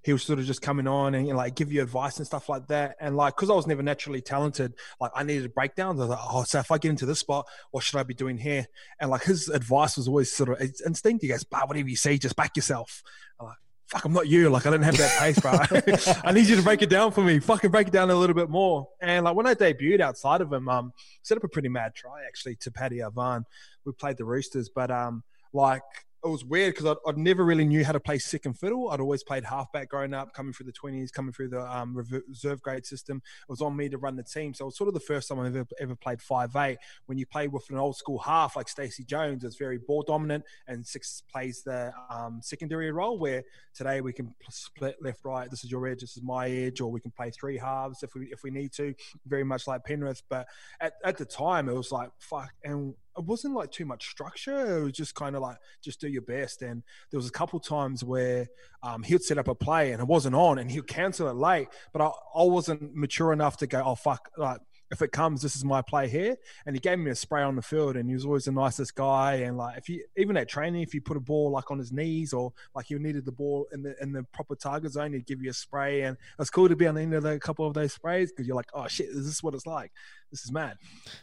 he 0.08 0.12
was 0.14 0.22
sort 0.22 0.38
of 0.38 0.46
just 0.46 0.62
coming 0.62 0.86
on 0.86 1.14
and 1.14 1.26
you 1.26 1.34
know, 1.34 1.38
like 1.38 1.54
give 1.54 1.70
you 1.70 1.82
advice 1.82 2.16
and 2.16 2.26
stuff 2.26 2.48
like 2.48 2.66
that. 2.68 2.96
And 2.98 3.14
like, 3.14 3.36
cause 3.36 3.50
I 3.50 3.52
was 3.52 3.66
never 3.66 3.82
naturally 3.82 4.22
talented, 4.22 4.72
like 4.98 5.10
I 5.14 5.22
needed 5.22 5.52
breakdowns. 5.52 6.00
I 6.00 6.04
was 6.04 6.08
like, 6.08 6.18
oh, 6.22 6.44
so 6.44 6.60
if 6.60 6.70
I 6.70 6.78
get 6.78 6.88
into 6.88 7.04
this 7.04 7.18
spot, 7.18 7.46
what 7.72 7.84
should 7.84 7.98
I 7.98 8.04
be 8.04 8.14
doing 8.14 8.38
here? 8.38 8.66
And 8.98 9.10
like 9.10 9.24
his 9.24 9.50
advice 9.50 9.98
was 9.98 10.08
always 10.08 10.32
sort 10.32 10.48
of 10.48 10.62
instinct. 10.62 11.20
He 11.20 11.28
goes, 11.28 11.44
bah, 11.44 11.66
whatever 11.66 11.90
you 11.90 11.96
see, 11.96 12.16
just 12.16 12.36
back 12.36 12.56
yourself. 12.56 13.02
I'm 13.38 13.48
like, 13.48 13.56
fuck, 13.88 14.06
I'm 14.06 14.14
not 14.14 14.28
you. 14.28 14.48
Like, 14.48 14.64
I 14.64 14.70
didn't 14.70 14.84
have 14.84 14.96
that 14.96 15.18
pace, 15.18 15.38
bro. 15.40 15.52
I 16.24 16.32
need 16.32 16.46
you 16.46 16.56
to 16.56 16.62
break 16.62 16.80
it 16.80 16.88
down 16.88 17.12
for 17.12 17.20
me. 17.20 17.38
Fucking 17.38 17.70
break 17.70 17.88
it 17.88 17.92
down 17.92 18.10
a 18.10 18.16
little 18.16 18.34
bit 18.34 18.48
more. 18.48 18.88
And 19.02 19.26
like 19.26 19.36
when 19.36 19.46
I 19.46 19.54
debuted 19.54 20.00
outside 20.00 20.40
of 20.40 20.50
him, 20.50 20.70
um, 20.70 20.94
set 21.22 21.36
up 21.36 21.44
a 21.44 21.48
pretty 21.48 21.68
mad 21.68 21.92
try 21.94 22.24
actually 22.26 22.56
to 22.62 22.70
Paddy 22.70 23.00
Avan. 23.00 23.42
We 23.84 23.92
played 23.92 24.16
the 24.16 24.24
Roosters, 24.24 24.70
but 24.74 24.90
um, 24.90 25.22
like 25.52 25.82
it 26.24 26.28
was 26.28 26.44
weird 26.44 26.74
because 26.74 26.96
I, 27.06 27.08
I 27.08 27.12
never 27.16 27.44
really 27.44 27.64
knew 27.64 27.84
how 27.84 27.92
to 27.92 28.00
play 28.00 28.18
second 28.18 28.54
fiddle. 28.54 28.90
I'd 28.90 29.00
always 29.00 29.22
played 29.22 29.44
halfback 29.44 29.88
growing 29.88 30.14
up, 30.14 30.32
coming 30.32 30.52
through 30.52 30.66
the 30.66 30.72
20s, 30.72 31.12
coming 31.12 31.32
through 31.32 31.48
the 31.48 31.60
um, 31.60 31.96
reserve 31.96 32.60
grade 32.60 32.84
system. 32.84 33.18
It 33.18 33.50
was 33.50 33.60
on 33.60 33.76
me 33.76 33.88
to 33.88 33.98
run 33.98 34.16
the 34.16 34.24
team. 34.24 34.52
So 34.52 34.64
it 34.64 34.66
was 34.66 34.76
sort 34.76 34.88
of 34.88 34.94
the 34.94 35.00
first 35.00 35.28
time 35.28 35.38
I've 35.38 35.54
ever, 35.54 35.66
ever 35.80 35.94
played 35.94 36.18
5'8. 36.18 36.76
When 37.06 37.18
you 37.18 37.26
play 37.26 37.46
with 37.46 37.70
an 37.70 37.78
old 37.78 37.96
school 37.96 38.18
half 38.18 38.56
like 38.56 38.68
Stacey 38.68 39.04
Jones, 39.04 39.44
it's 39.44 39.56
very 39.56 39.78
ball 39.78 40.02
dominant 40.02 40.44
and 40.66 40.84
six 40.84 41.22
plays 41.30 41.62
the 41.62 41.92
um, 42.10 42.40
secondary 42.42 42.90
role 42.90 43.18
where 43.18 43.44
today 43.74 44.00
we 44.00 44.12
can 44.12 44.34
split 44.50 44.96
left, 45.00 45.24
right. 45.24 45.48
This 45.48 45.62
is 45.62 45.70
your 45.70 45.86
edge, 45.86 46.00
this 46.00 46.16
is 46.16 46.22
my 46.22 46.50
edge, 46.50 46.80
or 46.80 46.90
we 46.90 47.00
can 47.00 47.12
play 47.12 47.30
three 47.30 47.58
halves 47.58 48.02
if 48.02 48.14
we, 48.14 48.26
if 48.32 48.42
we 48.42 48.50
need 48.50 48.72
to, 48.72 48.92
very 49.26 49.44
much 49.44 49.68
like 49.68 49.84
Penrith. 49.84 50.22
But 50.28 50.48
at, 50.80 50.94
at 51.04 51.16
the 51.16 51.24
time, 51.24 51.68
it 51.68 51.74
was 51.74 51.92
like, 51.92 52.10
fuck. 52.18 52.50
And 52.64 52.94
it 53.18 53.24
wasn't 53.24 53.54
like 53.54 53.72
too 53.72 53.84
much 53.84 54.08
structure. 54.08 54.78
It 54.78 54.84
was 54.84 54.92
just 54.92 55.14
kind 55.14 55.34
of 55.34 55.42
like 55.42 55.56
just 55.82 56.00
do 56.00 56.08
your 56.08 56.22
best. 56.22 56.62
And 56.62 56.82
there 57.10 57.18
was 57.18 57.28
a 57.28 57.32
couple 57.32 57.58
times 57.58 58.04
where 58.04 58.46
um, 58.82 59.02
he'd 59.02 59.22
set 59.22 59.38
up 59.38 59.48
a 59.48 59.54
play 59.54 59.92
and 59.92 60.00
it 60.00 60.06
wasn't 60.06 60.36
on, 60.36 60.58
and 60.58 60.70
he'd 60.70 60.86
cancel 60.86 61.28
it 61.28 61.34
late. 61.34 61.68
But 61.92 62.02
I, 62.02 62.06
I 62.06 62.44
wasn't 62.44 62.94
mature 62.94 63.32
enough 63.32 63.56
to 63.58 63.66
go, 63.66 63.82
oh 63.84 63.96
fuck, 63.96 64.30
like 64.36 64.60
if 64.90 65.02
it 65.02 65.12
comes, 65.12 65.42
this 65.42 65.54
is 65.54 65.64
my 65.64 65.82
play 65.82 66.08
here. 66.08 66.36
And 66.66 66.74
he 66.74 66.80
gave 66.80 66.98
me 66.98 67.10
a 67.10 67.14
spray 67.14 67.42
on 67.42 67.56
the 67.56 67.62
field, 67.62 67.96
and 67.96 68.08
he 68.08 68.14
was 68.14 68.24
always 68.24 68.44
the 68.46 68.52
nicest 68.52 68.94
guy. 68.94 69.34
And 69.34 69.56
like, 69.56 69.78
if 69.78 69.88
you 69.88 70.04
even 70.16 70.36
at 70.36 70.48
training, 70.48 70.82
if 70.82 70.94
you 70.94 71.00
put 71.00 71.16
a 71.16 71.20
ball 71.20 71.50
like 71.50 71.70
on 71.70 71.78
his 71.78 71.92
knees 71.92 72.32
or 72.32 72.52
like 72.74 72.90
you 72.90 72.98
needed 72.98 73.24
the 73.24 73.32
ball 73.32 73.66
in 73.72 73.82
the 73.82 73.94
in 74.00 74.12
the 74.12 74.24
proper 74.32 74.54
target 74.54 74.92
zone, 74.92 75.12
he'd 75.12 75.26
give 75.26 75.42
you 75.42 75.50
a 75.50 75.54
spray. 75.54 76.02
And 76.02 76.16
it 76.16 76.38
was 76.38 76.50
cool 76.50 76.68
to 76.68 76.76
be 76.76 76.86
on 76.86 76.94
the 76.94 77.02
end 77.02 77.14
of 77.14 77.24
a 77.24 77.38
couple 77.38 77.66
of 77.66 77.74
those 77.74 77.92
sprays 77.92 78.32
because 78.32 78.46
you're 78.46 78.56
like, 78.56 78.70
oh 78.74 78.88
shit, 78.88 79.08
is 79.08 79.26
this 79.26 79.42
what 79.42 79.54
it's 79.54 79.66
like? 79.66 79.92
This 80.30 80.44
is 80.44 80.52
mad. 80.52 80.76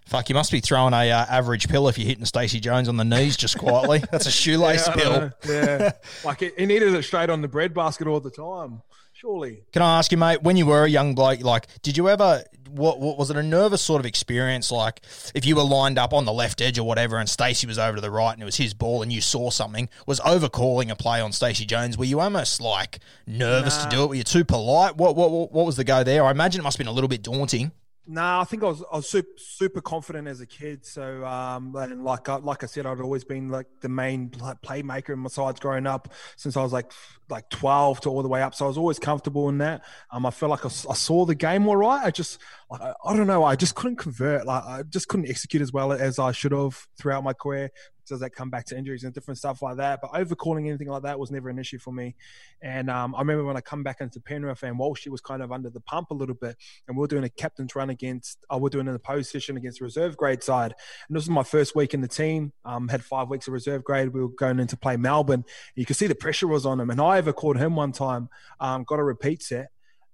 Fuck, 0.07 0.29
you 0.29 0.36
must 0.36 0.51
be 0.51 0.60
throwing 0.60 0.93
a 0.93 1.12
uh, 1.12 1.25
average 1.29 1.67
pill 1.67 1.88
if 1.88 1.98
you're 1.98 2.07
hitting 2.07 2.25
Stacey 2.25 2.60
Jones 2.60 2.89
on 2.89 2.98
the 2.98 3.05
knees 3.05 3.38
just 3.38 3.57
quietly. 3.57 4.03
That's 4.12 4.25
a 4.25 4.31
shoelace 4.31 4.88
yeah, 4.88 4.93
pill. 4.93 5.31
Yeah, 5.48 5.91
like 6.25 6.39
he 6.39 6.65
needed 6.65 6.93
it 6.93 7.03
straight 7.03 7.29
on 7.29 7.41
the 7.41 7.48
breadbasket 7.48 8.07
all 8.07 8.19
the 8.19 8.31
time 8.31 8.81
surely. 9.15 9.63
Can 9.72 9.81
I 9.81 9.98
ask 9.98 10.12
you, 10.12 10.17
mate, 10.17 10.43
when 10.43 10.57
you 10.57 10.65
were 10.65 10.84
a 10.84 10.89
young 10.89 11.15
bloke, 11.15 11.41
like, 11.41 11.67
did 11.81 11.98
you 11.98 12.10
ever, 12.10 12.43
what, 12.69 13.00
what 13.00 13.17
was 13.17 13.29
it 13.29 13.38
a 13.38 13.43
nervous 13.43 13.81
sort 13.81 14.00
of 14.00 14.05
experience? 14.05 14.72
Like, 14.72 15.01
if 15.34 15.45
you 15.45 15.55
were 15.55 15.63
lined 15.63 15.98
up 15.98 16.13
on 16.13 16.25
the 16.25 16.34
left 16.34 16.62
edge 16.62 16.77
or 16.77 16.84
whatever 16.84 17.17
and 17.17 17.29
Stacey 17.29 17.65
was 17.65 17.79
over 17.79 17.95
to 17.95 18.01
the 18.01 18.12
right 18.12 18.34
and 18.34 18.41
it 18.41 18.45
was 18.45 18.57
his 18.57 18.74
ball 18.74 19.01
and 19.01 19.12
you 19.12 19.22
saw 19.22 19.50
something, 19.50 19.89
was 20.05 20.19
overcalling 20.19 20.89
a 20.89 20.95
play 20.95 21.22
on 21.22 21.31
Stacey 21.31 21.65
Jones, 21.65 21.98
were 21.98 22.05
you 22.05 22.19
almost 22.19 22.62
like 22.62 23.00
nervous 23.25 23.77
nah. 23.77 23.89
to 23.89 23.95
do 23.95 24.03
it? 24.03 24.10
Were 24.10 24.15
you 24.15 24.24
too 24.24 24.43
polite? 24.43 24.98
What, 24.98 25.15
what, 25.15 25.31
what 25.51 25.65
was 25.65 25.77
the 25.77 25.84
go 25.84 26.03
there? 26.03 26.24
I 26.25 26.31
imagine 26.31 26.62
it 26.62 26.63
must 26.63 26.77
have 26.77 26.86
been 26.86 26.91
a 26.91 26.95
little 26.95 27.07
bit 27.07 27.24
daunting. 27.24 27.72
No, 28.08 28.22
nah, 28.22 28.42
I 28.42 28.44
think 28.44 28.62
I 28.62 28.68
was 28.68 28.84
I 28.92 28.98
was 28.98 29.10
super, 29.10 29.30
super 29.38 29.82
confident 29.82 30.28
as 30.28 30.40
a 30.40 30.46
kid. 30.46 30.86
So, 30.86 31.26
um, 31.26 31.76
and 31.76 32.04
like 32.04 32.30
I, 32.30 32.36
like 32.36 32.64
I 32.64 32.68
said, 32.68 32.86
I'd 32.86 33.02
always 33.02 33.24
been 33.24 33.50
like 33.50 33.66
the 33.82 33.90
main 33.90 34.30
playmaker 34.30 35.10
in 35.10 35.20
my 35.20 35.30
sides 35.30 35.60
growing 35.60 35.88
up 35.88 36.14
since 36.36 36.56
I 36.56 36.62
was 36.62 36.72
like 36.72 36.92
like 37.30 37.50
twelve 37.50 38.02
to 38.02 38.10
all 38.10 38.22
the 38.22 38.30
way 38.30 38.44
up. 38.44 38.54
So 38.54 38.66
I 38.66 38.68
was 38.68 38.78
always 38.78 39.00
comfortable 39.00 39.50
in 39.50 39.58
that. 39.58 39.84
Um, 40.12 40.28
I 40.28 40.30
felt 40.30 40.52
like 40.52 40.66
I, 40.66 40.68
I 40.68 40.94
saw 40.94 41.26
the 41.26 41.34
game 41.34 41.68
all 41.68 41.78
right. 41.78 42.06
I 42.06 42.12
just 42.12 42.40
I, 42.72 42.94
I, 43.04 43.16
don't 43.16 43.26
know, 43.26 43.44
I 43.44 43.56
just 43.56 43.74
couldn't 43.74 43.98
convert. 43.98 44.46
Like 44.46 44.64
I 44.64 44.84
just 44.84 45.08
couldn't 45.08 45.28
execute 45.28 45.64
as 45.64 45.74
well 45.74 45.92
as 45.92 46.20
I 46.20 46.32
should 46.32 46.52
have 46.52 46.88
throughout 47.00 47.24
my 47.24 47.34
career 47.34 47.72
does 48.08 48.20
that 48.20 48.32
come 48.32 48.50
back 48.50 48.66
to 48.68 48.78
injuries 48.78 49.04
and 49.04 49.14
different 49.14 49.38
stuff 49.38 49.62
like 49.62 49.78
that? 49.78 50.00
But 50.02 50.12
overcalling 50.12 50.68
anything 50.68 50.88
like 50.88 51.04
that 51.04 51.20
was 51.20 51.32
never 51.32 51.50
an 51.50 51.60
issue 51.60 51.80
for 51.80 51.92
me. 51.92 52.16
And 52.62 52.90
um, 52.90 53.16
I 53.16 53.20
remember 53.20 53.44
when 53.46 53.58
I 53.58 53.62
come 53.62 53.84
back 53.84 54.02
into 54.02 54.20
Penrith 54.20 54.64
and 54.64 54.80
Walshy 54.80 55.10
was 55.10 55.22
kind 55.22 55.42
of 55.42 55.52
under 55.52 55.70
the 55.70 55.80
pump 55.82 56.12
a 56.12 56.14
little 56.14 56.36
bit, 56.36 56.56
and 56.88 56.98
we 56.98 57.04
are 57.04 57.08
doing 57.08 57.24
a 57.24 57.30
captain's 57.30 57.76
run 57.76 57.89
against, 57.89 58.46
I 58.50 58.56
uh, 58.56 58.58
we're 58.58 58.70
doing 58.70 58.88
an 58.88 58.96
opposed 58.96 59.32
session 59.32 59.58
against 59.58 59.80
the 59.80 59.86
reserve 59.86 60.18
grade 60.18 60.44
side. 60.44 60.74
And 61.08 61.15
this 61.15 61.24
was 61.24 61.30
my 61.30 61.44
first 61.44 61.76
week 61.76 61.94
in 61.94 62.02
the 62.02 62.08
team. 62.08 62.54
Um, 62.63 62.88
had 62.88 63.04
five 63.04 63.30
weeks 63.30 63.48
of 63.48 63.54
reserve 63.54 63.84
grade. 63.84 64.10
We 64.10 64.22
were 64.22 64.30
going 64.30 64.60
in 64.60 64.68
to 64.68 64.78
play 64.78 64.98
Melbourne. 64.98 65.44
You 65.76 65.86
could 65.86 65.96
see 65.96 66.08
the 66.08 66.15
pressure 66.15 66.48
was 66.48 66.65
on 66.65 66.80
him, 66.80 66.89
and 66.89 67.02
I 67.02 67.22
overcalled 67.22 67.58
him 67.58 67.76
one 67.76 67.91
time. 67.91 68.30
Um, 68.60 68.84
got 68.84 69.00
a 69.00 69.04
repeat 69.04 69.44
set. 69.44 69.70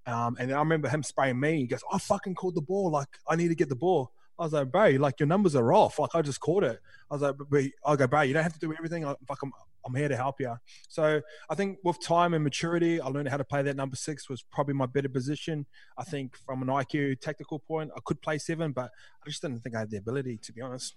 Um, 0.08 0.36
and 0.40 0.52
I 0.52 0.60
remember 0.60 0.90
him 0.90 1.04
spraying 1.04 1.40
me. 1.40 1.58
He 1.58 1.68
goes, 1.68 1.84
I 1.92 2.00
fucking 2.00 2.36
called 2.36 2.56
the 2.56 2.62
ball. 2.62 2.90
Like, 2.90 3.08
I 3.30 3.36
need 3.36 3.50
to 3.50 3.56
get 3.56 3.70
the 3.70 3.76
ball. 3.76 4.12
I 4.40 4.44
was 4.44 4.54
like, 4.54 4.72
bro, 4.72 4.90
like 4.92 5.20
your 5.20 5.28
numbers 5.28 5.56
are 5.56 5.74
off. 5.74 6.00
Like 6.00 6.16
I 6.16 6.22
just 6.22 6.40
caught 6.40 6.64
it. 6.64 6.80
I 7.10 7.14
was 7.14 7.22
like, 7.22 7.72
I 7.86 7.96
go, 7.96 8.08
bro, 8.08 8.22
you 8.22 8.34
don't 8.34 8.44
have 8.44 8.54
to 8.54 8.60
do 8.60 8.74
everything. 8.74 9.06
I, 9.06 9.10
like 9.10 9.38
I'm, 9.44 9.52
I'm 9.86 9.96
here 9.96 10.08
to 10.08 10.16
help 10.16 10.40
you. 10.40 10.56
So 10.88 11.22
I 11.50 11.56
think 11.56 11.80
with 11.84 12.00
time 12.02 12.34
and 12.34 12.44
maturity, 12.44 13.02
I 13.02 13.08
learned 13.08 13.30
how 13.30 13.38
to 13.38 13.44
play 13.44 13.62
that 13.64 13.76
number 13.76 13.96
six 13.96 14.30
was 14.30 14.42
probably 14.42 14.74
my 14.74 14.86
better 14.86 15.10
position. 15.10 15.66
I 15.98 16.04
think 16.04 16.38
from 16.38 16.62
an 16.62 16.70
IQ 16.70 17.20
tactical 17.20 17.60
point, 17.60 17.92
I 17.96 18.00
could 18.06 18.22
play 18.22 18.38
seven, 18.38 18.72
but 18.72 18.92
I 19.26 19.30
just 19.30 19.42
didn't 19.42 19.60
think 19.60 19.76
I 19.76 19.80
had 19.80 19.92
the 19.92 19.98
ability, 19.98 20.40
to 20.44 20.54
be 20.54 20.62
honest. 20.62 20.96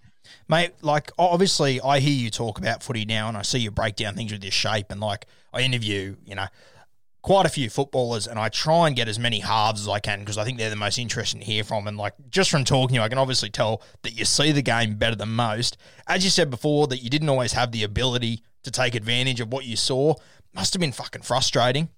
Mate, 0.49 0.73
like 0.83 1.13
obviously 1.19 1.81
I 1.81 2.01
hear 2.01 2.13
you 2.13 2.31
talk 2.31 2.59
about 2.59 2.83
footy 2.83 3.05
now 3.05 3.29
and 3.29 3.37
I 3.37 3.43
see 3.43 3.59
you 3.59 3.71
break 3.71 3.97
down 3.97 4.15
things 4.15 4.33
with 4.33 4.43
your 4.43 4.53
shape 4.53 4.87
and 4.91 5.01
like 5.01 5.27
I 5.53 5.61
interview, 5.63 6.17
you 6.25 6.35
know, 6.35 6.47
quite 7.25 7.47
a 7.47 7.49
few 7.49 7.71
footballers, 7.71 8.27
and 8.27 8.39
I 8.39 8.51
try 8.51 8.87
and 8.87 8.95
get 8.95 9.09
as 9.09 9.19
many 9.19 9.41
halves 9.41 9.81
as 9.81 9.89
I 9.89 9.99
can 9.99 10.21
because 10.21 10.37
I 10.37 10.45
think 10.45 10.59
they're 10.59 10.69
the 10.69 10.77
most 10.77 10.99
interesting 10.99 11.41
to 11.41 11.47
hear 11.47 11.65
from. 11.65 11.89
And 11.89 11.97
like 11.97 12.13
just 12.29 12.51
from 12.51 12.65
talking 12.65 12.89
to 12.89 12.95
you, 12.97 13.01
I 13.01 13.09
can 13.09 13.17
obviously 13.17 13.49
tell 13.49 13.83
that 14.03 14.13
you 14.13 14.27
see 14.27 14.53
the 14.53 14.61
game 14.61 14.97
better 14.97 15.17
than 15.17 15.31
most. 15.31 15.79
As 16.07 16.23
you 16.23 16.29
said 16.29 16.51
before, 16.51 16.87
that 16.89 16.99
you 16.99 17.09
didn't 17.09 17.31
always 17.31 17.55
have 17.55 17.73
the 17.73 17.83
ability 17.83 18.43
to 18.63 18.71
take 18.71 18.95
advantage 18.95 19.41
of 19.41 19.51
what 19.51 19.65
you 19.65 19.75
saw. 19.75 20.15
Must 20.53 20.75
have 20.75 20.81
been 20.81 20.93
fucking 20.93 21.23
frustrating. 21.23 21.89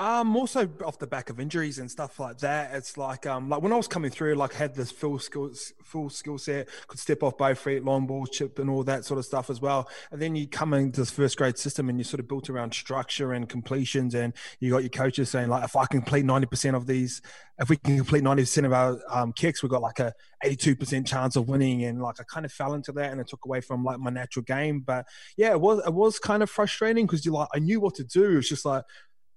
Um, 0.00 0.36
also 0.36 0.68
off 0.84 0.98
the 1.00 1.08
back 1.08 1.28
of 1.28 1.40
injuries 1.40 1.80
and 1.80 1.90
stuff 1.90 2.20
like 2.20 2.38
that. 2.38 2.72
It's 2.72 2.96
like 2.96 3.26
um, 3.26 3.48
like 3.48 3.62
when 3.62 3.72
I 3.72 3.76
was 3.76 3.88
coming 3.88 4.12
through, 4.12 4.36
like 4.36 4.52
had 4.52 4.74
this 4.74 4.92
full 4.92 5.18
skill 5.18 5.50
full 5.82 6.08
skill 6.08 6.38
set, 6.38 6.68
could 6.86 7.00
step 7.00 7.24
off 7.24 7.36
both 7.36 7.58
feet, 7.58 7.84
long 7.84 8.06
ball, 8.06 8.24
chip, 8.26 8.60
and 8.60 8.70
all 8.70 8.84
that 8.84 9.04
sort 9.04 9.18
of 9.18 9.24
stuff 9.24 9.50
as 9.50 9.60
well. 9.60 9.88
And 10.12 10.22
then 10.22 10.36
you 10.36 10.46
come 10.46 10.72
into 10.72 11.00
this 11.00 11.10
first 11.10 11.36
grade 11.36 11.58
system, 11.58 11.88
and 11.88 11.98
you're 11.98 12.04
sort 12.04 12.20
of 12.20 12.28
built 12.28 12.48
around 12.48 12.74
structure 12.74 13.32
and 13.32 13.48
completions, 13.48 14.14
and 14.14 14.34
you 14.60 14.70
got 14.70 14.84
your 14.84 14.90
coaches 14.90 15.30
saying 15.30 15.48
like, 15.48 15.64
if 15.64 15.74
I 15.74 15.86
can 15.86 16.00
complete 16.00 16.24
ninety 16.24 16.46
percent 16.46 16.76
of 16.76 16.86
these, 16.86 17.20
if 17.58 17.68
we 17.68 17.76
can 17.76 17.96
complete 17.96 18.22
ninety 18.22 18.42
percent 18.42 18.66
of 18.66 18.72
our 18.72 19.00
um, 19.10 19.32
kicks, 19.32 19.64
we've 19.64 19.70
got 19.70 19.82
like 19.82 19.98
a 19.98 20.12
eighty-two 20.44 20.76
percent 20.76 21.08
chance 21.08 21.34
of 21.34 21.48
winning. 21.48 21.82
And 21.82 22.00
like 22.00 22.20
I 22.20 22.22
kind 22.32 22.46
of 22.46 22.52
fell 22.52 22.74
into 22.74 22.92
that, 22.92 23.10
and 23.10 23.20
it 23.20 23.26
took 23.26 23.44
away 23.44 23.60
from 23.62 23.82
like 23.82 23.98
my 23.98 24.10
natural 24.10 24.44
game. 24.44 24.78
But 24.78 25.06
yeah, 25.36 25.50
it 25.50 25.60
was 25.60 25.84
it 25.84 25.92
was 25.92 26.20
kind 26.20 26.44
of 26.44 26.50
frustrating 26.50 27.06
because 27.06 27.26
you 27.26 27.32
like 27.32 27.48
I 27.52 27.58
knew 27.58 27.80
what 27.80 27.96
to 27.96 28.04
do. 28.04 28.38
It's 28.38 28.48
just 28.48 28.64
like 28.64 28.84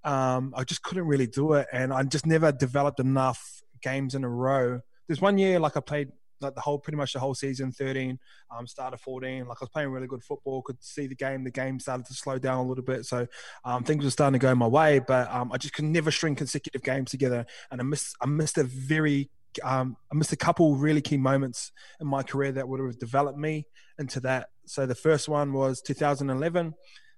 um, 0.03 0.53
I 0.55 0.63
just 0.63 0.83
couldn't 0.83 1.05
really 1.05 1.27
do 1.27 1.53
it, 1.53 1.67
and 1.71 1.93
I 1.93 2.03
just 2.03 2.25
never 2.25 2.51
developed 2.51 2.99
enough 2.99 3.61
games 3.81 4.15
in 4.15 4.23
a 4.23 4.29
row. 4.29 4.81
There's 5.07 5.21
one 5.21 5.37
year 5.37 5.59
like 5.59 5.77
I 5.77 5.79
played 5.79 6.09
like 6.41 6.55
the 6.55 6.61
whole 6.61 6.79
pretty 6.79 6.97
much 6.97 7.13
the 7.13 7.19
whole 7.19 7.35
season 7.35 7.71
13 7.71 8.17
um 8.49 8.65
started 8.65 8.97
14 8.97 9.47
like 9.47 9.57
i 9.61 9.61
was 9.61 9.69
playing 9.69 9.89
really 9.89 10.07
good 10.07 10.23
football 10.23 10.63
could 10.63 10.83
see 10.83 11.05
the 11.05 11.13
game 11.13 11.43
the 11.43 11.51
game 11.51 11.79
started 11.79 12.03
to 12.03 12.15
slow 12.15 12.39
down 12.39 12.65
a 12.65 12.67
little 12.67 12.83
bit 12.83 13.05
so 13.05 13.27
um, 13.63 13.83
things 13.83 14.03
were 14.03 14.09
starting 14.09 14.39
to 14.39 14.43
go 14.43 14.55
my 14.55 14.65
way 14.65 14.97
but 14.97 15.31
um, 15.31 15.51
i 15.51 15.57
just 15.57 15.75
could 15.75 15.85
never 15.85 16.09
string 16.09 16.33
consecutive 16.33 16.81
games 16.81 17.11
together 17.11 17.45
and 17.69 17.79
i 17.79 17.83
missed 17.83 18.15
i 18.21 18.25
missed 18.25 18.57
a 18.57 18.63
very 18.63 19.29
um, 19.63 19.97
I 20.11 20.15
missed 20.15 20.31
a 20.31 20.37
couple 20.37 20.75
really 20.75 21.01
key 21.01 21.17
moments 21.17 21.71
in 21.99 22.07
my 22.07 22.23
career 22.23 22.51
that 22.53 22.67
would 22.67 22.79
have 22.79 22.99
developed 22.99 23.37
me 23.37 23.67
into 23.99 24.19
that. 24.21 24.49
So 24.65 24.85
the 24.85 24.95
first 24.95 25.27
one 25.27 25.53
was 25.53 25.81
2011 25.81 26.73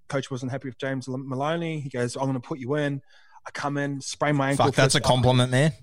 coach 0.07 0.29
wasn't 0.31 0.51
happy 0.51 0.67
with 0.67 0.77
James 0.77 1.07
Maloney. 1.07 1.79
He 1.79 1.89
goes, 1.89 2.15
I'm 2.15 2.23
going 2.23 2.33
to 2.33 2.39
put 2.39 2.59
you 2.59 2.75
in. 2.75 3.01
I 3.45 3.51
come 3.51 3.77
in, 3.77 4.01
sprain 4.01 4.35
my 4.35 4.51
ankle. 4.51 4.65
Fuck, 4.65 4.75
that's 4.75 4.95
a 4.95 5.01
compliment, 5.01 5.51
man. 5.51 5.73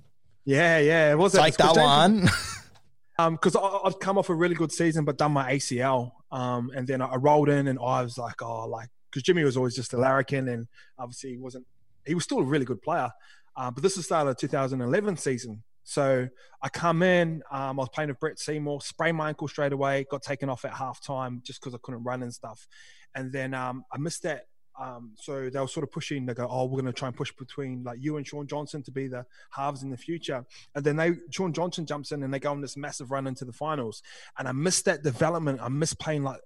Yeah, 0.44 0.78
yeah. 0.78 1.12
It 1.12 1.18
was 1.18 1.32
Take 1.32 1.56
that 1.58 1.76
one. 1.76 2.28
um, 3.18 3.34
because 3.34 3.56
I've 3.56 3.98
come 3.98 4.18
off 4.18 4.30
a 4.30 4.34
really 4.34 4.54
good 4.54 4.72
season, 4.72 5.04
but 5.04 5.18
done 5.18 5.32
my 5.32 5.52
ACL. 5.52 6.12
Um, 6.32 6.70
and 6.74 6.86
then 6.86 7.02
I 7.02 7.16
rolled 7.16 7.48
in, 7.48 7.68
and 7.68 7.78
I 7.78 8.02
was 8.02 8.16
like, 8.16 8.40
oh, 8.40 8.66
like, 8.66 8.88
because 9.10 9.22
Jimmy 9.22 9.44
was 9.44 9.56
always 9.56 9.74
just 9.74 9.92
a 9.92 9.98
larrikin, 9.98 10.48
and 10.48 10.66
obviously 10.98 11.30
he 11.30 11.38
wasn't. 11.38 11.66
He 12.06 12.14
was 12.14 12.24
still 12.24 12.38
a 12.38 12.44
really 12.44 12.64
good 12.64 12.80
player. 12.80 13.10
Uh, 13.56 13.70
but 13.70 13.82
this 13.82 13.92
is 13.92 13.98
the 13.98 14.02
start 14.04 14.26
of 14.26 14.36
2011 14.36 15.16
season. 15.18 15.62
So 15.82 16.28
I 16.62 16.68
come 16.68 17.02
in, 17.02 17.42
um, 17.50 17.78
I 17.78 17.82
was 17.82 17.88
playing 17.88 18.10
with 18.10 18.20
Brett 18.20 18.38
Seymour, 18.38 18.80
sprained 18.80 19.16
my 19.16 19.28
ankle 19.28 19.48
straight 19.48 19.72
away, 19.72 20.06
got 20.10 20.22
taken 20.22 20.48
off 20.48 20.64
at 20.64 20.72
halftime 20.72 21.42
just 21.42 21.60
because 21.60 21.74
I 21.74 21.78
couldn't 21.82 22.04
run 22.04 22.22
and 22.22 22.32
stuff. 22.32 22.66
And 23.14 23.32
then 23.32 23.54
um, 23.54 23.84
I 23.92 23.98
missed 23.98 24.22
that 24.22 24.46
Um, 24.80 25.12
so 25.16 25.50
they 25.50 25.60
were 25.60 25.68
sort 25.68 25.84
of 25.84 25.92
pushing. 25.92 26.24
They 26.24 26.34
go, 26.34 26.46
"Oh, 26.48 26.64
we're 26.64 26.80
going 26.80 26.86
to 26.86 26.92
try 26.92 27.08
and 27.08 27.16
push 27.16 27.32
between 27.36 27.82
like 27.84 27.98
you 28.00 28.16
and 28.16 28.26
Shaun 28.26 28.46
Johnson 28.46 28.82
to 28.84 28.90
be 28.90 29.08
the 29.08 29.26
halves 29.50 29.82
in 29.82 29.90
the 29.90 29.96
future." 29.96 30.44
And 30.74 30.84
then 30.84 30.96
they 30.96 31.16
Shaun 31.30 31.52
Johnson 31.52 31.84
jumps 31.86 32.12
in 32.12 32.22
and 32.22 32.32
they 32.32 32.38
go 32.38 32.50
on 32.50 32.62
this 32.62 32.76
massive 32.76 33.10
run 33.10 33.26
into 33.26 33.44
the 33.44 33.52
finals. 33.52 34.02
And 34.38 34.48
I 34.48 34.52
missed 34.52 34.84
that 34.86 35.02
development. 35.02 35.60
I 35.60 35.68
missed 35.68 35.98
playing 35.98 36.22
like 36.22 36.40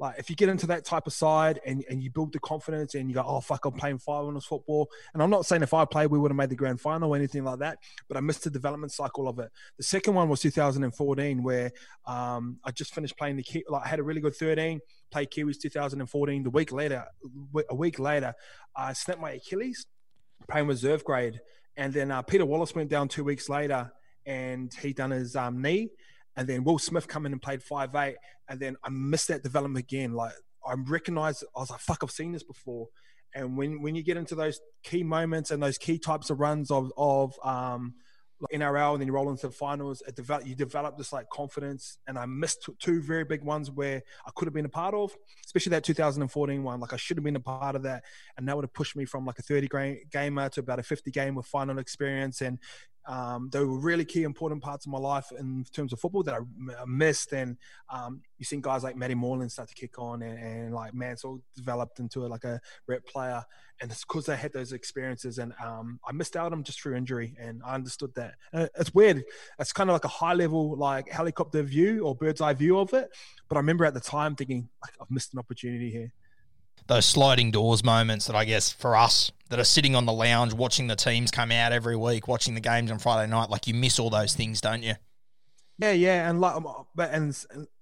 like 0.00 0.18
if 0.18 0.30
you 0.30 0.36
get 0.36 0.48
into 0.48 0.66
that 0.68 0.84
type 0.84 1.06
of 1.06 1.12
side 1.12 1.60
and, 1.66 1.84
and 1.90 2.02
you 2.02 2.10
build 2.10 2.32
the 2.32 2.38
confidence 2.38 2.94
and 2.94 3.08
you 3.08 3.14
go, 3.14 3.24
oh 3.26 3.40
fuck, 3.40 3.64
I'm 3.64 3.72
playing 3.72 3.98
five 3.98 4.24
finals 4.24 4.46
football. 4.46 4.88
And 5.12 5.22
I'm 5.22 5.30
not 5.30 5.44
saying 5.44 5.62
if 5.62 5.74
I 5.74 5.84
played, 5.84 6.10
we 6.10 6.18
would 6.18 6.30
have 6.30 6.36
made 6.36 6.50
the 6.50 6.56
grand 6.56 6.80
final 6.80 7.12
or 7.12 7.16
anything 7.16 7.44
like 7.44 7.58
that, 7.60 7.78
but 8.06 8.16
I 8.16 8.20
missed 8.20 8.44
the 8.44 8.50
development 8.50 8.92
cycle 8.92 9.28
of 9.28 9.38
it. 9.38 9.50
The 9.76 9.82
second 9.82 10.14
one 10.14 10.28
was 10.28 10.40
2014, 10.40 11.42
where 11.42 11.72
um, 12.06 12.58
I 12.64 12.70
just 12.70 12.94
finished 12.94 13.16
playing 13.16 13.36
the 13.36 13.64
like 13.68 13.84
I 13.84 13.88
had 13.88 13.98
a 13.98 14.02
really 14.02 14.20
good 14.20 14.36
13, 14.36 14.80
played 15.10 15.30
Kiwis 15.30 15.60
2014. 15.60 16.42
The 16.42 16.50
week 16.50 16.72
later, 16.72 17.04
a 17.68 17.74
week 17.74 17.98
later, 17.98 18.34
I 18.76 18.92
snapped 18.92 19.20
my 19.20 19.32
Achilles, 19.32 19.86
playing 20.48 20.68
reserve 20.68 21.04
grade, 21.04 21.40
and 21.76 21.92
then 21.92 22.10
uh, 22.10 22.22
Peter 22.22 22.46
Wallace 22.46 22.74
went 22.74 22.88
down 22.88 23.08
two 23.08 23.24
weeks 23.24 23.48
later, 23.48 23.90
and 24.26 24.72
he 24.74 24.92
done 24.92 25.10
his 25.10 25.34
um, 25.34 25.60
knee 25.60 25.90
and 26.38 26.48
then 26.48 26.62
Will 26.62 26.78
Smith 26.78 27.08
come 27.08 27.26
in 27.26 27.32
and 27.32 27.42
played 27.42 27.62
five 27.62 27.94
eight, 27.96 28.16
and 28.48 28.60
then 28.60 28.76
I 28.84 28.90
missed 28.90 29.26
that 29.28 29.42
development 29.42 29.84
again. 29.84 30.12
Like 30.12 30.32
I 30.64 30.74
recognized, 30.86 31.44
I 31.54 31.60
was 31.60 31.70
like, 31.70 31.80
"Fuck, 31.80 31.98
I've 32.02 32.12
seen 32.12 32.32
this 32.32 32.44
before." 32.44 32.86
And 33.34 33.58
when 33.58 33.82
when 33.82 33.96
you 33.96 34.04
get 34.04 34.16
into 34.16 34.36
those 34.36 34.60
key 34.84 35.02
moments 35.02 35.50
and 35.50 35.60
those 35.60 35.78
key 35.78 35.98
types 35.98 36.30
of 36.30 36.38
runs 36.38 36.70
of 36.70 36.92
of 36.96 37.34
um, 37.42 37.94
NRL, 38.52 38.92
and 38.92 39.00
then 39.00 39.08
you 39.08 39.12
roll 39.12 39.30
into 39.30 39.48
the 39.48 39.52
finals, 39.52 40.00
it 40.06 40.14
develop, 40.14 40.46
you 40.46 40.54
develop 40.54 40.96
this 40.96 41.12
like 41.12 41.28
confidence. 41.28 41.98
And 42.06 42.16
I 42.16 42.26
missed 42.26 42.68
two 42.78 43.02
very 43.02 43.24
big 43.24 43.42
ones 43.42 43.68
where 43.68 44.00
I 44.24 44.30
could 44.36 44.46
have 44.46 44.54
been 44.54 44.64
a 44.64 44.70
part 44.70 44.94
of, 44.94 45.12
especially 45.44 45.70
that 45.70 45.82
2014 45.82 46.62
one. 46.62 46.78
Like 46.78 46.92
I 46.92 46.96
should 46.98 47.16
have 47.16 47.24
been 47.24 47.34
a 47.34 47.40
part 47.40 47.74
of 47.74 47.82
that, 47.82 48.04
and 48.36 48.46
that 48.48 48.54
would 48.54 48.64
have 48.64 48.74
pushed 48.74 48.94
me 48.94 49.06
from 49.06 49.26
like 49.26 49.40
a 49.40 49.42
30 49.42 50.06
gamer 50.12 50.48
to 50.50 50.60
about 50.60 50.78
a 50.78 50.84
50 50.84 51.10
game 51.10 51.34
with 51.34 51.46
final 51.46 51.80
experience. 51.80 52.42
And 52.42 52.60
um, 53.08 53.48
they 53.50 53.60
were 53.60 53.78
really 53.78 54.04
key, 54.04 54.22
important 54.22 54.62
parts 54.62 54.84
of 54.84 54.92
my 54.92 54.98
life 54.98 55.32
in 55.36 55.64
terms 55.72 55.94
of 55.94 56.00
football 56.00 56.22
that 56.24 56.34
I 56.34 56.84
missed. 56.86 57.32
And 57.32 57.56
um, 57.88 58.20
you've 58.36 58.46
seen 58.46 58.60
guys 58.60 58.84
like 58.84 58.96
Matty 58.96 59.14
Moylan 59.14 59.48
start 59.48 59.70
to 59.70 59.74
kick 59.74 59.98
on, 59.98 60.20
and, 60.22 60.38
and 60.38 60.74
like 60.74 60.92
Mansour 60.92 61.36
developed 61.56 62.00
into 62.00 62.26
a, 62.26 62.28
like 62.28 62.44
a 62.44 62.60
rep 62.86 63.06
player. 63.06 63.42
And 63.80 63.90
it's 63.90 64.04
because 64.04 64.26
they 64.26 64.36
had 64.36 64.52
those 64.52 64.72
experiences, 64.72 65.38
and 65.38 65.54
um, 65.64 66.00
I 66.06 66.12
missed 66.12 66.36
out 66.36 66.46
on 66.46 66.50
them 66.50 66.64
just 66.64 66.82
through 66.82 66.96
injury, 66.96 67.34
and 67.40 67.62
I 67.64 67.74
understood 67.74 68.14
that. 68.16 68.34
And 68.52 68.68
it's 68.78 68.92
weird. 68.92 69.24
It's 69.58 69.72
kind 69.72 69.88
of 69.88 69.94
like 69.94 70.04
a 70.04 70.08
high 70.08 70.34
level, 70.34 70.76
like 70.76 71.08
helicopter 71.08 71.62
view 71.62 72.04
or 72.04 72.14
bird's 72.14 72.40
eye 72.40 72.54
view 72.54 72.78
of 72.78 72.92
it. 72.92 73.08
But 73.48 73.56
I 73.56 73.60
remember 73.60 73.84
at 73.86 73.94
the 73.94 74.00
time 74.00 74.36
thinking, 74.36 74.68
like, 74.82 74.94
I've 75.00 75.10
missed 75.10 75.32
an 75.32 75.38
opportunity 75.38 75.90
here 75.90 76.12
those 76.86 77.06
sliding 77.06 77.50
doors 77.50 77.84
moments 77.84 78.26
that 78.26 78.36
I 78.36 78.44
guess 78.44 78.72
for 78.72 78.96
us 78.96 79.30
that 79.50 79.58
are 79.58 79.64
sitting 79.64 79.94
on 79.94 80.06
the 80.06 80.12
lounge 80.12 80.52
watching 80.52 80.86
the 80.86 80.96
teams 80.96 81.30
come 81.30 81.50
out 81.50 81.72
every 81.72 81.96
week, 81.96 82.28
watching 82.28 82.54
the 82.54 82.60
games 82.60 82.90
on 82.90 82.98
Friday 82.98 83.30
night, 83.30 83.50
like 83.50 83.66
you 83.66 83.74
miss 83.74 83.98
all 83.98 84.10
those 84.10 84.34
things, 84.34 84.60
don't 84.60 84.82
you? 84.82 84.94
Yeah, 85.80 85.92
yeah, 85.92 86.28
and 86.28 86.40
like, 86.40 86.56
um, 86.56 86.66
but 86.96 87.12
and 87.12 87.32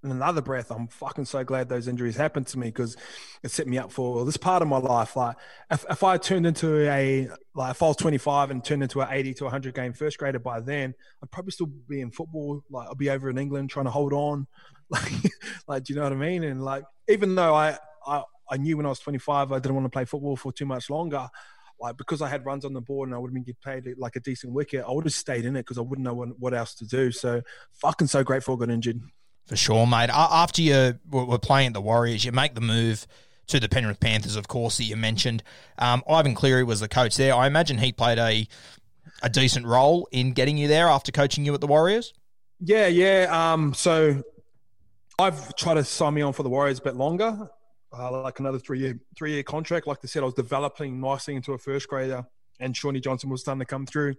in 0.05 0.11
another 0.11 0.43
breath, 0.43 0.71
I'm 0.71 0.87
fucking 0.87 1.25
so 1.25 1.43
glad 1.45 1.71
those 1.71 1.89
injuries 1.89 2.15
happened 2.15 2.47
to 2.49 2.59
me 2.59 2.67
because 2.67 2.95
it 3.43 3.51
set 3.51 3.67
me 3.67 3.79
up 3.79 3.91
for 3.91 4.27
this 4.27 4.37
part 4.37 4.61
of 4.61 4.69
my 4.69 4.77
life. 4.77 5.17
Like, 5.17 5.35
if, 5.71 5.83
if 5.89 6.05
I 6.05 6.19
turned 6.19 6.47
into 6.47 6.87
a 6.91 7.31
like 7.55 7.71
if 7.71 7.83
I 7.83 7.87
was 7.87 7.97
25 7.97 8.51
and 8.51 8.63
turned 8.63 8.83
into 8.83 9.01
an 9.01 9.09
80 9.11 9.35
to 9.35 9.45
100 9.45 9.75
game 9.75 9.95
first 9.95 10.19
grader 10.19 10.39
by 10.39 10.61
then, 10.61 10.95
I'd 11.23 11.31
probably 11.31 11.53
still 11.53 11.71
be 11.89 12.03
in 12.03 12.11
football. 12.11 12.63
Like, 12.69 12.87
I'd 12.91 12.99
be 12.99 13.09
over 13.09 13.31
in 13.31 13.39
England 13.39 13.71
trying 13.71 13.87
to 13.87 13.91
hold 13.91 14.13
on. 14.13 14.47
Like, 14.89 15.13
like, 15.67 15.83
do 15.83 15.93
you 15.93 15.99
know 15.99 16.05
what 16.05 16.13
I 16.13 16.15
mean? 16.15 16.45
And 16.45 16.65
like, 16.65 16.85
even 17.09 17.35
though 17.35 17.53
I 17.53 17.77
I 18.07 18.23
I 18.51 18.57
knew 18.57 18.77
when 18.77 18.87
I 18.87 18.91
was 18.91 19.01
25 19.01 19.53
I 19.53 19.59
didn't 19.59 19.75
want 19.75 19.85
to 19.87 19.91
play 19.91 20.05
football 20.05 20.37
for 20.37 20.53
too 20.53 20.67
much 20.67 20.91
longer. 20.91 21.29
Like 21.79 21.97
because 21.97 22.23
I 22.23 22.29
had 22.29 22.47
runs 22.47 22.65
on 22.65 22.73
the 22.73 22.81
board 22.81 23.09
and 23.09 23.15
I 23.15 23.19
would 23.19 23.29
have 23.29 23.35
been 23.35 23.43
getting 23.43 23.85
paid 23.85 23.99
like 23.99 24.17
a 24.17 24.21
decent 24.21 24.53
wicket, 24.53 24.85
I 24.87 24.91
would 24.91 25.05
have 25.05 25.13
stayed 25.13 25.45
in 25.45 25.57
it 25.57 25.61
because 25.61 25.79
I 25.79 25.83
wouldn't 25.83 26.05
know 26.05 26.15
what, 26.15 26.39
what 26.39 26.55
else 26.55 26.75
to 26.77 26.87
do. 26.87 27.13
So 27.13 27.43
fucking 27.75 28.07
so 28.07 28.25
grateful 28.25 28.55
I 28.55 28.59
got 28.59 28.71
injured. 28.71 29.01
For 29.47 29.57
sure, 29.57 29.87
mate. 29.87 30.11
After 30.11 30.63
you 30.63 30.99
were 31.11 31.39
playing 31.39 31.69
at 31.69 31.73
the 31.75 31.81
Warriors, 31.81 32.25
you 32.25 32.33
make 32.33 32.55
the 32.55 32.61
move 32.61 33.07
to 33.49 33.61
the 33.61 33.69
Penrith 33.69 34.01
Panthers, 34.01 34.35
of 34.35 34.49
course, 34.49 34.79
that 34.79 34.85
you 34.85 34.97
mentioned. 34.97 35.43
Um, 35.79 36.03
Ivan 36.09 36.35
Cleary 36.35 36.65
was 36.65 36.81
the 36.81 36.89
coach 36.89 37.17
there. 37.17 37.35
I 37.35 37.47
imagine 37.47 37.79
he 37.79 37.93
played 37.93 38.19
a 38.19 38.49
a 39.23 39.31
decent 39.31 39.67
role 39.67 40.09
in 40.13 40.33
getting 40.33 40.59
you 40.59 40.69
there 40.69 40.89
after 40.89 41.11
coaching 41.11 41.45
you 41.45 41.55
at 41.55 41.61
the 41.61 41.67
Warriors. 41.67 42.13
Yeah, 42.61 42.87
yeah. 42.87 43.29
Um, 43.31 43.73
so 43.73 44.23
I've 45.19 45.55
tried 45.57 45.75
to 45.75 45.85
sign 45.85 46.15
me 46.15 46.23
on 46.23 46.33
for 46.33 46.43
the 46.43 46.49
Warriors 46.49 46.79
a 46.79 46.83
bit 46.83 46.97
longer 46.97 47.51
uh, 47.99 48.23
like 48.23 48.41
another 48.41 48.59
three 48.59 48.81
year 48.81 49.01
three 49.17 49.33
year 49.33 49.43
contract. 49.43 49.87
Like 49.87 49.99
I 50.03 50.07
said, 50.07 50.23
I 50.23 50.27
was 50.27 50.35
developing 50.35 51.01
nicely 51.01 51.35
into 51.35 51.53
a 51.53 51.59
first 51.59 51.89
grader, 51.89 52.25
and 52.61 52.77
Shawnee 52.77 53.01
Johnson 53.01 53.31
was 53.31 53.41
starting 53.41 53.61
to 53.61 53.67
come 53.67 53.87
through. 53.87 54.15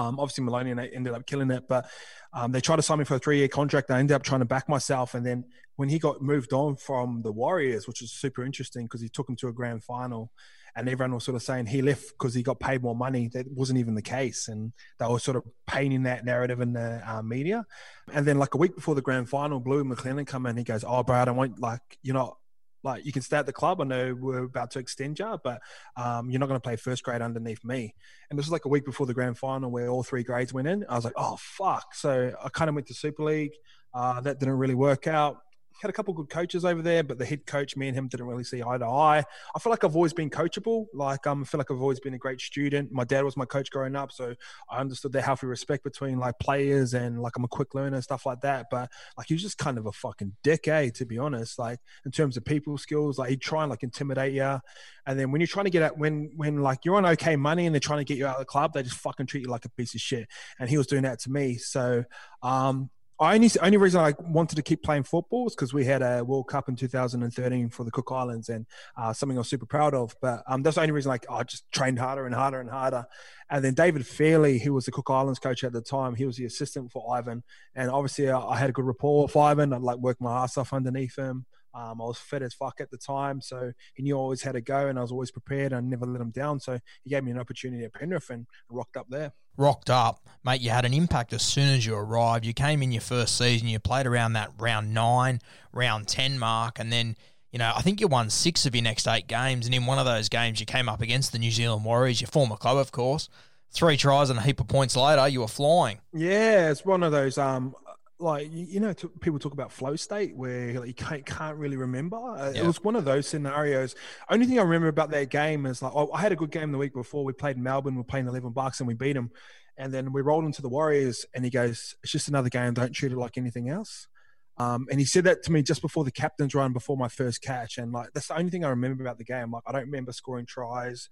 Um, 0.00 0.18
obviously, 0.18 0.44
Maloney 0.44 0.70
and 0.70 0.80
they 0.80 0.88
ended 0.88 1.14
up 1.14 1.26
killing 1.26 1.50
it, 1.50 1.64
but 1.68 1.86
um, 2.32 2.50
they 2.50 2.60
tried 2.60 2.76
to 2.76 2.82
sign 2.82 2.98
me 2.98 3.04
for 3.04 3.14
a 3.14 3.18
three 3.18 3.38
year 3.38 3.48
contract. 3.48 3.90
I 3.90 3.98
ended 3.98 4.14
up 4.14 4.22
trying 4.22 4.40
to 4.40 4.46
back 4.46 4.68
myself, 4.68 5.14
and 5.14 5.24
then 5.24 5.44
when 5.76 5.88
he 5.88 5.98
got 5.98 6.20
moved 6.20 6.52
on 6.52 6.76
from 6.76 7.22
the 7.22 7.32
Warriors, 7.32 7.86
which 7.86 8.00
was 8.00 8.12
super 8.12 8.44
interesting 8.44 8.86
because 8.86 9.00
he 9.00 9.08
took 9.08 9.28
him 9.28 9.36
to 9.36 9.48
a 9.48 9.52
grand 9.52 9.84
final, 9.84 10.32
and 10.76 10.88
everyone 10.88 11.14
was 11.14 11.24
sort 11.24 11.36
of 11.36 11.42
saying 11.42 11.66
he 11.66 11.82
left 11.82 12.10
because 12.18 12.34
he 12.34 12.42
got 12.42 12.58
paid 12.58 12.82
more 12.82 12.96
money. 12.96 13.28
That 13.32 13.46
wasn't 13.52 13.78
even 13.78 13.94
the 13.94 14.02
case, 14.02 14.48
and 14.48 14.72
they 14.98 15.06
were 15.06 15.20
sort 15.20 15.36
of 15.36 15.44
painting 15.66 16.02
that 16.04 16.24
narrative 16.24 16.60
in 16.60 16.72
the 16.72 17.00
uh, 17.08 17.22
media. 17.22 17.64
And 18.12 18.26
then, 18.26 18.38
like 18.38 18.54
a 18.54 18.58
week 18.58 18.74
before 18.74 18.96
the 18.96 19.02
grand 19.02 19.28
final, 19.28 19.60
Blue 19.60 19.84
McClennan 19.84 20.26
come 20.26 20.46
in. 20.46 20.56
He 20.56 20.64
goes, 20.64 20.84
"Oh, 20.84 21.04
bro, 21.04 21.16
I 21.16 21.24
don't 21.24 21.36
want 21.36 21.60
like 21.60 21.80
you're 22.02 22.14
not 22.14 22.36
like 22.84 23.04
you 23.04 23.12
can 23.12 23.22
stay 23.22 23.38
at 23.38 23.46
the 23.46 23.52
club. 23.52 23.80
I 23.80 23.84
know 23.84 24.14
we're 24.18 24.44
about 24.44 24.70
to 24.72 24.78
extend 24.78 25.18
you, 25.18 25.38
but 25.42 25.60
um, 25.96 26.30
you're 26.30 26.40
not 26.40 26.46
going 26.46 26.60
to 26.60 26.64
play 26.64 26.76
first 26.76 27.02
grade 27.02 27.22
underneath 27.22 27.64
me. 27.64 27.94
And 28.30 28.38
this 28.38 28.46
was 28.46 28.52
like 28.52 28.66
a 28.66 28.68
week 28.68 28.84
before 28.84 29.06
the 29.06 29.14
grand 29.14 29.38
final 29.38 29.70
where 29.70 29.88
all 29.88 30.02
three 30.02 30.22
grades 30.22 30.52
went 30.52 30.68
in. 30.68 30.84
I 30.88 30.94
was 30.94 31.04
like, 31.04 31.14
oh 31.16 31.36
fuck. 31.40 31.94
So 31.94 32.32
I 32.42 32.48
kind 32.50 32.68
of 32.68 32.74
went 32.74 32.86
to 32.88 32.94
Super 32.94 33.24
League. 33.24 33.52
Uh, 33.92 34.20
that 34.20 34.38
didn't 34.38 34.58
really 34.58 34.74
work 34.74 35.06
out 35.06 35.38
had 35.80 35.90
a 35.90 35.92
couple 35.92 36.14
good 36.14 36.30
coaches 36.30 36.64
over 36.64 36.82
there, 36.82 37.02
but 37.02 37.18
the 37.18 37.24
head 37.24 37.46
coach, 37.46 37.76
me 37.76 37.88
and 37.88 37.96
him 37.96 38.08
didn't 38.08 38.26
really 38.26 38.44
see 38.44 38.62
eye 38.62 38.78
to 38.78 38.86
eye. 38.86 39.24
I 39.54 39.58
feel 39.58 39.70
like 39.70 39.84
I've 39.84 39.96
always 39.96 40.12
been 40.12 40.30
coachable. 40.30 40.86
Like 40.94 41.26
um, 41.26 41.42
I 41.42 41.44
feel 41.44 41.58
like 41.58 41.70
I've 41.70 41.80
always 41.80 42.00
been 42.00 42.14
a 42.14 42.18
great 42.18 42.40
student. 42.40 42.92
My 42.92 43.04
dad 43.04 43.24
was 43.24 43.36
my 43.36 43.44
coach 43.44 43.70
growing 43.70 43.96
up, 43.96 44.12
so 44.12 44.34
I 44.70 44.78
understood 44.78 45.12
the 45.12 45.20
healthy 45.20 45.46
respect 45.46 45.84
between 45.84 46.18
like 46.18 46.38
players 46.38 46.94
and 46.94 47.20
like 47.20 47.36
I'm 47.36 47.44
a 47.44 47.48
quick 47.48 47.74
learner 47.74 47.96
and 47.96 48.04
stuff 48.04 48.26
like 48.26 48.40
that. 48.42 48.66
But 48.70 48.90
like 49.18 49.26
he 49.26 49.34
was 49.34 49.42
just 49.42 49.58
kind 49.58 49.78
of 49.78 49.86
a 49.86 49.92
fucking 49.92 50.34
dick, 50.42 50.68
eh? 50.68 50.90
To 50.90 51.04
be 51.04 51.18
honest, 51.18 51.58
like 51.58 51.80
in 52.04 52.12
terms 52.12 52.36
of 52.36 52.44
people 52.44 52.78
skills, 52.78 53.18
like 53.18 53.30
he'd 53.30 53.40
try 53.40 53.62
and 53.62 53.70
like 53.70 53.82
intimidate 53.82 54.32
you, 54.32 54.60
and 55.06 55.18
then 55.18 55.32
when 55.32 55.40
you're 55.40 55.48
trying 55.48 55.64
to 55.64 55.70
get 55.70 55.82
out, 55.82 55.98
when 55.98 56.30
when 56.36 56.62
like 56.62 56.84
you're 56.84 56.96
on 56.96 57.06
okay 57.06 57.36
money 57.36 57.66
and 57.66 57.74
they're 57.74 57.80
trying 57.80 58.00
to 58.00 58.04
get 58.04 58.16
you 58.16 58.26
out 58.26 58.36
of 58.36 58.40
the 58.40 58.46
club, 58.46 58.72
they 58.72 58.82
just 58.82 58.96
fucking 58.96 59.26
treat 59.26 59.44
you 59.44 59.50
like 59.50 59.64
a 59.64 59.70
piece 59.70 59.94
of 59.94 60.00
shit. 60.00 60.28
And 60.58 60.70
he 60.70 60.78
was 60.78 60.86
doing 60.86 61.02
that 61.02 61.18
to 61.20 61.30
me. 61.30 61.56
So 61.56 62.04
um, 62.42 62.90
I 63.20 63.34
only 63.34 63.48
only 63.62 63.76
reason 63.76 64.00
I 64.00 64.14
wanted 64.18 64.56
to 64.56 64.62
keep 64.62 64.82
playing 64.82 65.04
football 65.04 65.44
was 65.44 65.54
because 65.54 65.72
we 65.72 65.84
had 65.84 66.02
a 66.02 66.24
World 66.24 66.48
Cup 66.48 66.68
in 66.68 66.74
2013 66.74 67.68
for 67.70 67.84
the 67.84 67.90
Cook 67.92 68.10
Islands 68.10 68.48
and 68.48 68.66
uh, 68.96 69.12
something 69.12 69.38
I 69.38 69.40
was 69.40 69.48
super 69.48 69.66
proud 69.66 69.94
of. 69.94 70.16
But 70.20 70.42
um, 70.48 70.62
that's 70.62 70.74
the 70.74 70.82
only 70.82 70.92
reason 70.92 71.10
like 71.10 71.24
I 71.30 71.44
just 71.44 71.70
trained 71.70 71.98
harder 71.98 72.26
and 72.26 72.34
harder 72.34 72.60
and 72.60 72.68
harder. 72.68 73.06
And 73.50 73.64
then 73.64 73.74
David 73.74 74.04
Fairleigh, 74.04 74.58
who 74.58 74.72
was 74.72 74.86
the 74.86 74.90
Cook 74.92 75.10
Islands 75.10 75.38
coach 75.38 75.62
at 75.62 75.72
the 75.72 75.80
time, 75.80 76.16
he 76.16 76.26
was 76.26 76.36
the 76.36 76.44
assistant 76.44 76.90
for 76.90 77.14
Ivan. 77.16 77.44
And 77.76 77.88
obviously 77.88 78.30
I, 78.30 78.40
I 78.40 78.56
had 78.56 78.70
a 78.70 78.72
good 78.72 78.84
rapport 78.84 79.24
with 79.24 79.36
Ivan. 79.36 79.72
I'd 79.72 79.82
like 79.82 79.98
work 79.98 80.20
my 80.20 80.42
ass 80.42 80.56
off 80.56 80.72
underneath 80.72 81.16
him. 81.16 81.46
Um, 81.74 82.00
I 82.00 82.04
was 82.04 82.18
fit 82.18 82.42
as 82.42 82.54
fuck 82.54 82.80
at 82.80 82.90
the 82.90 82.98
time, 82.98 83.40
so 83.40 83.72
he 83.94 84.02
knew 84.02 84.16
I 84.16 84.20
always 84.20 84.42
had 84.42 84.52
to 84.52 84.60
go, 84.60 84.86
and 84.86 84.98
I 84.98 85.02
was 85.02 85.10
always 85.12 85.30
prepared. 85.30 85.72
and 85.72 85.86
I 85.86 85.88
never 85.88 86.06
let 86.06 86.20
him 86.20 86.30
down, 86.30 86.60
so 86.60 86.78
he 87.02 87.10
gave 87.10 87.24
me 87.24 87.30
an 87.30 87.38
opportunity 87.38 87.84
at 87.84 87.92
Penrith 87.92 88.30
and 88.30 88.46
rocked 88.70 88.96
up 88.96 89.06
there. 89.08 89.32
Rocked 89.56 89.90
up, 89.90 90.26
mate. 90.44 90.60
You 90.60 90.70
had 90.70 90.84
an 90.84 90.94
impact 90.94 91.32
as 91.32 91.42
soon 91.42 91.68
as 91.68 91.86
you 91.86 91.94
arrived. 91.94 92.44
You 92.44 92.52
came 92.52 92.82
in 92.82 92.92
your 92.92 93.00
first 93.00 93.36
season. 93.38 93.68
You 93.68 93.78
played 93.78 94.06
around 94.06 94.32
that 94.32 94.50
round 94.58 94.92
nine, 94.92 95.40
round 95.72 96.08
ten 96.08 96.38
mark, 96.38 96.78
and 96.78 96.92
then 96.92 97.16
you 97.54 97.58
know, 97.58 97.72
I 97.72 97.82
think 97.82 98.00
you 98.00 98.08
won 98.08 98.30
six 98.30 98.66
of 98.66 98.74
your 98.74 98.82
next 98.82 99.06
eight 99.06 99.28
games, 99.28 99.66
and 99.66 99.72
in 99.72 99.86
one 99.86 100.00
of 100.00 100.06
those 100.06 100.28
games, 100.28 100.58
you 100.58 100.66
came 100.66 100.88
up 100.88 101.00
against 101.00 101.30
the 101.30 101.38
New 101.38 101.52
Zealand 101.52 101.84
Warriors, 101.84 102.20
your 102.20 102.26
former 102.26 102.56
club, 102.56 102.76
of 102.78 102.90
course. 102.90 103.28
Three 103.70 103.96
tries 103.96 104.28
and 104.28 104.40
a 104.40 104.42
heap 104.42 104.58
of 104.58 104.66
points 104.66 104.96
later, 104.96 105.28
you 105.28 105.40
were 105.40 105.46
flying. 105.46 106.00
Yeah, 106.12 106.70
it's 106.70 106.84
one 106.84 107.04
of 107.04 107.12
those. 107.12 107.38
Um, 107.38 107.76
like 108.24 108.48
you 108.50 108.80
know 108.80 108.92
t- 108.92 109.08
people 109.20 109.38
talk 109.38 109.52
about 109.52 109.70
flow 109.70 109.94
state 109.94 110.34
where 110.34 110.80
like, 110.80 110.88
you 110.88 110.94
can't, 110.94 111.24
can't 111.24 111.56
really 111.56 111.76
remember? 111.76 112.16
Uh, 112.16 112.50
yeah. 112.52 112.62
it 112.62 112.66
was 112.66 112.82
one 112.82 112.96
of 112.96 113.04
those 113.04 113.28
scenarios. 113.28 113.94
Only 114.28 114.46
thing 114.46 114.58
i 114.58 114.62
remember 114.62 114.88
about 114.88 115.10
that 115.10 115.30
game 115.30 115.66
is 115.66 115.82
like 115.82 115.92
oh, 115.94 116.10
i 116.12 116.20
had 116.20 116.32
a 116.32 116.36
good 116.36 116.50
game 116.50 116.72
the 116.72 116.78
week 116.78 116.94
before. 116.94 117.24
We 117.24 117.34
played 117.34 117.56
in 117.56 117.62
melbourne 117.62 117.94
we 117.94 118.00
are 118.00 118.04
playing 118.04 118.26
11 118.26 118.50
bucks 118.50 118.80
and 118.80 118.88
we 118.88 118.94
beat 118.94 119.12
them 119.12 119.30
and 119.76 119.92
then 119.92 120.12
we 120.12 120.22
rolled 120.22 120.44
into 120.44 120.62
the 120.62 120.68
warriors 120.68 121.26
and 121.34 121.44
he 121.44 121.50
goes 121.50 121.94
it's 122.02 122.12
just 122.12 122.28
another 122.28 122.48
game. 122.48 122.74
Don't 122.74 122.92
treat 122.92 123.12
it 123.12 123.18
like 123.18 123.36
anything 123.36 123.68
else. 123.68 124.08
Um, 124.56 124.86
and 124.90 125.00
he 125.00 125.06
said 125.06 125.24
that 125.24 125.42
to 125.44 125.52
me 125.52 125.62
just 125.62 125.82
before 125.82 126.04
the 126.04 126.12
captain's 126.12 126.54
run 126.54 126.72
before 126.72 126.96
my 126.96 127.08
first 127.08 127.42
catch. 127.42 127.76
And 127.76 127.92
like 127.92 128.08
that's 128.14 128.28
the 128.28 128.38
only 128.38 128.50
thing 128.50 128.64
i 128.64 128.70
remember 128.70 129.02
about 129.02 129.18
the 129.18 129.24
game. 129.24 129.52
Like 129.52 129.64
i 129.66 129.72
don't 129.72 129.82
remember 129.82 130.12
scoring 130.12 130.46
tries. 130.46 131.10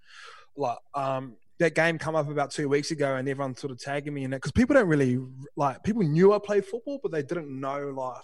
Like 0.56 0.78
um 0.94 1.36
that 1.62 1.74
game 1.74 1.98
come 1.98 2.14
up 2.14 2.30
about 2.30 2.50
two 2.50 2.68
weeks 2.68 2.90
ago 2.90 3.16
and 3.16 3.28
everyone 3.28 3.56
sort 3.56 3.70
of 3.70 3.78
tagging 3.80 4.14
me 4.14 4.24
in 4.24 4.32
it 4.32 4.36
because 4.36 4.52
people 4.52 4.74
don't 4.74 4.88
really 4.88 5.18
like 5.56 5.82
people 5.82 6.02
knew 6.02 6.32
I 6.32 6.38
played 6.38 6.64
football 6.64 7.00
but 7.02 7.10
they 7.10 7.22
didn't 7.22 7.48
know 7.48 7.88
like 7.96 8.22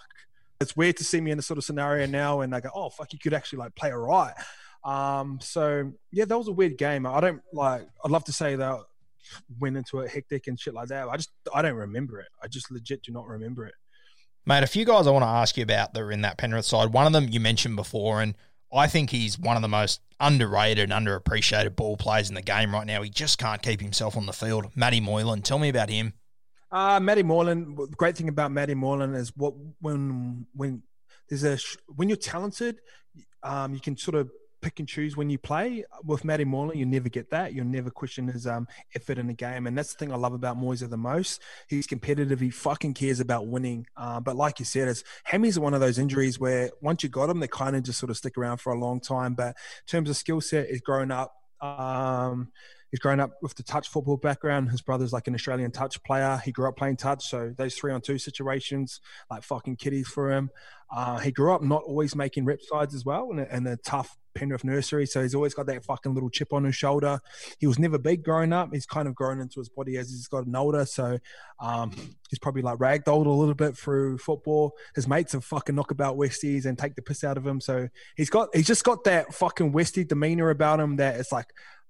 it's 0.61 0.75
weird 0.77 0.97
to 0.97 1.03
see 1.03 1.19
me 1.19 1.31
in 1.31 1.39
a 1.39 1.41
sort 1.41 1.57
of 1.57 1.63
scenario 1.63 2.05
now 2.05 2.41
and 2.41 2.53
they 2.53 2.61
go 2.61 2.69
oh 2.75 2.89
fuck 2.89 3.11
you 3.11 3.19
could 3.19 3.33
actually 3.33 3.59
like 3.59 3.75
play 3.75 3.91
all 3.91 3.99
right 3.99 4.33
Um, 4.83 5.39
so 5.41 5.91
yeah, 6.11 6.25
that 6.25 6.37
was 6.37 6.47
a 6.47 6.53
weird 6.53 6.77
game. 6.77 7.05
I 7.05 7.19
don't 7.19 7.41
like. 7.51 7.87
I'd 8.03 8.11
love 8.11 8.23
to 8.25 8.31
say 8.31 8.55
that 8.55 8.79
went 9.59 9.77
into 9.77 9.99
it 9.99 10.09
hectic 10.09 10.47
and 10.47 10.59
shit 10.59 10.73
like 10.73 10.87
that. 10.87 11.09
I 11.09 11.17
just 11.17 11.31
I 11.53 11.61
don't 11.61 11.75
remember 11.75 12.19
it. 12.19 12.29
I 12.41 12.47
just 12.47 12.71
legit 12.71 13.03
do 13.03 13.11
not 13.11 13.27
remember 13.27 13.65
it. 13.65 13.73
Mate, 14.45 14.63
a 14.63 14.67
few 14.67 14.85
guys 14.85 15.05
I 15.05 15.11
want 15.11 15.23
to 15.23 15.29
ask 15.29 15.57
you 15.57 15.63
about 15.63 15.93
that 15.93 16.01
are 16.01 16.11
in 16.11 16.21
that 16.21 16.37
Penrith 16.37 16.65
side. 16.65 16.93
One 16.93 17.05
of 17.05 17.13
them 17.13 17.27
you 17.29 17.39
mentioned 17.39 17.75
before, 17.75 18.21
and 18.21 18.35
I 18.71 18.87
think 18.87 19.09
he's 19.09 19.39
one 19.39 19.55
of 19.55 19.61
the 19.61 19.67
most 19.67 20.01
underrated 20.19 20.91
and 20.91 21.07
underappreciated 21.07 21.75
ball 21.75 21.97
players 21.97 22.29
in 22.29 22.35
the 22.35 22.41
game 22.41 22.73
right 22.73 22.85
now. 22.85 23.01
He 23.01 23.09
just 23.09 23.37
can't 23.37 23.61
keep 23.61 23.81
himself 23.81 24.15
on 24.15 24.25
the 24.25 24.33
field. 24.33 24.67
Matty 24.75 24.99
Moylan, 24.99 25.41
tell 25.41 25.59
me 25.59 25.69
about 25.69 25.89
him. 25.89 26.13
Uh, 26.71 26.99
Matty 26.99 27.23
Moylan. 27.23 27.75
Great 27.97 28.15
thing 28.15 28.29
about 28.29 28.51
Matty 28.51 28.75
Moylan 28.75 29.15
is 29.15 29.35
what 29.35 29.53
when 29.81 30.45
when 30.53 30.83
there's 31.29 31.43
a 31.43 31.57
when 31.95 32.09
you're 32.09 32.17
talented, 32.17 32.79
um, 33.41 33.73
you 33.73 33.79
can 33.79 33.97
sort 33.97 34.15
of 34.15 34.29
pick 34.61 34.79
and 34.79 34.87
choose 34.87 35.17
when 35.17 35.29
you 35.29 35.37
play. 35.37 35.83
With 36.03 36.25
Matty 36.25 36.45
Moylan, 36.45 36.77
you 36.77 36.85
never 36.85 37.09
get 37.09 37.29
that. 37.31 37.53
You'll 37.53 37.65
never 37.65 37.89
question 37.89 38.27
his 38.27 38.47
um, 38.47 38.67
effort 38.95 39.17
in 39.17 39.27
the 39.27 39.33
game. 39.33 39.67
And 39.67 39.77
that's 39.77 39.93
the 39.93 39.97
thing 39.97 40.13
I 40.13 40.17
love 40.17 40.33
about 40.33 40.57
Moyes 40.57 40.87
the 40.87 40.97
most. 40.97 41.41
He's 41.67 41.87
competitive. 41.87 42.39
He 42.39 42.49
fucking 42.49 42.93
cares 42.93 43.19
about 43.19 43.47
winning. 43.47 43.85
Uh, 43.95 44.19
but 44.19 44.35
like 44.35 44.59
you 44.59 44.65
said, 44.65 44.87
it's, 44.87 45.03
Hammy's 45.23 45.59
one 45.59 45.73
of 45.73 45.81
those 45.81 45.99
injuries 45.99 46.39
where 46.39 46.71
once 46.81 47.03
you 47.03 47.09
got 47.09 47.27
them, 47.27 47.39
they 47.39 47.47
kind 47.47 47.75
of 47.75 47.83
just 47.83 47.99
sort 47.99 48.09
of 48.09 48.17
stick 48.17 48.37
around 48.37 48.57
for 48.57 48.73
a 48.73 48.79
long 48.79 48.99
time. 48.99 49.33
But 49.33 49.49
in 49.49 49.87
terms 49.87 50.09
of 50.09 50.17
skill 50.17 50.41
set, 50.41 50.69
he's 50.69 50.81
grown 50.81 51.11
up. 51.11 51.33
Um, 51.61 52.51
He's 52.91 52.99
grown 52.99 53.19
up 53.19 53.33
with 53.41 53.55
the 53.55 53.63
touch 53.63 53.87
football 53.87 54.17
background. 54.17 54.71
His 54.71 54.81
brother's 54.81 55.13
like 55.13 55.27
an 55.27 55.35
Australian 55.35 55.71
touch 55.71 56.01
player. 56.03 56.41
He 56.43 56.51
grew 56.51 56.67
up 56.67 56.75
playing 56.75 56.97
touch, 56.97 57.27
so 57.27 57.53
those 57.55 57.75
three 57.75 57.91
on 57.91 58.01
two 58.01 58.17
situations, 58.17 58.99
like 59.29 59.43
fucking 59.43 59.75
kiddies 59.75 60.07
for 60.07 60.31
him. 60.31 60.49
Uh, 60.91 61.19
he 61.19 61.31
grew 61.31 61.53
up 61.53 61.61
not 61.61 61.83
always 61.83 62.15
making 62.15 62.45
rep 62.45 62.61
sides 62.61 62.95
as 62.95 63.05
well, 63.05 63.29
and 63.29 63.41
a, 63.41 63.53
and 63.53 63.67
a 63.67 63.77
tough 63.77 64.17
Penrith 64.33 64.63
nursery, 64.63 65.05
so 65.05 65.21
he's 65.21 65.35
always 65.35 65.53
got 65.53 65.67
that 65.67 65.83
fucking 65.83 66.13
little 66.13 66.29
chip 66.29 66.53
on 66.53 66.63
his 66.63 66.75
shoulder. 66.75 67.19
He 67.59 67.67
was 67.67 67.79
never 67.79 67.97
big 67.97 68.23
growing 68.23 68.53
up. 68.53 68.69
He's 68.73 68.85
kind 68.85 69.07
of 69.07 69.15
grown 69.15 69.39
into 69.39 69.59
his 69.59 69.69
body 69.69 69.97
as 69.97 70.09
he's 70.09 70.27
gotten 70.27 70.55
older, 70.55 70.85
so 70.85 71.19
um, 71.59 71.91
he's 72.29 72.39
probably 72.39 72.61
like 72.61 72.77
ragdolled 72.77 73.25
a 73.25 73.29
little 73.29 73.55
bit 73.55 73.77
through 73.77 74.17
football. 74.17 74.73
His 74.95 75.07
mates 75.07 75.33
have 75.33 75.43
fucking 75.43 75.75
knock 75.75 75.91
about 75.91 76.17
Westies 76.17 76.65
and 76.65 76.77
take 76.77 76.95
the 76.95 77.01
piss 77.01 77.23
out 77.23 77.37
of 77.37 77.45
him, 77.45 77.59
so 77.59 77.89
he's 78.15 78.29
got 78.29 78.49
he's 78.55 78.67
just 78.67 78.83
got 78.83 79.03
that 79.05 79.33
fucking 79.33 79.73
Westie 79.73 80.07
demeanor 80.07 80.49
about 80.49 80.79
him 80.79 80.97
that 80.97 81.19
it's 81.19 81.31
like 81.31 81.47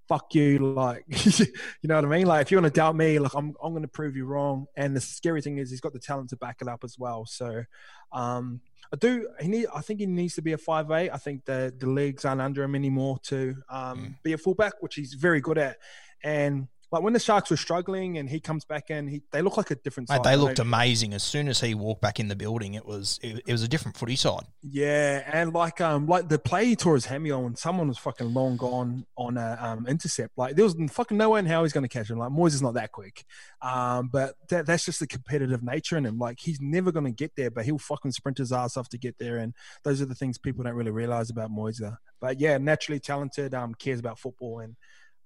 fuck 0.10 0.34
you, 0.34 0.58
like 0.74 1.06
you 1.40 1.46
know 1.84 1.96
what 1.96 2.06
I 2.06 2.08
mean? 2.08 2.28
Like 2.28 2.42
if 2.42 2.52
you 2.52 2.58
want 2.58 2.74
to 2.74 2.78
doubt 2.78 2.96
me, 2.96 3.20
like 3.20 3.34
I'm 3.36 3.54
I'm 3.64 3.74
gonna 3.74 3.88
prove 3.88 4.16
you 4.18 4.26
wrong. 4.26 4.66
And 4.76 4.96
the 4.96 5.00
scary 5.00 5.42
thing 5.42 5.60
is 5.60 5.70
he's 5.70 5.80
got 5.80 5.94
the 5.94 6.00
talent 6.00 6.32
to 6.32 6.36
back 6.36 6.58
it 6.62 6.68
up 6.68 6.84
as 6.84 6.98
well. 6.98 7.26
So 7.26 7.64
um 8.12 8.60
I 8.92 8.98
do 8.98 9.30
he 9.40 9.48
need 9.48 9.68
I 9.74 9.82
think 9.82 10.00
he 10.00 10.08
needs 10.08 10.34
to 10.36 10.42
be 10.42 10.54
a 10.54 10.58
five 10.58 10.90
eight. 10.92 11.12
I 11.12 11.18
think 11.18 11.46
the 11.46 11.74
the 11.78 11.88
legs 11.88 12.26
aren't 12.26 12.42
under 12.42 12.64
him 12.64 12.76
anymore 12.76 13.20
to 13.26 13.56
um, 13.70 14.00
mm. 14.00 14.16
be 14.24 14.34
a 14.34 14.38
fullback, 14.38 14.74
which 14.82 14.96
he's 14.96 15.14
very 15.14 15.40
good 15.40 15.60
at. 15.60 15.78
And 16.24 16.68
like 16.92 17.04
when 17.04 17.14
the 17.14 17.20
Sharks 17.20 17.52
were 17.52 17.58
struggling 17.58 18.18
and 18.18 18.30
he 18.30 18.40
comes 18.40 18.66
back 18.66 18.90
in, 18.90 19.08
he 19.08 19.22
they 19.32 19.42
look 19.42 19.58
like 19.58 19.70
a 19.70 19.76
different 19.76 20.10
Mate, 20.10 20.24
they 20.24 20.36
looked 20.36 20.58
amazing 20.58 21.14
as 21.14 21.22
soon 21.22 21.48
as 21.48 21.60
he 21.60 21.76
walked 21.76 22.02
back 22.02 22.20
in 22.20 22.30
the 22.30 22.36
building. 22.36 22.74
It 22.74 22.86
was 22.86 23.20
it, 23.22 23.44
it, 23.46 23.52
was 23.52 23.62
a 23.62 23.68
different 23.68 23.96
footy 23.96 24.16
side. 24.16 24.46
Yeah, 24.64 25.24
and 25.32 25.54
like 25.54 25.82
um 25.82 26.08
like 26.08 26.30
the 26.30 26.40
play 26.40 26.66
he 26.66 26.76
tore 26.76 26.96
his 26.96 27.06
hammy 27.06 27.30
on, 27.30 27.56
someone 27.56 27.88
was 27.88 28.00
fucking 28.00 28.34
long 28.34 28.58
gone 28.58 29.06
on 29.16 29.38
a 29.38 29.58
um 29.62 29.86
intercept. 29.88 30.36
Like 30.36 30.56
there 30.56 30.66
was 30.66 30.76
fucking 30.90 31.18
no 31.18 31.30
way 31.32 31.40
in 31.40 31.46
how 31.46 31.64
he's 31.64 31.74
going 31.74 31.88
to 31.88 31.90
catch 31.90 32.10
him. 32.10 32.18
Like 32.18 32.32
Moyes 32.32 32.56
is 32.56 32.62
not 32.62 32.74
that 32.74 32.92
quick, 32.92 33.24
um 33.62 34.10
but 34.12 34.36
that, 34.50 34.66
that's 34.66 34.86
just 34.86 35.00
the 35.00 35.08
competitive 35.08 35.62
nature 35.62 35.96
in 35.96 36.06
him. 36.06 36.18
Like 36.18 36.40
he's 36.40 36.60
never 36.60 36.92
going 36.92 37.06
to 37.06 37.12
get 37.12 37.36
there, 37.36 37.52
but 37.52 37.66
he'll 37.66 37.78
fucking 37.78 38.14
sprint 38.14 38.40
his 38.40 38.52
ass 38.52 38.78
off 38.78 38.90
to 38.90 38.98
get 38.98 39.20
there. 39.20 39.38
And 39.38 39.54
those 39.84 40.02
are 40.02 40.08
the 40.08 40.16
things 40.16 40.40
people 40.40 40.64
don't 40.64 40.74
really 40.74 40.92
realize 40.92 41.30
about 41.30 41.52
Moyes. 41.52 41.82
But 42.20 42.40
yeah, 42.40 42.58
naturally 42.58 43.00
talented, 43.00 43.54
um 43.54 43.76
cares 43.76 44.00
about 44.00 44.18
football 44.18 44.60
and 44.60 44.76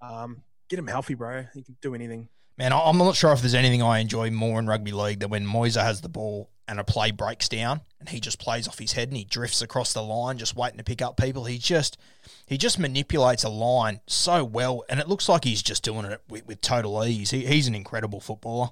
um 0.02 0.42
get 0.74 0.80
him 0.80 0.88
healthy, 0.88 1.14
bro. 1.14 1.46
He 1.54 1.62
can 1.62 1.76
do 1.80 1.94
anything. 1.94 2.28
Man, 2.56 2.72
I'm 2.72 2.98
not 2.98 3.16
sure 3.16 3.32
if 3.32 3.40
there's 3.40 3.54
anything 3.54 3.82
I 3.82 3.98
enjoy 3.98 4.30
more 4.30 4.58
in 4.58 4.66
rugby 4.66 4.92
league 4.92 5.20
than 5.20 5.30
when 5.30 5.44
Moiser 5.44 5.82
has 5.82 6.00
the 6.00 6.08
ball 6.08 6.50
and 6.68 6.78
a 6.78 6.84
play 6.84 7.10
breaks 7.10 7.48
down 7.48 7.80
and 8.00 8.08
he 8.08 8.20
just 8.20 8.38
plays 8.38 8.68
off 8.68 8.78
his 8.78 8.92
head 8.92 9.08
and 9.08 9.16
he 9.16 9.24
drifts 9.24 9.60
across 9.60 9.92
the 9.92 10.02
line 10.02 10.38
just 10.38 10.56
waiting 10.56 10.78
to 10.78 10.84
pick 10.84 11.02
up 11.02 11.16
people. 11.16 11.44
He 11.44 11.58
just 11.58 11.98
he 12.46 12.56
just 12.56 12.78
manipulates 12.78 13.42
a 13.44 13.48
line 13.48 14.00
so 14.06 14.44
well 14.44 14.84
and 14.88 15.00
it 15.00 15.08
looks 15.08 15.28
like 15.28 15.44
he's 15.44 15.62
just 15.62 15.82
doing 15.82 16.06
it 16.06 16.22
with, 16.28 16.46
with 16.46 16.60
total 16.60 17.04
ease. 17.04 17.30
He, 17.30 17.44
he's 17.44 17.66
an 17.66 17.74
incredible 17.74 18.20
footballer. 18.20 18.70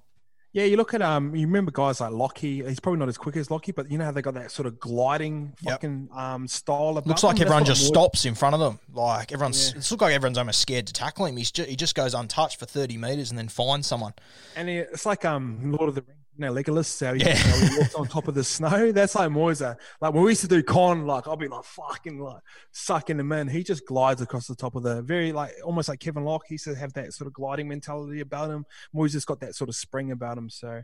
Yeah, 0.54 0.64
you 0.64 0.76
look 0.76 0.92
at 0.92 1.00
um, 1.00 1.34
you 1.34 1.46
remember 1.46 1.70
guys 1.70 2.00
like 2.00 2.12
Lockie. 2.12 2.62
He's 2.62 2.78
probably 2.78 2.98
not 2.98 3.08
as 3.08 3.16
quick 3.16 3.36
as 3.36 3.50
Lockie, 3.50 3.72
but 3.72 3.90
you 3.90 3.96
know 3.96 4.04
how 4.04 4.10
they 4.10 4.20
got 4.20 4.34
that 4.34 4.50
sort 4.50 4.66
of 4.66 4.78
gliding 4.78 5.54
fucking 5.64 6.08
yep. 6.10 6.18
um 6.18 6.46
style. 6.46 6.98
Of 6.98 7.06
looks 7.06 7.24
like 7.24 7.40
everyone 7.40 7.64
just 7.64 7.86
stops 7.86 8.26
in 8.26 8.34
front 8.34 8.54
of 8.54 8.60
them. 8.60 8.78
Like 8.92 9.32
everyone's, 9.32 9.70
yeah. 9.70 9.78
it 9.78 9.90
looks 9.90 10.02
like 10.02 10.12
everyone's 10.14 10.36
almost 10.36 10.60
scared 10.60 10.86
to 10.88 10.92
tackle 10.92 11.24
him. 11.24 11.38
He's 11.38 11.50
just, 11.50 11.70
he 11.70 11.76
just 11.76 11.94
goes 11.94 12.12
untouched 12.12 12.58
for 12.58 12.66
thirty 12.66 12.98
meters 12.98 13.30
and 13.30 13.38
then 13.38 13.48
finds 13.48 13.86
someone. 13.86 14.12
And 14.54 14.68
it's 14.68 15.06
like 15.06 15.24
um 15.24 15.72
Lord 15.72 15.88
of 15.88 15.94
the 15.94 16.02
Rings 16.02 16.21
know, 16.38 16.52
Legolas, 16.52 17.04
how 17.04 17.12
he, 17.14 17.20
yeah. 17.20 17.34
he 17.34 17.78
walks 17.78 17.94
on 17.94 18.06
top 18.06 18.28
of 18.28 18.34
the 18.34 18.44
snow. 18.44 18.92
That's 18.92 19.14
like 19.14 19.30
Moiser. 19.30 19.76
Like 20.00 20.14
when 20.14 20.22
we 20.22 20.30
used 20.30 20.40
to 20.42 20.48
do 20.48 20.62
con, 20.62 21.06
like 21.06 21.28
I'll 21.28 21.36
be 21.36 21.48
like 21.48 21.64
fucking 21.64 22.18
like 22.18 22.40
sucking 22.70 23.20
him 23.20 23.32
in. 23.32 23.48
He 23.48 23.62
just 23.62 23.86
glides 23.86 24.22
across 24.22 24.46
the 24.46 24.54
top 24.54 24.74
of 24.74 24.82
the 24.82 25.02
very 25.02 25.32
like 25.32 25.52
almost 25.64 25.88
like 25.88 26.00
Kevin 26.00 26.24
Locke. 26.24 26.44
He 26.48 26.54
used 26.54 26.64
to 26.64 26.74
have 26.74 26.92
that 26.94 27.12
sort 27.12 27.26
of 27.26 27.34
gliding 27.34 27.68
mentality 27.68 28.20
about 28.20 28.50
him. 28.50 28.64
Moiser's 28.94 29.24
got 29.24 29.40
that 29.40 29.54
sort 29.54 29.68
of 29.68 29.76
spring 29.76 30.10
about 30.10 30.38
him. 30.38 30.48
So, 30.48 30.82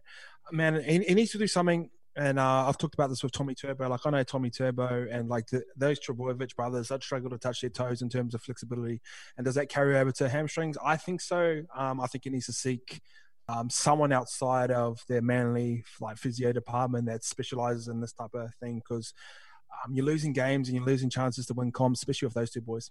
man, 0.52 0.82
he, 0.82 0.98
he 0.98 1.14
needs 1.14 1.32
to 1.32 1.38
do 1.38 1.46
something. 1.46 1.90
And 2.16 2.38
uh, 2.40 2.66
I've 2.66 2.76
talked 2.76 2.94
about 2.94 3.10
this 3.10 3.22
with 3.22 3.30
Tommy 3.30 3.54
Turbo. 3.54 3.88
Like 3.88 4.04
I 4.04 4.10
know 4.10 4.22
Tommy 4.24 4.50
Turbo 4.50 5.06
and 5.08 5.28
like 5.28 5.46
the, 5.46 5.62
those 5.76 6.00
Trbojevic 6.00 6.56
brothers, 6.56 6.88
that 6.88 7.02
struggle 7.02 7.30
to 7.30 7.38
touch 7.38 7.60
their 7.60 7.70
toes 7.70 8.02
in 8.02 8.08
terms 8.08 8.34
of 8.34 8.42
flexibility. 8.42 9.00
And 9.36 9.44
does 9.44 9.54
that 9.54 9.68
carry 9.68 9.96
over 9.96 10.10
to 10.12 10.28
hamstrings? 10.28 10.76
I 10.84 10.96
think 10.96 11.20
so. 11.20 11.62
Um, 11.76 12.00
I 12.00 12.08
think 12.08 12.24
he 12.24 12.30
needs 12.30 12.46
to 12.46 12.52
seek 12.52 13.00
um, 13.48 13.70
someone 13.70 14.12
outside 14.12 14.70
of 14.70 15.02
their 15.08 15.22
manly 15.22 15.84
like 16.00 16.18
physio 16.18 16.52
department 16.52 17.06
that 17.06 17.24
specializes 17.24 17.88
in 17.88 18.00
this 18.00 18.12
type 18.12 18.34
of 18.34 18.54
thing 18.60 18.76
because 18.76 19.14
um, 19.84 19.94
you're 19.94 20.04
losing 20.04 20.32
games 20.32 20.68
and 20.68 20.76
you're 20.76 20.86
losing 20.86 21.10
chances 21.10 21.46
to 21.46 21.54
win 21.54 21.72
comps, 21.72 22.00
especially 22.00 22.26
with 22.26 22.34
those 22.34 22.50
two 22.50 22.60
boys. 22.60 22.90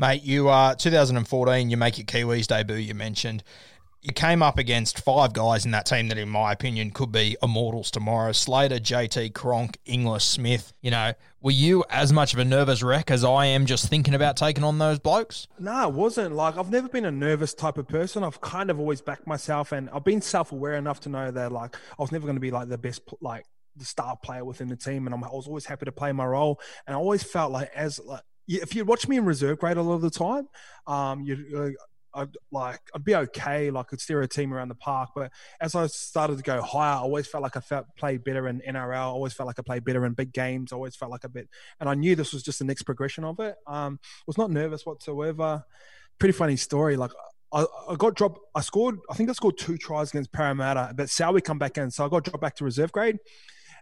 Mate, 0.00 0.22
you 0.22 0.48
are 0.48 0.70
uh, 0.70 0.74
2014, 0.76 1.70
you 1.70 1.76
make 1.76 1.98
your 1.98 2.04
Kiwis 2.04 2.46
debut, 2.46 2.76
you 2.76 2.94
mentioned. 2.94 3.42
You 4.00 4.12
came 4.12 4.44
up 4.44 4.56
against 4.56 5.00
five 5.00 5.32
guys 5.32 5.64
in 5.64 5.72
that 5.72 5.86
team 5.86 6.06
that, 6.06 6.18
in 6.18 6.28
my 6.28 6.52
opinion, 6.52 6.92
could 6.92 7.10
be 7.10 7.36
immortals 7.42 7.90
tomorrow. 7.90 8.30
Slater, 8.30 8.76
JT, 8.76 9.34
Cronk, 9.34 9.76
Inglis, 9.86 10.22
Smith. 10.22 10.72
You 10.82 10.92
know, 10.92 11.14
were 11.40 11.50
you 11.50 11.82
as 11.90 12.12
much 12.12 12.32
of 12.32 12.38
a 12.38 12.44
nervous 12.44 12.80
wreck 12.80 13.10
as 13.10 13.24
I 13.24 13.46
am 13.46 13.66
just 13.66 13.88
thinking 13.88 14.14
about 14.14 14.36
taking 14.36 14.62
on 14.62 14.78
those 14.78 15.00
blokes? 15.00 15.48
No, 15.58 15.88
wasn't. 15.88 16.32
Like, 16.32 16.56
I've 16.56 16.70
never 16.70 16.88
been 16.88 17.04
a 17.04 17.10
nervous 17.10 17.52
type 17.52 17.76
of 17.76 17.88
person. 17.88 18.22
I've 18.22 18.40
kind 18.40 18.70
of 18.70 18.78
always 18.78 19.00
backed 19.00 19.26
myself 19.26 19.72
and 19.72 19.90
I've 19.90 20.04
been 20.04 20.22
self 20.22 20.52
aware 20.52 20.74
enough 20.74 21.00
to 21.00 21.08
know 21.08 21.32
that, 21.32 21.50
like, 21.50 21.74
I 21.74 22.02
was 22.02 22.12
never 22.12 22.24
going 22.24 22.36
to 22.36 22.40
be 22.40 22.52
like 22.52 22.68
the 22.68 22.78
best, 22.78 23.02
like, 23.20 23.46
the 23.74 23.84
star 23.84 24.16
player 24.16 24.44
within 24.44 24.68
the 24.68 24.76
team. 24.76 25.06
And 25.06 25.14
I'm, 25.14 25.24
I 25.24 25.28
was 25.32 25.48
always 25.48 25.66
happy 25.66 25.86
to 25.86 25.92
play 25.92 26.12
my 26.12 26.24
role. 26.24 26.60
And 26.86 26.94
I 26.94 26.98
always 27.00 27.24
felt 27.24 27.50
like, 27.50 27.72
as, 27.74 27.98
like, 27.98 28.22
if 28.48 28.74
you 28.74 28.84
watch 28.84 29.06
me 29.06 29.16
in 29.16 29.24
reserve 29.24 29.58
grade 29.58 29.76
a 29.76 29.82
lot 29.82 29.94
of 29.94 30.00
the 30.00 30.10
time, 30.10 30.48
um, 30.86 31.22
you 31.22 31.46
uh, 31.56 32.20
I'd 32.20 32.36
like 32.50 32.80
I'd 32.94 33.04
be 33.04 33.14
okay, 33.14 33.70
like 33.70 33.86
I'd 33.92 34.00
steer 34.00 34.22
a 34.22 34.28
team 34.28 34.52
around 34.52 34.68
the 34.68 34.74
park. 34.74 35.10
But 35.14 35.30
as 35.60 35.74
I 35.74 35.86
started 35.86 36.38
to 36.38 36.42
go 36.42 36.62
higher, 36.62 36.94
I 36.94 36.98
always 36.98 37.26
felt 37.26 37.42
like 37.42 37.56
I 37.56 37.60
felt 37.60 37.86
played 37.96 38.24
better 38.24 38.48
in 38.48 38.62
NRL. 38.66 38.94
I 38.94 39.02
always 39.02 39.32
felt 39.32 39.46
like 39.46 39.58
I 39.58 39.62
played 39.62 39.84
better 39.84 40.04
in 40.06 40.14
big 40.14 40.32
games. 40.32 40.72
I 40.72 40.76
always 40.76 40.96
felt 40.96 41.10
like 41.10 41.24
a 41.24 41.28
bit, 41.28 41.48
and 41.80 41.88
I 41.88 41.94
knew 41.94 42.16
this 42.16 42.32
was 42.32 42.42
just 42.42 42.58
the 42.58 42.64
next 42.64 42.82
progression 42.82 43.24
of 43.24 43.38
it. 43.40 43.56
Um, 43.66 44.00
was 44.26 44.38
not 44.38 44.50
nervous 44.50 44.86
whatsoever. 44.86 45.64
Pretty 46.18 46.32
funny 46.32 46.56
story. 46.56 46.96
Like 46.96 47.12
I, 47.52 47.66
I, 47.88 47.94
got 47.96 48.14
dropped. 48.14 48.40
I 48.54 48.62
scored. 48.62 48.98
I 49.10 49.14
think 49.14 49.28
I 49.28 49.32
scored 49.34 49.58
two 49.58 49.76
tries 49.76 50.10
against 50.10 50.32
Parramatta, 50.32 50.94
but 50.96 51.06
Sowie 51.06 51.44
come 51.44 51.58
back 51.58 51.76
in, 51.78 51.90
so 51.90 52.04
I 52.04 52.08
got 52.08 52.24
dropped 52.24 52.40
back 52.40 52.56
to 52.56 52.64
reserve 52.64 52.92
grade 52.92 53.18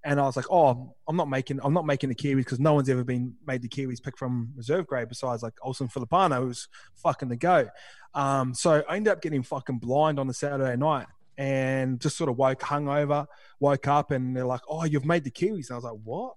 and 0.07 0.21
I 0.21 0.23
was 0.23 0.37
like, 0.37 0.47
oh, 0.51 0.95
I'm 1.09 1.17
not 1.17 1.29
making 1.29 1.59
I'm 1.63 1.75
not 1.75 1.85
making 1.85 2.09
the 2.09 2.15
Kiwis 2.15 2.37
because 2.37 2.61
no 2.61 2.75
one's 2.75 2.89
ever 2.89 3.03
been 3.05 3.35
made 3.45 3.61
the 3.61 3.69
Kiwis 3.69 4.01
pick 4.03 4.17
from 4.17 4.53
reserve 4.57 4.87
grade 4.87 5.09
besides 5.09 5.43
like 5.43 5.55
Olsen 5.63 5.89
Filipaina, 5.89 6.39
who's 6.39 6.69
fucking 6.95 7.29
the 7.29 7.37
go. 7.37 7.69
Um, 8.15 8.55
so 8.55 8.85
I 8.89 8.97
ended 8.97 9.13
up 9.13 9.21
getting 9.21 9.43
fucking 9.43 9.79
blind 9.79 10.21
on 10.21 10.29
the 10.29 10.35
Saturday 10.35 10.77
night. 10.77 11.07
and 11.39 12.01
just 12.01 12.17
sort 12.17 12.31
of 12.31 12.37
woke 12.39 12.61
hungover, 12.61 13.27
woke 13.61 13.89
up, 13.89 14.11
and 14.11 14.35
they're 14.35 14.47
like, 14.47 14.63
"Oh, 14.71 14.85
you've 14.85 15.05
made 15.05 15.25
the 15.25 15.31
Kiwis." 15.31 15.69
And 15.69 15.73
I 15.73 15.75
was 15.75 15.85
like, 15.85 16.01
"What?" 16.05 16.35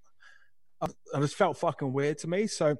I 0.82 1.20
just 1.20 1.36
felt 1.36 1.56
fucking 1.56 1.92
weird 1.92 2.18
to 2.18 2.28
me. 2.28 2.46
So 2.46 2.76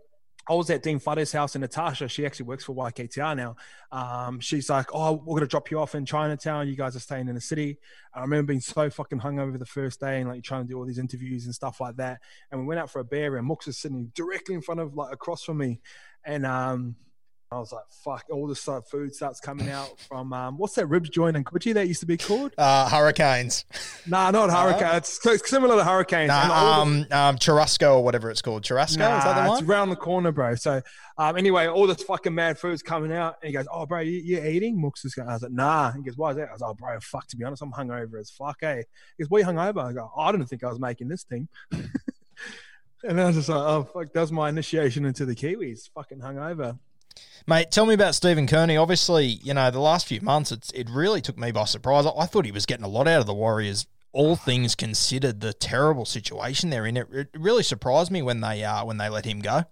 I 0.49 0.55
was 0.55 0.71
at 0.71 0.83
Dean 0.83 0.99
Futter's 0.99 1.33
house 1.33 1.55
and 1.55 1.63
Natasha, 1.63 2.09
she 2.09 2.25
actually 2.25 2.47
works 2.47 2.65
for 2.65 2.75
YKTR 2.75 3.37
now. 3.37 3.57
Um, 3.93 4.41
she's 4.41 4.71
like, 4.71 4.87
Oh, 4.93 5.13
we're 5.13 5.37
going 5.37 5.41
to 5.41 5.47
drop 5.47 5.71
you 5.71 5.79
off 5.79 5.95
in 5.95 6.07
Chinatown. 6.07 6.67
You 6.67 6.77
guys 6.77 6.97
are 6.97 7.01
staying 7.01 7.29
in 7.29 7.35
the 7.35 7.41
city. 7.41 7.79
I 8.15 8.23
remember 8.23 8.49
being 8.49 8.61
so 8.61 8.89
fucking 8.91 9.21
hungover 9.21 9.59
the 9.59 9.67
first 9.67 10.01
day 10.01 10.21
and 10.21 10.29
like 10.29 10.43
trying 10.43 10.63
to 10.63 10.69
do 10.69 10.79
all 10.79 10.87
these 10.87 10.99
interviews 10.99 11.45
and 11.45 11.55
stuff 11.55 11.81
like 11.81 11.97
that. 11.97 12.21
And 12.51 12.61
we 12.61 12.67
went 12.67 12.81
out 12.81 12.91
for 12.91 13.01
a 13.01 13.05
beer 13.05 13.37
and 13.37 13.49
Mooks 13.49 13.67
was 13.67 13.79
sitting 13.79 14.11
directly 14.15 14.55
in 14.55 14.63
front 14.63 14.81
of 14.81 14.95
like 14.95 15.13
across 15.13 15.45
from 15.45 15.59
me. 15.59 15.81
And 16.25 16.47
um, 16.47 16.97
I 17.53 17.59
was 17.59 17.73
like, 17.73 17.83
fuck, 17.91 18.27
all 18.31 18.47
this 18.47 18.69
food 18.89 19.13
starts 19.13 19.41
coming 19.41 19.71
out 19.71 19.99
from, 19.99 20.33
um, 20.33 20.57
what's 20.57 20.77
that 20.77 20.87
ribs 20.87 21.09
joint 21.09 21.37
in 21.37 21.43
Coogee 21.43 21.75
that 21.75 21.89
used 21.89 21.99
to 21.99 22.07
be 22.07 22.17
called? 22.17 22.55
Uh, 22.57 22.89
hurricanes. 22.89 23.65
Nah, 24.07 24.31
not 24.31 24.51
hurricanes. 24.51 25.21
Uh, 25.25 25.31
it's, 25.33 25.51
similar 25.51 25.77
to 25.77 25.85
Hurricanes. 25.85 26.29
Nah, 26.29 26.81
um, 26.81 27.07
the, 27.09 27.17
um, 27.17 27.37
Churrasco 27.37 27.97
or 27.97 28.05
whatever 28.05 28.31
it's 28.31 28.41
called. 28.41 28.63
Churrasco? 28.63 28.99
Nah, 28.99 29.19
Is 29.19 29.25
that 29.25 29.43
the 29.43 29.49
one? 29.49 29.59
It's 29.59 29.69
around 29.69 29.91
the 29.91 29.97
corner, 29.97 30.33
bro. 30.33 30.55
So, 30.55 30.81
um, 31.19 31.37
anyway, 31.37 31.67
all 31.67 31.87
this 31.87 32.03
fucking 32.03 32.35
mad 32.35 32.59
food's 32.59 32.83
coming 32.83 33.13
out. 33.13 33.37
And 33.43 33.49
he 33.49 33.53
goes, 33.53 33.67
oh, 33.71 33.85
bro, 33.85 34.01
you, 34.01 34.19
you 34.19 34.43
eating? 34.43 34.81
Mooks 34.81 35.05
is 35.05 35.15
going, 35.15 35.29
I 35.29 35.35
was 35.35 35.43
like, 35.43 35.53
nah. 35.53 35.93
He 35.93 36.03
goes, 36.03 36.17
why 36.17 36.31
is 36.31 36.37
that? 36.37 36.49
I 36.49 36.53
was 36.53 36.61
like, 36.61 36.71
oh, 36.71 36.75
bro, 36.75 36.99
fuck, 37.01 37.27
to 37.29 37.37
be 37.37 37.45
honest, 37.45 37.63
I'm 37.63 37.73
hungover 37.73 38.19
as 38.19 38.31
fuck, 38.31 38.59
eh? 38.63 38.83
He 39.19 39.25
goes, 39.25 39.31
what 39.31 39.43
are 39.43 39.53
you 39.53 39.59
hungover? 39.59 39.85
I 39.85 39.93
go, 39.93 40.11
oh, 40.17 40.21
I 40.21 40.33
didn't 40.33 40.47
think 40.47 40.65
I 40.65 40.69
was 40.69 40.81
making 40.81 41.09
this 41.09 41.25
team. 41.25 41.49
and 41.73 43.21
I 43.21 43.27
was 43.27 43.37
just 43.37 43.49
like, 43.49 43.59
oh, 43.59 43.85
fuck, 43.93 44.13
that 44.13 44.21
was 44.21 44.33
my 44.33 44.49
initiation 44.49 45.05
into 45.05 45.27
the 45.27 45.35
Kiwis. 45.35 45.91
Fucking 45.95 46.21
hungover. 46.21 46.79
Mate, 47.47 47.71
tell 47.71 47.87
me 47.87 47.95
about 47.95 48.15
Stephen 48.15 48.47
Kearney. 48.47 48.77
Obviously, 48.77 49.27
you 49.27 49.55
know, 49.55 49.71
the 49.71 49.81
last 49.81 50.07
few 50.07 50.21
months, 50.21 50.53
it's, 50.53 50.71
it 50.73 50.89
really 50.91 51.21
took 51.21 51.39
me 51.39 51.51
by 51.51 51.65
surprise. 51.65 52.07
I, 52.07 52.11
I 52.11 52.27
thought 52.27 52.45
he 52.45 52.53
was 52.53 52.67
getting 52.67 52.85
a 52.85 52.89
lot 52.89 53.09
out 53.09 53.21
of 53.21 53.27
the 53.27 53.35
Warriors, 53.35 53.87
all 54.13 54.37
things 54.37 54.75
considered, 54.75 55.41
the 55.41 55.53
terrible 55.53 56.05
situation 56.05 56.71
they're 56.71 56.87
in. 56.87 56.97
It, 56.97 57.09
it 57.13 57.29
really 57.35 57.63
surprised 57.63 58.11
me 58.11 58.23
when 58.23 58.41
they 58.41 58.63
uh, 58.63 58.85
when 58.85 58.99
they 58.99 59.09
let 59.09 59.25
him 59.25 59.41
go. 59.41 59.65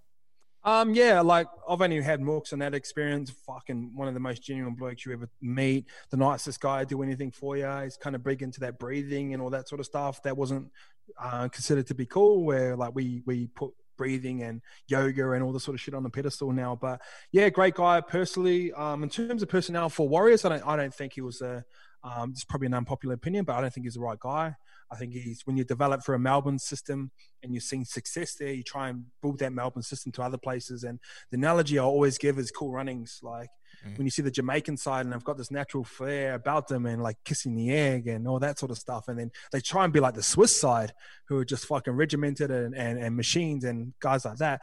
Um, 0.64 0.92
yeah, 0.92 1.20
like 1.20 1.46
I've 1.68 1.80
only 1.80 2.02
had 2.02 2.20
Mooks 2.20 2.52
and 2.52 2.60
that 2.62 2.74
experience. 2.74 3.30
Fucking 3.46 3.92
one 3.94 4.08
of 4.08 4.14
the 4.14 4.20
most 4.20 4.42
genuine 4.42 4.74
blokes 4.74 5.06
you 5.06 5.12
ever 5.12 5.28
meet. 5.40 5.86
The 6.10 6.16
nicest 6.16 6.60
guy, 6.60 6.84
do 6.84 7.02
anything 7.02 7.30
for 7.30 7.56
you. 7.56 7.66
He's 7.82 7.96
kind 7.96 8.16
of 8.16 8.22
big 8.22 8.42
into 8.42 8.60
that 8.60 8.78
breathing 8.78 9.34
and 9.34 9.42
all 9.42 9.50
that 9.50 9.68
sort 9.68 9.80
of 9.80 9.86
stuff. 9.86 10.22
That 10.24 10.36
wasn't 10.36 10.70
uh, 11.18 11.48
considered 11.48 11.86
to 11.86 11.94
be 11.94 12.06
cool. 12.06 12.44
Where 12.44 12.76
like 12.76 12.94
we 12.94 13.22
we 13.24 13.46
put 13.46 13.72
breathing 13.98 14.42
and 14.42 14.62
yoga 14.86 15.32
and 15.32 15.42
all 15.42 15.52
this 15.52 15.64
sort 15.64 15.74
of 15.74 15.80
shit 15.82 15.92
on 15.92 16.02
the 16.02 16.08
pedestal 16.08 16.52
now. 16.52 16.78
But 16.80 17.02
yeah, 17.32 17.50
great 17.50 17.74
guy 17.74 18.00
personally. 18.00 18.72
Um, 18.72 19.02
in 19.02 19.10
terms 19.10 19.42
of 19.42 19.50
personnel 19.50 19.90
for 19.90 20.08
Warriors, 20.08 20.46
I 20.46 20.48
don't 20.48 20.66
I 20.66 20.76
don't 20.76 20.94
think 20.94 21.12
he 21.12 21.20
was 21.20 21.42
a. 21.42 21.66
Um, 22.16 22.30
it's 22.30 22.44
probably 22.44 22.66
an 22.66 22.74
unpopular 22.74 23.14
opinion, 23.14 23.44
but 23.44 23.56
I 23.56 23.60
don't 23.60 23.72
think 23.72 23.86
he's 23.86 23.94
the 23.94 24.00
right 24.00 24.18
guy. 24.18 24.54
I 24.90 24.96
think 24.96 25.12
he's 25.12 25.42
when 25.44 25.56
you 25.56 25.64
develop 25.64 26.02
for 26.02 26.14
a 26.14 26.18
Melbourne 26.18 26.58
system 26.58 27.10
and 27.42 27.52
you're 27.52 27.60
seeing 27.60 27.84
success 27.84 28.34
there, 28.34 28.52
you 28.52 28.62
try 28.62 28.88
and 28.88 29.04
build 29.20 29.38
that 29.40 29.52
Melbourne 29.52 29.82
system 29.82 30.12
to 30.12 30.22
other 30.22 30.38
places. 30.38 30.84
And 30.84 30.98
the 31.30 31.36
analogy 31.36 31.78
I 31.78 31.82
always 31.82 32.16
give 32.16 32.38
is 32.38 32.50
cool 32.50 32.72
runnings. 32.72 33.20
Like 33.22 33.50
mm. 33.86 33.98
when 33.98 34.06
you 34.06 34.10
see 34.10 34.22
the 34.22 34.30
Jamaican 34.30 34.78
side 34.78 35.04
and 35.04 35.12
they've 35.12 35.22
got 35.22 35.36
this 35.36 35.50
natural 35.50 35.84
flair 35.84 36.34
about 36.34 36.68
them 36.68 36.86
and 36.86 37.02
like 37.02 37.16
kissing 37.24 37.54
the 37.54 37.70
egg 37.70 38.06
and 38.06 38.26
all 38.26 38.38
that 38.38 38.58
sort 38.58 38.70
of 38.70 38.78
stuff. 38.78 39.08
And 39.08 39.18
then 39.18 39.30
they 39.52 39.60
try 39.60 39.84
and 39.84 39.92
be 39.92 40.00
like 40.00 40.14
the 40.14 40.22
Swiss 40.22 40.58
side 40.58 40.94
who 41.28 41.36
are 41.36 41.44
just 41.44 41.66
fucking 41.66 41.92
regimented 41.92 42.50
and, 42.50 42.74
and, 42.74 42.98
and 42.98 43.14
machines 43.14 43.64
and 43.64 43.92
guys 44.00 44.24
like 44.24 44.38
that. 44.38 44.62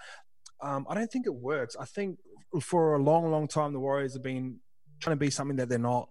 Um, 0.62 0.88
I 0.90 0.96
don't 0.96 1.12
think 1.12 1.28
it 1.28 1.36
works. 1.36 1.76
I 1.80 1.86
think 1.86 2.18
for 2.62 2.96
a 2.96 3.00
long, 3.00 3.30
long 3.30 3.48
time, 3.48 3.74
the 3.74 3.80
Warriors 3.80 4.14
have 4.14 4.24
been 4.24 4.60
trying 5.00 5.16
to 5.16 5.20
be 5.20 5.30
something 5.30 5.58
that 5.58 5.70
they're 5.70 5.78
not. 5.78 6.10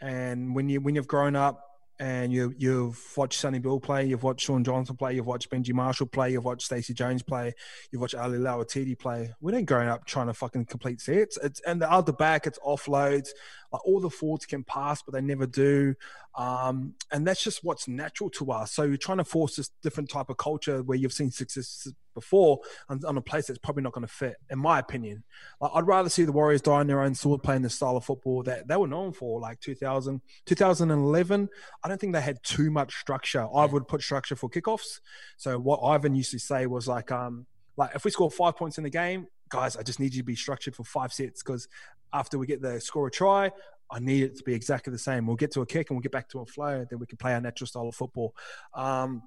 And 0.00 0.54
when 0.54 0.68
you 0.68 0.80
when 0.80 0.94
you've 0.94 1.08
grown 1.08 1.36
up 1.36 1.66
and 1.98 2.32
you 2.32 2.54
you've 2.56 2.98
watched 3.16 3.38
Sonny 3.38 3.58
Bill 3.58 3.78
play, 3.78 4.06
you've 4.06 4.22
watched 4.22 4.46
Shaun 4.46 4.64
Johnson 4.64 4.96
play, 4.96 5.14
you've 5.14 5.26
watched 5.26 5.50
Benji 5.50 5.74
Marshall 5.74 6.06
play, 6.06 6.32
you've 6.32 6.44
watched 6.44 6.62
Stacey 6.62 6.94
Jones 6.94 7.22
play, 7.22 7.52
you've 7.90 8.00
watched 8.00 8.14
Ali 8.14 8.38
Lauitiiti 8.38 8.98
play. 8.98 9.34
We 9.40 9.52
didn't 9.52 9.68
grow 9.68 9.86
up 9.86 10.06
trying 10.06 10.28
to 10.28 10.34
fucking 10.34 10.64
complete 10.66 11.00
sets. 11.02 11.38
It's 11.42 11.60
and 11.60 11.80
the 11.82 11.90
other 11.90 12.12
back, 12.12 12.46
it's 12.46 12.58
offloads. 12.60 13.28
Like 13.72 13.86
all 13.86 14.00
the 14.00 14.10
forwards 14.10 14.46
can 14.46 14.64
pass, 14.64 15.02
but 15.02 15.12
they 15.12 15.20
never 15.20 15.46
do. 15.46 15.94
Um, 16.34 16.94
and 17.12 17.26
that's 17.26 17.44
just 17.44 17.62
what's 17.62 17.86
natural 17.86 18.30
to 18.30 18.50
us. 18.52 18.72
So 18.72 18.84
you're 18.84 18.96
trying 18.96 19.18
to 19.18 19.24
force 19.24 19.56
this 19.56 19.70
different 19.82 20.08
type 20.08 20.30
of 20.30 20.38
culture 20.38 20.82
where 20.82 20.96
you've 20.96 21.12
seen 21.12 21.30
success 21.30 21.86
before 22.14 22.60
on, 22.88 23.00
on 23.06 23.16
a 23.16 23.20
place 23.20 23.46
that's 23.46 23.58
probably 23.58 23.82
not 23.82 23.92
going 23.92 24.06
to 24.06 24.12
fit, 24.12 24.36
in 24.50 24.58
my 24.58 24.78
opinion. 24.78 25.24
Like, 25.60 25.70
I'd 25.74 25.86
rather 25.86 26.08
see 26.08 26.24
the 26.24 26.32
Warriors 26.32 26.62
die 26.62 26.72
on 26.80 26.86
their 26.86 27.02
own 27.02 27.14
sword 27.14 27.42
playing 27.42 27.62
the 27.62 27.70
style 27.70 27.96
of 27.96 28.04
football 28.04 28.42
that 28.44 28.68
they 28.68 28.76
were 28.76 28.86
known 28.86 29.12
for, 29.12 29.40
like 29.40 29.60
2000, 29.60 30.20
2011. 30.46 31.48
I 31.82 31.88
don't 31.88 32.00
think 32.00 32.12
they 32.12 32.20
had 32.20 32.42
too 32.42 32.70
much 32.70 32.94
structure. 32.96 33.46
I 33.54 33.66
would 33.66 33.88
put 33.88 34.02
structure 34.02 34.36
for 34.36 34.48
kickoffs. 34.48 35.00
So 35.36 35.58
what 35.58 35.80
Ivan 35.80 36.14
used 36.14 36.30
to 36.32 36.38
say 36.38 36.66
was 36.66 36.88
like, 36.88 37.10
um, 37.10 37.46
like 37.76 37.94
if 37.94 38.04
we 38.04 38.10
score 38.10 38.30
five 38.30 38.56
points 38.56 38.78
in 38.78 38.84
the 38.84 38.90
game, 38.90 39.26
guys, 39.48 39.76
I 39.76 39.82
just 39.82 40.00
need 40.00 40.14
you 40.14 40.22
to 40.22 40.26
be 40.26 40.36
structured 40.36 40.76
for 40.76 40.84
five 40.84 41.12
sets 41.12 41.42
because 41.42 41.68
after 42.12 42.38
we 42.38 42.46
get 42.46 42.62
the 42.62 42.80
score 42.80 43.06
a 43.06 43.10
try, 43.10 43.50
I 43.90 43.98
need 43.98 44.22
it 44.22 44.36
to 44.36 44.44
be 44.44 44.54
exactly 44.54 44.92
the 44.92 44.98
same. 44.98 45.26
We'll 45.26 45.36
get 45.36 45.52
to 45.52 45.62
a 45.62 45.66
kick 45.66 45.90
and 45.90 45.96
we'll 45.96 46.02
get 46.02 46.12
back 46.12 46.28
to 46.30 46.40
a 46.40 46.46
flow, 46.46 46.86
then 46.88 46.98
we 46.98 47.06
can 47.06 47.18
play 47.18 47.34
our 47.34 47.40
natural 47.40 47.66
style 47.66 47.88
of 47.88 47.94
football. 47.94 48.34
Um, 48.72 49.22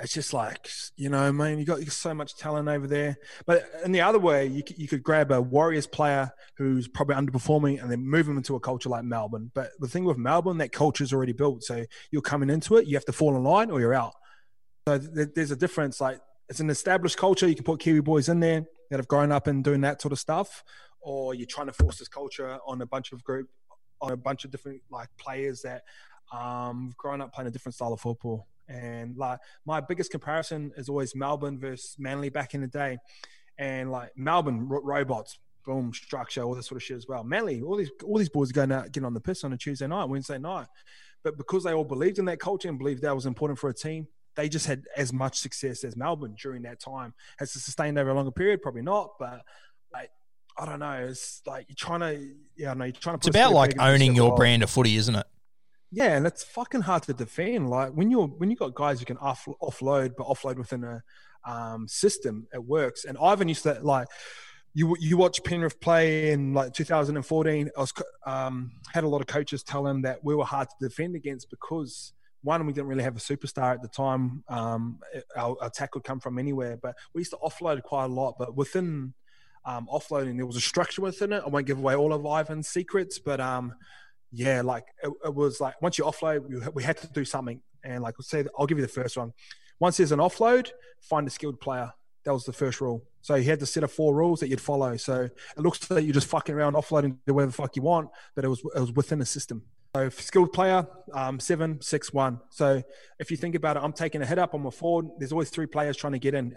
it's 0.00 0.14
just 0.14 0.32
like 0.32 0.68
you 0.96 1.08
know, 1.08 1.32
man, 1.32 1.58
you 1.58 1.64
got, 1.64 1.78
you 1.78 1.84
got 1.84 1.92
so 1.92 2.14
much 2.14 2.36
talent 2.36 2.68
over 2.68 2.86
there. 2.86 3.16
But 3.46 3.68
in 3.84 3.92
the 3.92 4.00
other 4.00 4.18
way, 4.18 4.46
you 4.46 4.62
could, 4.62 4.78
you 4.78 4.88
could 4.88 5.02
grab 5.02 5.30
a 5.30 5.40
Warriors 5.40 5.86
player 5.86 6.30
who's 6.56 6.88
probably 6.88 7.16
underperforming 7.16 7.82
and 7.82 7.90
then 7.90 8.00
move 8.00 8.28
him 8.28 8.36
into 8.36 8.56
a 8.56 8.60
culture 8.60 8.88
like 8.88 9.04
Melbourne. 9.04 9.50
But 9.54 9.70
the 9.78 9.88
thing 9.88 10.04
with 10.04 10.18
Melbourne, 10.18 10.58
that 10.58 10.72
culture 10.72 11.04
is 11.04 11.12
already 11.12 11.32
built. 11.32 11.62
So 11.64 11.84
you're 12.10 12.22
coming 12.22 12.50
into 12.50 12.76
it, 12.76 12.86
you 12.86 12.96
have 12.96 13.04
to 13.06 13.12
fall 13.12 13.36
in 13.36 13.44
line 13.44 13.70
or 13.70 13.80
you're 13.80 13.94
out. 13.94 14.14
So 14.88 14.98
th- 14.98 15.28
there's 15.34 15.50
a 15.50 15.56
difference. 15.56 16.00
Like 16.00 16.20
it's 16.48 16.60
an 16.60 16.70
established 16.70 17.16
culture. 17.16 17.48
You 17.48 17.54
can 17.54 17.64
put 17.64 17.80
Kiwi 17.80 18.00
boys 18.00 18.28
in 18.28 18.40
there 18.40 18.64
that 18.90 18.98
have 18.98 19.08
grown 19.08 19.32
up 19.32 19.46
and 19.46 19.64
doing 19.64 19.80
that 19.82 20.00
sort 20.00 20.12
of 20.12 20.18
stuff, 20.18 20.62
or 21.00 21.34
you're 21.34 21.46
trying 21.46 21.66
to 21.66 21.72
force 21.72 21.98
this 21.98 22.08
culture 22.08 22.58
on 22.66 22.80
a 22.80 22.86
bunch 22.86 23.12
of 23.12 23.22
group, 23.24 23.48
on 24.00 24.12
a 24.12 24.16
bunch 24.16 24.44
of 24.44 24.50
different 24.50 24.80
like 24.90 25.08
players 25.18 25.62
that 25.62 25.82
um 26.32 26.92
grown 26.96 27.20
up 27.20 27.32
playing 27.32 27.48
a 27.48 27.50
different 27.50 27.74
style 27.74 27.92
of 27.92 28.00
football. 28.00 28.46
And 28.68 29.16
like 29.16 29.38
my 29.64 29.80
biggest 29.80 30.10
comparison 30.10 30.72
is 30.76 30.88
always 30.88 31.14
Melbourne 31.14 31.58
versus 31.58 31.96
Manly 31.98 32.28
back 32.28 32.54
in 32.54 32.60
the 32.60 32.66
day, 32.66 32.98
and 33.58 33.90
like 33.90 34.10
Melbourne 34.16 34.68
robots, 34.68 35.38
boom, 35.64 35.92
structure, 35.92 36.42
all 36.42 36.54
this 36.54 36.66
sort 36.66 36.80
of 36.80 36.82
shit 36.82 36.96
as 36.96 37.06
well. 37.08 37.24
Manly, 37.24 37.62
all 37.62 37.76
these 37.76 37.90
all 38.04 38.18
these 38.18 38.28
boys 38.28 38.50
are 38.50 38.54
going 38.54 38.72
out 38.72 38.86
getting 38.86 39.04
on 39.04 39.14
the 39.14 39.20
piss 39.20 39.44
on 39.44 39.52
a 39.52 39.56
Tuesday 39.56 39.86
night, 39.86 40.06
Wednesday 40.06 40.38
night, 40.38 40.66
but 41.22 41.36
because 41.36 41.64
they 41.64 41.72
all 41.72 41.84
believed 41.84 42.18
in 42.18 42.24
that 42.26 42.40
culture 42.40 42.68
and 42.68 42.78
believed 42.78 43.02
that 43.02 43.14
was 43.14 43.26
important 43.26 43.58
for 43.58 43.70
a 43.70 43.74
team, 43.74 44.06
they 44.34 44.48
just 44.48 44.66
had 44.66 44.84
as 44.96 45.12
much 45.12 45.38
success 45.38 45.84
as 45.84 45.96
Melbourne 45.96 46.36
during 46.40 46.62
that 46.62 46.80
time. 46.80 47.14
Has 47.38 47.54
it 47.56 47.60
sustained 47.60 47.98
over 47.98 48.10
a 48.10 48.14
longer 48.14 48.30
period? 48.30 48.62
Probably 48.62 48.82
not, 48.82 49.12
but 49.18 49.42
like 49.92 50.10
I 50.58 50.66
don't 50.66 50.78
know. 50.78 51.06
It's 51.08 51.42
like 51.46 51.66
you're 51.68 51.76
trying 51.76 52.00
to, 52.00 52.34
yeah, 52.56 52.70
I 52.70 52.74
know 52.74 52.84
you're 52.86 52.92
trying 52.92 53.18
to. 53.18 53.28
It's 53.28 53.28
about 53.28 53.52
like 53.52 53.74
owning 53.78 54.14
your 54.14 54.34
brand 54.34 54.62
of 54.62 54.70
footy, 54.70 54.96
isn't 54.96 55.14
it? 55.14 55.26
Yeah, 55.96 56.14
and 56.14 56.26
it's 56.26 56.44
fucking 56.44 56.82
hard 56.82 57.04
to 57.04 57.14
defend. 57.14 57.70
Like 57.70 57.92
when 57.92 58.10
you're 58.10 58.26
when 58.26 58.50
you 58.50 58.56
got 58.56 58.74
guys 58.74 58.98
who 59.00 59.06
can 59.06 59.16
off, 59.16 59.48
offload, 59.62 60.12
but 60.18 60.26
offload 60.26 60.56
within 60.58 60.84
a 60.84 61.02
um, 61.50 61.88
system, 61.88 62.46
it 62.52 62.62
works. 62.62 63.06
And 63.06 63.16
Ivan 63.16 63.48
used 63.48 63.62
to 63.62 63.78
like 63.80 64.06
you 64.74 64.94
you 65.00 65.16
watch 65.16 65.42
Penrith 65.42 65.80
play 65.80 66.32
in 66.32 66.52
like 66.52 66.74
2014. 66.74 67.70
I 67.74 67.80
was 67.80 67.94
um, 68.26 68.72
had 68.92 69.04
a 69.04 69.08
lot 69.08 69.22
of 69.22 69.26
coaches 69.26 69.62
tell 69.62 69.86
him 69.86 70.02
that 70.02 70.22
we 70.22 70.34
were 70.34 70.44
hard 70.44 70.68
to 70.68 70.86
defend 70.86 71.16
against 71.16 71.48
because 71.48 72.12
one 72.42 72.66
we 72.66 72.74
didn't 72.74 72.88
really 72.88 73.02
have 73.02 73.16
a 73.16 73.20
superstar 73.20 73.72
at 73.72 73.80
the 73.80 73.88
time. 73.88 74.44
Um, 74.50 74.98
our 75.34 75.56
attack 75.62 75.94
would 75.94 76.04
come 76.04 76.20
from 76.20 76.38
anywhere, 76.38 76.76
but 76.76 76.94
we 77.14 77.22
used 77.22 77.30
to 77.30 77.38
offload 77.38 77.82
quite 77.84 78.04
a 78.04 78.08
lot. 78.08 78.34
But 78.38 78.54
within 78.54 79.14
um, 79.64 79.88
offloading, 79.90 80.36
there 80.36 80.44
was 80.44 80.56
a 80.56 80.60
structure 80.60 81.00
within 81.00 81.32
it. 81.32 81.42
I 81.46 81.48
won't 81.48 81.66
give 81.66 81.78
away 81.78 81.96
all 81.96 82.12
of 82.12 82.26
Ivan's 82.26 82.68
secrets, 82.68 83.18
but 83.18 83.40
um, 83.40 83.72
yeah, 84.32 84.62
like 84.62 84.84
it, 85.02 85.12
it, 85.24 85.34
was 85.34 85.60
like 85.60 85.80
once 85.80 85.98
you 85.98 86.04
offload, 86.04 86.48
we, 86.48 86.60
we 86.74 86.82
had 86.82 86.96
to 86.98 87.08
do 87.08 87.24
something. 87.24 87.60
And 87.84 88.02
like, 88.02 88.14
I 88.18 88.22
say, 88.22 88.44
I'll 88.58 88.66
give 88.66 88.78
you 88.78 88.82
the 88.82 88.92
first 88.92 89.16
one. 89.16 89.32
Once 89.78 89.98
there's 89.98 90.12
an 90.12 90.18
offload, 90.18 90.70
find 91.00 91.26
a 91.26 91.30
skilled 91.30 91.60
player. 91.60 91.92
That 92.24 92.32
was 92.32 92.44
the 92.44 92.52
first 92.52 92.80
rule. 92.80 93.04
So 93.22 93.36
you 93.36 93.44
had 93.44 93.60
to 93.60 93.66
set 93.66 93.84
of 93.84 93.92
four 93.92 94.14
rules 94.14 94.40
that 94.40 94.48
you'd 94.48 94.60
follow. 94.60 94.96
So 94.96 95.22
it 95.22 95.58
looks 95.58 95.90
like 95.90 96.04
you're 96.04 96.14
just 96.14 96.26
fucking 96.26 96.54
around 96.54 96.74
offloading 96.74 97.18
whatever 97.26 97.46
the 97.46 97.52
fuck 97.52 97.76
you 97.76 97.82
want, 97.82 98.08
but 98.34 98.44
it 98.44 98.48
was 98.48 98.62
it 98.74 98.80
was 98.80 98.92
within 98.92 99.20
a 99.20 99.26
system. 99.26 99.62
So 99.96 100.10
skilled 100.10 100.52
player, 100.52 100.86
um, 101.14 101.40
seven, 101.40 101.80
six, 101.80 102.12
one. 102.12 102.40
So 102.50 102.82
if 103.18 103.30
you 103.30 103.38
think 103.38 103.54
about 103.54 103.78
it, 103.78 103.82
I'm 103.82 103.94
taking 103.94 104.20
a 104.20 104.26
hit 104.26 104.38
up, 104.38 104.52
I'm 104.52 104.66
a 104.66 104.70
forward. 104.70 105.06
There's 105.18 105.32
always 105.32 105.48
three 105.48 105.64
players 105.64 105.96
trying 105.96 106.12
to 106.12 106.18
get 106.18 106.34
in. 106.34 106.54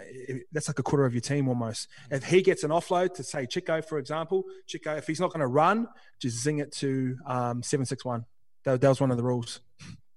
That's 0.51 0.67
like 0.67 0.77
a 0.77 0.83
quarter 0.83 1.05
of 1.05 1.13
your 1.13 1.21
team 1.21 1.47
almost. 1.47 1.87
If 2.11 2.25
he 2.25 2.41
gets 2.41 2.65
an 2.65 2.71
offload 2.71 3.13
to 3.13 3.23
say 3.23 3.45
Chico, 3.45 3.81
for 3.81 3.97
example, 3.97 4.43
Chico, 4.67 4.93
if 4.97 5.07
he's 5.07 5.21
not 5.21 5.31
going 5.31 5.39
to 5.39 5.47
run, 5.47 5.87
just 6.21 6.43
zing 6.43 6.59
it 6.59 6.73
to 6.73 7.15
um, 7.25 7.63
seven, 7.63 7.85
six, 7.85 8.03
one. 8.03 8.25
That, 8.65 8.81
that 8.81 8.89
was 8.89 8.99
one 8.99 9.09
of 9.09 9.15
the 9.15 9.23
rules. 9.23 9.61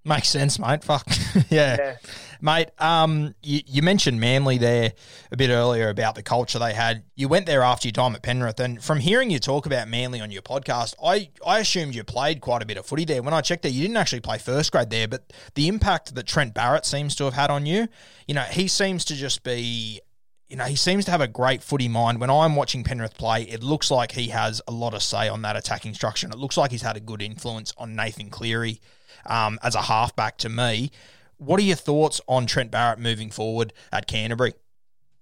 Makes 0.04 0.30
sense, 0.30 0.58
mate. 0.58 0.82
Fuck 0.82 1.06
yeah. 1.48 1.76
Yeah. 1.78 1.96
mate. 2.40 2.70
Um, 2.78 3.36
you, 3.40 3.60
you 3.66 3.82
mentioned 3.82 4.18
Manly 4.18 4.58
there 4.58 4.94
a 5.30 5.36
bit 5.36 5.50
earlier 5.50 5.90
about 5.90 6.16
the 6.16 6.24
culture 6.24 6.58
they 6.58 6.74
had. 6.74 7.04
You 7.14 7.28
went 7.28 7.46
there 7.46 7.62
after 7.62 7.86
your 7.86 7.92
time 7.92 8.16
at 8.16 8.22
Penrith, 8.22 8.58
and 8.58 8.82
from 8.82 8.98
hearing 8.98 9.30
you 9.30 9.38
talk 9.38 9.64
about 9.64 9.86
Manly 9.86 10.20
on 10.20 10.32
your 10.32 10.42
podcast, 10.42 10.94
I 11.02 11.30
I 11.46 11.60
assumed 11.60 11.94
you 11.94 12.02
played 12.02 12.40
quite 12.40 12.62
a 12.62 12.66
bit 12.66 12.78
of 12.78 12.86
footy 12.86 13.04
there. 13.04 13.22
When 13.22 13.32
I 13.32 13.42
checked 13.42 13.64
it, 13.64 13.70
you 13.70 13.82
didn't 13.82 13.96
actually 13.96 14.20
play 14.20 14.38
first 14.38 14.72
grade 14.72 14.90
there, 14.90 15.06
but 15.06 15.32
the 15.54 15.68
impact 15.68 16.16
that 16.16 16.26
Trent 16.26 16.52
Barrett 16.52 16.84
seems 16.84 17.14
to 17.16 17.24
have 17.24 17.34
had 17.34 17.50
on 17.50 17.64
you, 17.64 17.86
you 18.26 18.34
know, 18.34 18.42
he 18.42 18.66
seems 18.66 19.04
to 19.04 19.14
just 19.14 19.44
be 19.44 20.00
you 20.48 20.58
know, 20.58 20.64
he 20.64 20.76
seems 20.76 21.06
to 21.06 21.10
have 21.10 21.22
a 21.22 21.28
great 21.28 21.62
footy 21.62 21.88
mind. 21.88 22.20
When 22.20 22.28
I'm 22.28 22.56
watching 22.56 22.84
Penrith 22.84 23.16
play, 23.16 23.44
it 23.44 23.62
looks 23.62 23.90
like 23.90 24.12
he 24.12 24.28
has 24.28 24.60
a 24.68 24.70
lot 24.70 24.92
of 24.92 25.02
say 25.02 25.26
on 25.26 25.40
that 25.42 25.56
attacking 25.56 25.94
structure. 25.94 26.26
And 26.26 26.34
it 26.34 26.38
looks 26.38 26.58
like 26.58 26.70
he's 26.70 26.82
had 26.82 26.94
a 26.94 27.00
good 27.00 27.22
influence 27.22 27.72
on 27.78 27.96
Nathan 27.96 28.28
Cleary 28.28 28.78
um, 29.26 29.58
as 29.62 29.74
a 29.74 29.82
halfback 29.82 30.38
to 30.38 30.48
me. 30.48 30.90
What 31.38 31.58
are 31.58 31.64
your 31.64 31.76
thoughts 31.76 32.20
on 32.28 32.46
Trent 32.46 32.70
Barrett 32.70 32.98
moving 32.98 33.30
forward 33.30 33.72
at 33.92 34.06
Canterbury? 34.06 34.54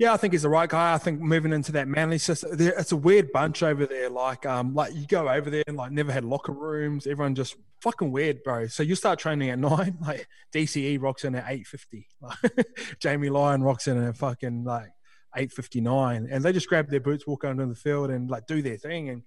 Yeah, 0.01 0.14
I 0.14 0.16
think 0.16 0.32
he's 0.32 0.42
the 0.42 0.48
right 0.48 0.68
guy. 0.68 0.94
I 0.94 0.98
think 0.98 1.20
moving 1.20 1.53
into 1.53 1.72
that 1.72 1.86
manly 1.86 2.16
system, 2.16 2.57
it's 2.59 2.90
a 2.90 2.96
weird 2.96 3.32
bunch 3.32 3.62
over 3.62 3.84
there. 3.84 4.09
Like, 4.09 4.46
um, 4.46 4.74
like 4.74 4.94
you 4.94 5.07
go 5.07 5.28
over 5.28 5.51
there 5.51 5.62
and 5.66 5.76
like 5.76 5.92
never 5.92 6.11
had 6.11 6.24
locker 6.24 6.53
rooms. 6.53 7.07
Everyone 7.07 7.34
just 7.34 7.57
fucking 7.82 8.11
weird, 8.11 8.42
bro. 8.42 8.66
So 8.66 8.82
you 8.82 8.94
start 8.94 9.18
training 9.18 9.51
at 9.51 9.59
nine, 9.59 9.98
like 10.01 10.26
DCE 10.55 11.01
rocks 11.03 11.26
in 11.26 11.34
at 11.34 11.44
eight 11.48 11.66
fifty. 11.66 12.09
Like 12.22 12.66
Jamie 12.98 13.28
Lyon 13.28 13.62
rocks 13.62 13.88
in 13.88 14.03
at 14.03 14.16
fucking 14.16 14.64
like 14.64 14.88
eight 15.36 15.53
fifty 15.53 15.82
nine, 15.82 16.26
and 16.30 16.42
they 16.42 16.53
just 16.55 16.68
grab 16.68 16.88
their 16.88 17.01
boots, 17.01 17.26
walk 17.26 17.44
onto 17.44 17.68
the 17.68 17.74
field, 17.74 18.09
and 18.09 18.30
like 18.30 18.46
do 18.46 18.62
their 18.62 18.78
thing. 18.78 19.11
And 19.11 19.22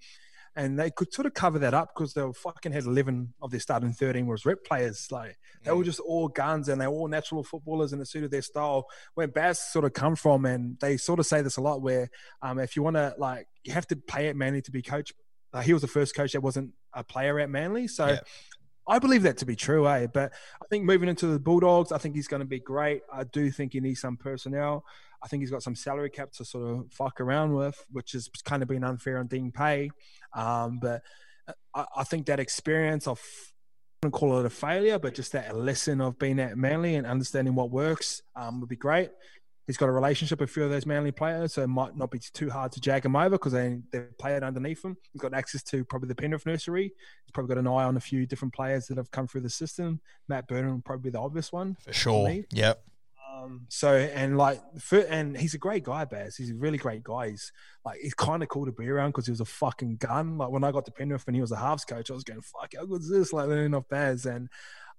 and 0.56 0.80
they 0.80 0.92
could 0.92 1.12
sort 1.14 1.26
of 1.26 1.34
cover 1.34 1.60
that 1.60 1.74
up 1.74 1.92
because 1.96 2.14
they 2.14 2.22
were 2.22 2.34
fucking 2.34 2.72
had 2.72 2.84
11 2.84 3.34
of 3.42 3.52
their 3.52 3.60
starting 3.60 3.92
13 3.92 4.28
was 4.28 4.46
rep 4.46 4.64
players. 4.64 5.08
Like 5.12 5.38
they 5.64 5.72
were 5.72 5.84
just 5.84 6.00
all 6.00 6.28
guns 6.28 6.70
and 6.70 6.80
they 6.80 6.88
were 6.88 6.94
all 6.94 7.08
natural 7.08 7.44
footballers 7.44 7.92
and 7.92 8.02
it 8.02 8.08
suited 8.08 8.32
their 8.32 8.42
style. 8.42 8.86
Where 9.16 9.28
Baz 9.28 9.60
sort 9.60 9.86
of 9.86 9.94
come 9.94 10.16
from, 10.16 10.46
and 10.46 10.78
they 10.80 10.98
sort 10.98 11.20
of 11.20 11.26
say 11.26 11.42
this 11.42 11.58
a 11.58 11.62
lot, 11.62 11.82
where 11.82 12.10
um, 12.42 12.60
if 12.60 12.76
you 12.76 12.84
want 12.84 12.98
to 12.98 13.16
like, 13.18 13.48
you 13.64 13.74
have 13.74 13.88
to 13.88 13.96
play 13.96 14.28
at 14.28 14.36
Manly 14.36 14.62
to 14.62 14.72
be 14.72 14.82
coach. 14.82 15.14
Uh, 15.54 15.62
he 15.62 15.74
was 15.74 15.82
the 15.82 15.88
first 15.88 16.16
coach 16.16 16.34
that 16.34 16.42
wasn't 16.42 16.72
a 16.94 17.04
player 17.04 17.40
at 17.40 17.50
Manly, 17.50 17.88
so. 17.88 18.08
Yeah. 18.08 18.20
I 18.86 19.00
believe 19.00 19.24
that 19.24 19.38
to 19.38 19.46
be 19.46 19.56
true, 19.56 19.88
eh? 19.88 20.08
But 20.08 20.34
I 20.62 20.66
think 20.70 20.84
moving 20.84 21.08
into 21.08 21.28
the 21.28 21.40
Bulldogs, 21.40 21.94
I 21.94 21.98
think 22.00 22.16
he's 22.16 22.28
going 22.28 22.42
to 22.42 22.46
be 22.46 22.60
great. 22.60 23.02
I 23.10 23.24
do 23.24 23.50
think 23.50 23.72
he 23.72 23.80
needs 23.80 24.02
some 24.02 24.18
personnel. 24.18 24.84
I 25.24 25.28
think 25.28 25.42
he's 25.42 25.52
got 25.52 25.64
some 25.64 25.76
salary 25.76 26.10
cap 26.10 26.32
to 26.34 26.46
sort 26.46 26.70
of 26.70 26.92
fuck 26.92 27.22
around 27.22 27.54
with, 27.54 27.84
which 27.92 28.12
has 28.12 28.30
kind 28.44 28.62
of 28.62 28.68
been 28.68 28.84
unfair 28.84 29.20
on 29.20 29.28
Dean 29.28 29.52
Pay. 29.52 29.90
Um, 30.36 30.80
but 30.82 31.02
I, 31.74 31.86
I 31.98 32.04
think 32.04 32.26
that 32.26 32.40
experience 32.40 33.08
of, 33.08 33.20
I 33.20 34.08
wouldn't 34.08 34.20
call 34.20 34.40
it 34.40 34.46
a 34.46 34.50
failure, 34.50 35.00
but 35.00 35.16
just 35.16 35.32
that 35.32 35.56
lesson 35.56 36.02
of 36.02 36.20
being 36.20 36.40
at 36.40 36.58
Manly 36.58 36.96
and 36.96 37.08
understanding 37.08 37.56
what 37.56 37.72
works 37.72 38.22
um, 38.36 38.60
would 38.60 38.70
be 38.70 38.76
great. 38.76 39.12
He's 39.66 39.78
got 39.78 39.88
a 39.88 39.94
relationship 39.94 40.42
with 40.42 40.50
a 40.50 40.54
few 40.54 40.66
of 40.66 40.72
those 40.72 40.86
Manly 40.86 41.14
players, 41.14 41.54
so 41.54 41.64
it 41.64 41.68
might 41.68 41.96
not 41.96 42.12
be 42.12 42.20
too 42.20 42.50
hard 42.50 42.74
to 42.74 42.82
jag 42.82 43.06
him 43.06 43.16
over 43.16 43.30
because 43.30 43.54
they 43.54 43.80
they 43.94 44.02
play 44.20 44.36
it 44.36 44.44
underneath 44.44 44.84
him. 44.84 44.98
He's 45.14 45.22
got 45.22 45.34
access 45.34 45.64
to 45.64 45.86
probably 45.86 46.10
the 46.10 46.16
Penrith 46.16 46.46
nursery. 46.46 46.92
He's 47.26 47.32
probably 47.34 47.56
got 47.56 47.60
an 47.60 47.68
eye 47.68 47.86
on 47.86 47.96
a 47.96 48.02
few 48.02 48.26
different 48.26 48.54
players 48.54 48.88
that 48.88 48.98
have 48.98 49.10
come 49.12 49.26
through 49.26 49.40
the 49.40 49.50
system. 49.50 50.02
Matt 50.28 50.50
Burton 50.50 50.74
would 50.74 50.84
probably 50.84 51.04
be 51.04 51.14
the 51.14 51.22
obvious 51.22 51.54
one 51.54 51.78
For 51.80 51.94
sure. 51.94 52.30
Yep. 52.52 52.84
Um, 53.34 53.66
so 53.70 53.96
and 53.96 54.38
like 54.38 54.62
and 54.92 55.38
he's 55.38 55.54
a 55.54 55.58
great 55.58 55.84
guy, 55.84 56.06
Baz. 56.06 56.36
He's 56.36 56.52
a 56.52 56.56
really 56.56 56.78
great 56.78 57.04
guy. 57.04 57.30
He's 57.30 57.52
like 57.84 58.00
he's 58.00 58.14
kind 58.14 58.44
of 58.44 58.50
cool 58.50 58.66
to 58.66 58.72
be 58.72 58.88
around 58.88 59.10
because 59.10 59.26
he 59.26 59.32
was 59.32 59.42
a 59.42 59.46
fucking 59.46 59.98
gun. 59.98 60.38
Like 60.38 60.50
when 60.50 60.64
I 60.64 60.72
got 60.72 60.86
to 60.86 60.92
Penrith 60.92 61.24
and 61.28 61.36
he 61.36 61.42
was 61.42 61.52
a 61.52 61.58
halves 61.58 61.86
coach, 61.86 62.12
I 62.12 62.14
was 62.14 62.24
going, 62.24 62.42
"Fuck, 62.42 62.74
how 62.76 62.86
good 62.86 63.02
is 63.02 63.10
this?" 63.10 63.34
Like 63.34 63.48
learning 63.48 63.74
off 63.74 63.88
Baz 63.90 64.26
and 64.26 64.50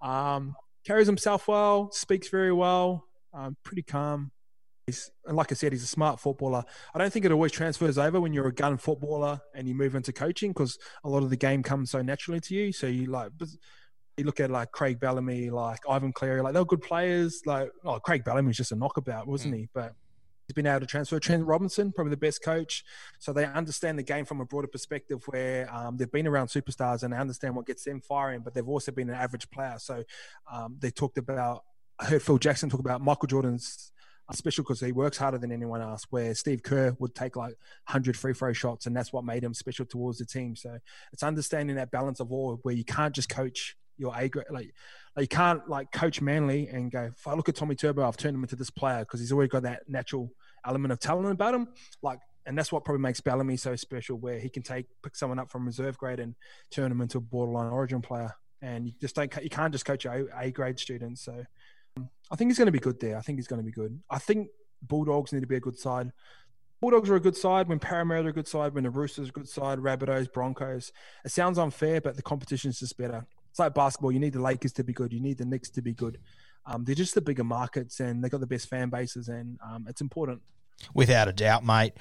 um, 0.01 0.57
carries 0.87 1.07
himself 1.07 1.49
well, 1.49 1.91
speaks 1.93 2.29
very 2.29 2.53
well, 2.53 3.05
um, 3.33 3.57
pretty 3.63 3.83
calm. 3.83 4.33
He's, 4.87 5.11
and 5.25 5.37
like 5.37 5.51
I 5.51 5.55
said, 5.55 5.73
he's 5.73 5.83
a 5.83 5.87
smart 5.87 6.21
footballer. 6.21 6.63
I 6.95 6.99
don't 6.99 7.11
think 7.11 7.25
it 7.25 7.33
always 7.33 7.53
transfers 7.53 7.97
over 7.97 8.21
when 8.21 8.35
you're 8.35 8.49
a 8.49 8.55
gun 8.55 8.77
footballer 8.77 9.41
and 9.55 9.67
you 9.67 9.75
move 9.75 9.95
into 9.95 10.13
coaching 10.13 10.51
because 10.51 10.79
a 11.05 11.09
lot 11.09 11.23
of 11.23 11.31
the 11.31 11.39
game 11.39 11.63
comes 11.63 11.91
so 11.91 12.03
naturally 12.03 12.41
to 12.41 12.55
you. 12.55 12.71
So 12.71 12.87
you 12.87 13.07
like, 13.07 13.31
you 14.17 14.25
look 14.25 14.41
at 14.41 14.51
like 14.51 14.73
Craig 14.73 15.01
Bellamy, 15.01 15.51
like 15.51 15.81
Ivan 15.89 16.13
Cleary, 16.13 16.41
like 16.41 16.55
they're 16.55 16.65
good 16.65 16.83
players. 16.83 17.43
Like, 17.47 17.71
oh, 17.85 17.99
Craig 17.99 18.25
Bellamy 18.25 18.49
was 18.49 18.57
just 18.57 18.73
a 18.73 18.77
knockabout, 18.77 19.27
wasn't 19.27 19.55
he? 19.55 19.69
But 19.75 19.95
he's 20.47 20.55
been 20.55 20.67
able 20.67 20.81
to 20.81 20.87
transfer. 20.87 21.19
Trent 21.19 21.45
Robinson, 21.45 21.93
probably 21.93 22.11
the 22.11 22.17
best 22.17 22.43
coach. 22.43 22.85
So 23.19 23.33
they 23.33 23.45
understand 23.45 23.99
the 23.99 24.03
game 24.03 24.25
from 24.25 24.41
a 24.41 24.45
broader 24.45 24.69
perspective 24.69 25.23
where 25.27 25.73
um, 25.75 25.97
they've 25.97 26.11
been 26.11 26.27
around 26.27 26.49
superstars 26.49 27.03
and 27.03 27.13
they 27.13 27.17
understand 27.17 27.57
what 27.57 27.67
gets 27.67 27.85
them 27.85 28.01
firing, 28.01 28.41
but 28.41 28.55
they've 28.55 28.69
also 28.69 28.93
been 28.93 29.11
an 29.11 29.17
average 29.17 29.51
player. 29.51 29.77
So 29.79 30.05
um, 30.53 30.77
they 30.79 30.91
talked 30.91 31.19
about, 31.19 31.65
I 31.99 32.07
heard 32.07 32.23
Phil 32.23 32.39
Jackson 32.39 32.71
talk 32.71 32.81
about 32.81 33.01
Michael 33.01 33.27
Jordan's 33.27 33.93
special 34.33 34.65
because 34.65 34.81
he 34.81 34.93
works 34.93 35.19
harder 35.19 35.39
than 35.39 35.53
anyone 35.53 35.83
else. 35.83 36.07
Where 36.11 36.35
Steve 36.35 36.63
Kerr 36.63 36.97
would 36.99 37.15
take 37.15 37.37
like 37.37 37.55
100 37.89 38.17
free 38.17 38.33
throw 38.33 38.53
shots, 38.53 38.87
and 38.87 38.97
that's 38.97 39.13
what 39.13 39.25
made 39.25 39.45
him 39.45 39.55
special 39.55 39.85
towards 39.85 40.19
the 40.19 40.25
team. 40.25 40.57
So 40.57 40.79
it's 41.13 41.23
understanding 41.23 41.77
that 41.77 41.91
balance 41.91 42.21
of 42.21 42.33
all, 42.33 42.59
where 42.63 42.75
you 42.75 42.85
can't 42.85 43.15
just 43.15 43.29
coach 43.29 43.77
your 43.97 44.13
A 44.17 44.29
grade, 44.29 44.47
like, 44.51 44.75
like 45.17 45.23
you 45.23 45.29
can't 45.29 45.69
like 45.69 45.93
coach 45.93 46.21
Manly 46.21 46.69
and 46.69 46.91
go. 46.91 47.11
If 47.17 47.27
I 47.27 47.35
look 47.35 47.49
at 47.49 47.55
Tommy 47.55 47.75
Turbo, 47.75 48.07
I've 48.07 48.17
turned 48.17 48.35
him 48.35 48.43
into 48.43 48.57
this 48.57 48.71
player 48.71 49.01
because 49.01 49.21
he's 49.21 49.33
already 49.33 49.49
got 49.49 49.63
that 49.63 49.89
natural 49.89 50.31
element 50.67 50.93
of 50.93 51.01
talent 51.01 51.31
about 51.31 51.55
him. 51.55 51.69
Like, 52.03 52.19
and 52.47 52.59
that's 52.59 52.71
what 52.71 52.85
probably 52.85 53.01
makes 53.01 53.21
Bellamy 53.21 53.57
so 53.57 53.75
special, 53.77 54.19
where 54.19 54.39
he 54.39 54.49
can 54.49 54.63
take 54.63 54.87
pick 55.03 55.17
someone 55.17 55.39
up 55.39 55.51
from 55.51 55.65
reserve 55.67 55.97
grade 55.97 56.21
and 56.21 56.35
turn 56.71 56.91
him 56.91 57.01
into 57.01 57.19
a 57.19 57.21
borderline 57.21 57.71
Origin 57.71 58.03
player. 58.03 58.35
And 58.61 58.87
you 58.87 58.93
just 59.01 59.15
don't, 59.15 59.35
you 59.43 59.51
can't 59.51 59.73
just 59.73 59.85
coach 59.85 60.05
A, 60.07 60.27
a 60.39 60.51
grade 60.51 60.79
students. 60.79 61.23
So 61.23 61.45
I 62.31 62.37
think 62.37 62.51
he's 62.51 62.59
going 62.59 62.67
to 62.67 62.73
be 62.73 62.79
good 62.79 63.01
there. 63.01 63.17
I 63.17 63.21
think 63.21 63.39
he's 63.39 63.47
going 63.47 63.61
to 63.61 63.65
be 63.65 63.73
good. 63.73 64.01
I 64.11 64.19
think 64.19 64.49
Bulldogs 64.83 65.33
need 65.33 65.41
to 65.41 65.47
be 65.47 65.57
a 65.57 65.61
good 65.61 65.79
side. 65.79 66.13
Bulldogs 66.81 67.09
are 67.09 67.15
a 67.15 67.21
good 67.21 67.37
side 67.37 67.69
when 67.69 67.79
Parramatta 67.79 68.27
are 68.27 68.29
a 68.29 68.33
good 68.33 68.49
side, 68.49 68.75
when 68.75 68.85
the 68.85 68.91
Roosters 68.91 69.29
are 69.29 69.31
a 69.31 69.33
good 69.33 69.49
side, 69.49 69.79
Rabbitohs, 69.79 70.31
Broncos. 70.31 70.93
It 71.25 71.31
sounds 71.31 71.59
unfair, 71.59 72.01
but 72.01 72.17
the 72.17 72.23
competition 72.23 72.69
is 72.69 72.81
just 72.81 72.99
better. 72.99 73.27
It's 73.55 73.61
like 73.61 73.73
basketball. 73.73 74.11
You 74.11 74.19
need 74.19 74.33
the 74.33 74.43
Lakers 74.43 74.73
to 74.73 74.83
be 74.83 74.93
good. 74.93 75.13
You 75.13 75.21
need 75.21 75.39
the 75.39 75.45
Knicks 75.45 75.71
to 75.71 75.81
be 75.81 75.93
good. 75.93 76.19
Um, 76.67 76.83
they're 76.85 76.97
just 76.97 77.15
the 77.15 77.21
bigger 77.21 77.45
markets 77.45 78.01
and 78.01 78.21
they've 78.21 78.31
got 78.31 78.41
the 78.41 78.49
best 78.49 78.69
fan 78.69 78.89
bases, 78.89 79.29
and 79.29 79.61
um, 79.65 79.87
it's 79.89 80.01
important. 80.01 80.43
Without 80.93 81.29
a 81.29 81.33
doubt, 81.33 81.65
mate. 81.65 81.93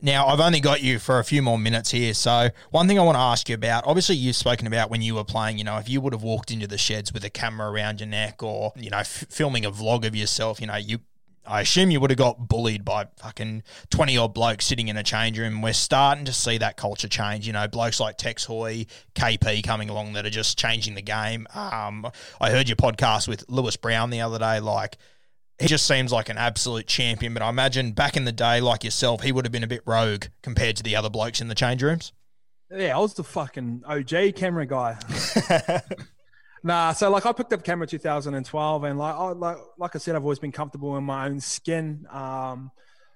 Now, 0.00 0.28
I've 0.28 0.38
only 0.38 0.60
got 0.60 0.82
you 0.82 1.00
for 1.00 1.18
a 1.18 1.24
few 1.24 1.42
more 1.42 1.58
minutes 1.58 1.90
here. 1.90 2.14
So, 2.14 2.50
one 2.70 2.86
thing 2.86 2.96
I 2.96 3.02
want 3.02 3.16
to 3.16 3.22
ask 3.22 3.48
you 3.48 3.56
about 3.56 3.88
obviously, 3.88 4.14
you've 4.14 4.36
spoken 4.36 4.68
about 4.68 4.88
when 4.88 5.02
you 5.02 5.16
were 5.16 5.24
playing, 5.24 5.58
you 5.58 5.64
know, 5.64 5.78
if 5.78 5.88
you 5.88 6.00
would 6.00 6.12
have 6.12 6.22
walked 6.22 6.52
into 6.52 6.68
the 6.68 6.78
sheds 6.78 7.12
with 7.12 7.24
a 7.24 7.30
camera 7.30 7.68
around 7.68 7.98
your 7.98 8.08
neck 8.08 8.40
or, 8.40 8.72
you 8.76 8.90
know, 8.90 8.98
f- 8.98 9.26
filming 9.28 9.64
a 9.64 9.72
vlog 9.72 10.06
of 10.06 10.14
yourself, 10.14 10.60
you 10.60 10.68
know, 10.68 10.76
you. 10.76 11.00
I 11.50 11.62
assume 11.62 11.90
you 11.90 11.98
would 11.98 12.10
have 12.10 12.18
got 12.18 12.46
bullied 12.46 12.84
by 12.84 13.08
fucking 13.16 13.64
20 13.90 14.16
odd 14.16 14.34
blokes 14.34 14.66
sitting 14.66 14.86
in 14.86 14.96
a 14.96 15.02
change 15.02 15.36
room. 15.36 15.62
We're 15.62 15.72
starting 15.72 16.24
to 16.26 16.32
see 16.32 16.58
that 16.58 16.76
culture 16.76 17.08
change. 17.08 17.44
You 17.44 17.52
know, 17.52 17.66
blokes 17.66 17.98
like 17.98 18.16
Tex 18.18 18.44
Hoy, 18.44 18.86
KP 19.16 19.64
coming 19.64 19.90
along 19.90 20.12
that 20.12 20.24
are 20.24 20.30
just 20.30 20.56
changing 20.56 20.94
the 20.94 21.02
game. 21.02 21.48
Um, 21.52 22.06
I 22.40 22.50
heard 22.50 22.68
your 22.68 22.76
podcast 22.76 23.26
with 23.26 23.44
Lewis 23.48 23.76
Brown 23.76 24.10
the 24.10 24.20
other 24.20 24.38
day. 24.38 24.60
Like, 24.60 24.96
he 25.58 25.66
just 25.66 25.86
seems 25.86 26.12
like 26.12 26.28
an 26.28 26.38
absolute 26.38 26.86
champion. 26.86 27.34
But 27.34 27.42
I 27.42 27.48
imagine 27.48 27.92
back 27.92 28.16
in 28.16 28.26
the 28.26 28.32
day, 28.32 28.60
like 28.60 28.84
yourself, 28.84 29.22
he 29.22 29.32
would 29.32 29.44
have 29.44 29.52
been 29.52 29.64
a 29.64 29.68
bit 29.68 29.82
rogue 29.84 30.26
compared 30.42 30.76
to 30.76 30.84
the 30.84 30.94
other 30.94 31.10
blokes 31.10 31.40
in 31.40 31.48
the 31.48 31.56
change 31.56 31.82
rooms. 31.82 32.12
Yeah, 32.70 32.96
I 32.96 33.00
was 33.00 33.14
the 33.14 33.24
fucking 33.24 33.82
OG 33.84 34.36
camera 34.36 34.66
guy. 34.66 34.96
nah, 36.62 36.92
so 36.92 37.10
like 37.10 37.26
I 37.26 37.32
picked 37.32 37.52
up 37.52 37.64
camera 37.64 37.86
2012, 37.86 38.84
and 38.84 38.98
like 38.98 39.14
I, 39.14 39.28
like 39.32 39.56
like 39.78 39.96
I 39.96 39.98
said, 39.98 40.16
I've 40.16 40.22
always 40.22 40.38
been 40.38 40.52
comfortable 40.52 40.96
in 40.96 41.04
my 41.04 41.26
own 41.26 41.40
skin. 41.40 42.06
Um, 42.10 42.70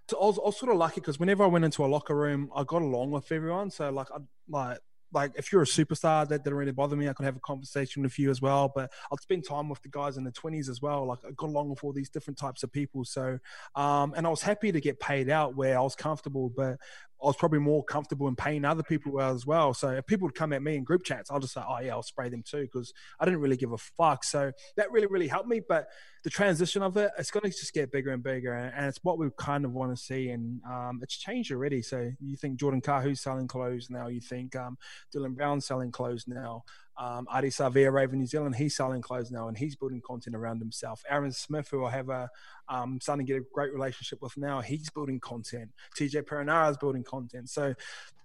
so 0.09 0.19
I 0.21 0.27
was, 0.27 0.39
I 0.39 0.43
was 0.43 0.59
sort 0.59 0.73
of 0.73 0.79
lucky 0.79 1.01
because 1.01 1.19
whenever 1.19 1.45
I 1.45 1.47
went 1.47 1.65
into 1.65 1.85
a 1.85 1.87
locker 1.87 2.15
room, 2.15 2.51
I 2.55 2.65
got 2.65 2.83
along 2.83 3.11
with 3.11 3.31
everyone. 3.33 3.71
So 3.71 3.91
like 3.91 4.09
I 4.11 4.19
like 4.49 4.79
like 5.15 5.33
if 5.37 5.53
you're 5.53 5.63
a 5.63 5.67
superstar, 5.67 6.29
that 6.29 6.45
didn't 6.45 6.59
really 6.59 6.73
bother 6.73 6.97
me. 6.97 7.09
I 7.09 7.13
could 7.13 7.25
have 7.25 7.37
a 7.37 7.41
conversation 7.41 8.03
with 8.03 8.19
you 8.19 8.31
as 8.31 8.43
well. 8.43 8.71
But 8.75 8.91
I'd 9.11 9.21
spend 9.21 9.47
time 9.49 9.69
with 9.69 9.81
the 9.83 9.89
guys 9.89 10.17
in 10.17 10.25
the 10.25 10.33
twenties 10.33 10.69
as 10.69 10.83
well. 10.83 11.07
Like 11.07 11.21
I 11.27 11.31
got 11.37 11.47
along 11.47 11.71
with 11.71 11.83
all 11.85 11.93
these 11.93 12.11
different 12.11 12.37
types 12.37 12.63
of 12.63 12.73
people. 12.73 13.05
So 13.05 13.39
um, 13.77 14.13
and 14.17 14.27
I 14.27 14.31
was 14.31 14.43
happy 14.43 14.73
to 14.73 14.81
get 14.81 15.01
paid 15.01 15.31
out 15.31 15.57
where 15.57 15.79
I 15.79 15.81
was 15.81 15.95
comfortable, 15.95 16.53
but 16.55 16.77
I 17.25 17.29
was 17.29 17.37
probably 17.37 17.59
more 17.59 17.83
comfortable 17.83 18.29
in 18.29 18.37
paying 18.37 18.65
other 18.65 18.83
people 18.83 19.21
as 19.21 19.47
well. 19.47 19.75
So 19.75 19.91
if 19.91 20.07
people 20.07 20.27
would 20.27 20.35
come 20.35 20.53
at 20.53 20.63
me 20.63 20.77
in 20.77 20.85
group 20.85 21.05
chats, 21.05 21.31
I'll 21.31 21.41
just 21.41 21.55
say, 21.55 21.63
oh 21.67 21.81
yeah, 21.81 21.93
I'll 21.93 22.03
spray 22.03 22.29
them 22.29 22.43
too 22.43 22.63
because 22.63 22.93
I 23.19 23.25
didn't 23.25 23.41
really 23.41 23.57
give 23.57 23.73
a 23.73 23.79
fuck. 23.79 24.25
So 24.25 24.53
that 24.77 24.93
really, 24.93 25.07
really 25.07 25.29
helped 25.29 25.49
me. 25.49 25.61
But 25.67 25.89
the 26.23 26.31
transition 26.31 26.83
of 26.83 26.97
it, 26.97 27.11
it's 27.19 27.31
going 27.31 27.45
to 27.45 27.51
just 27.51 27.73
get 27.73 27.93
bigger 27.93 28.11
and 28.11 28.23
bigger, 28.23 28.55
and, 28.55 28.87
it's 28.87 28.99
what 29.03 29.19
we 29.19 29.29
kind 29.39 29.65
of 29.65 29.73
want 29.73 29.97
to 29.97 30.03
see. 30.03 30.31
And 30.31 30.61
um, 30.69 31.01
it's 31.03 31.17
changed 31.17 31.53
already. 31.53 31.83
So 31.83 32.11
you 32.21 32.37
think 32.37 32.59
Jordan 32.59 32.81
Kahu's 32.81 33.21
selling 33.21 33.49
clothes 33.49 33.89
now? 33.91 34.09
You 34.09 34.21
think 34.21 34.55
um, 34.57 34.77
Dylan 35.15 35.35
Brown's 35.35 35.67
selling 35.67 35.93
clothes 35.93 36.25
now? 36.27 36.65
Um, 36.97 37.27
Ardie 37.33 37.47
Savea, 37.47 37.93
Raven 37.93 38.19
New 38.19 38.27
Zealand, 38.27 38.55
he's 38.57 38.77
selling 38.77 39.03
clothes 39.03 39.31
now, 39.31 39.49
and 39.49 39.57
he's 39.57 39.77
building 39.77 40.01
content 40.01 40.37
around 40.37 40.61
himself. 40.61 41.03
Aaron 41.09 41.33
Smith, 41.33 41.69
who 41.71 41.85
I 41.85 41.91
have 41.91 42.09
a 42.09 42.29
um, 42.69 42.99
starting 43.01 43.27
to 43.27 43.33
get 43.33 43.43
a 43.43 43.45
great 43.53 43.73
relationship 43.73 44.23
with 44.23 44.37
now, 44.37 44.61
he's 44.61 44.91
building 44.91 45.21
content. 45.21 45.71
TJ 45.99 46.23
Perenara 46.23 46.71
is 46.71 46.77
building 46.77 47.05
content. 47.05 47.51
So 47.51 47.75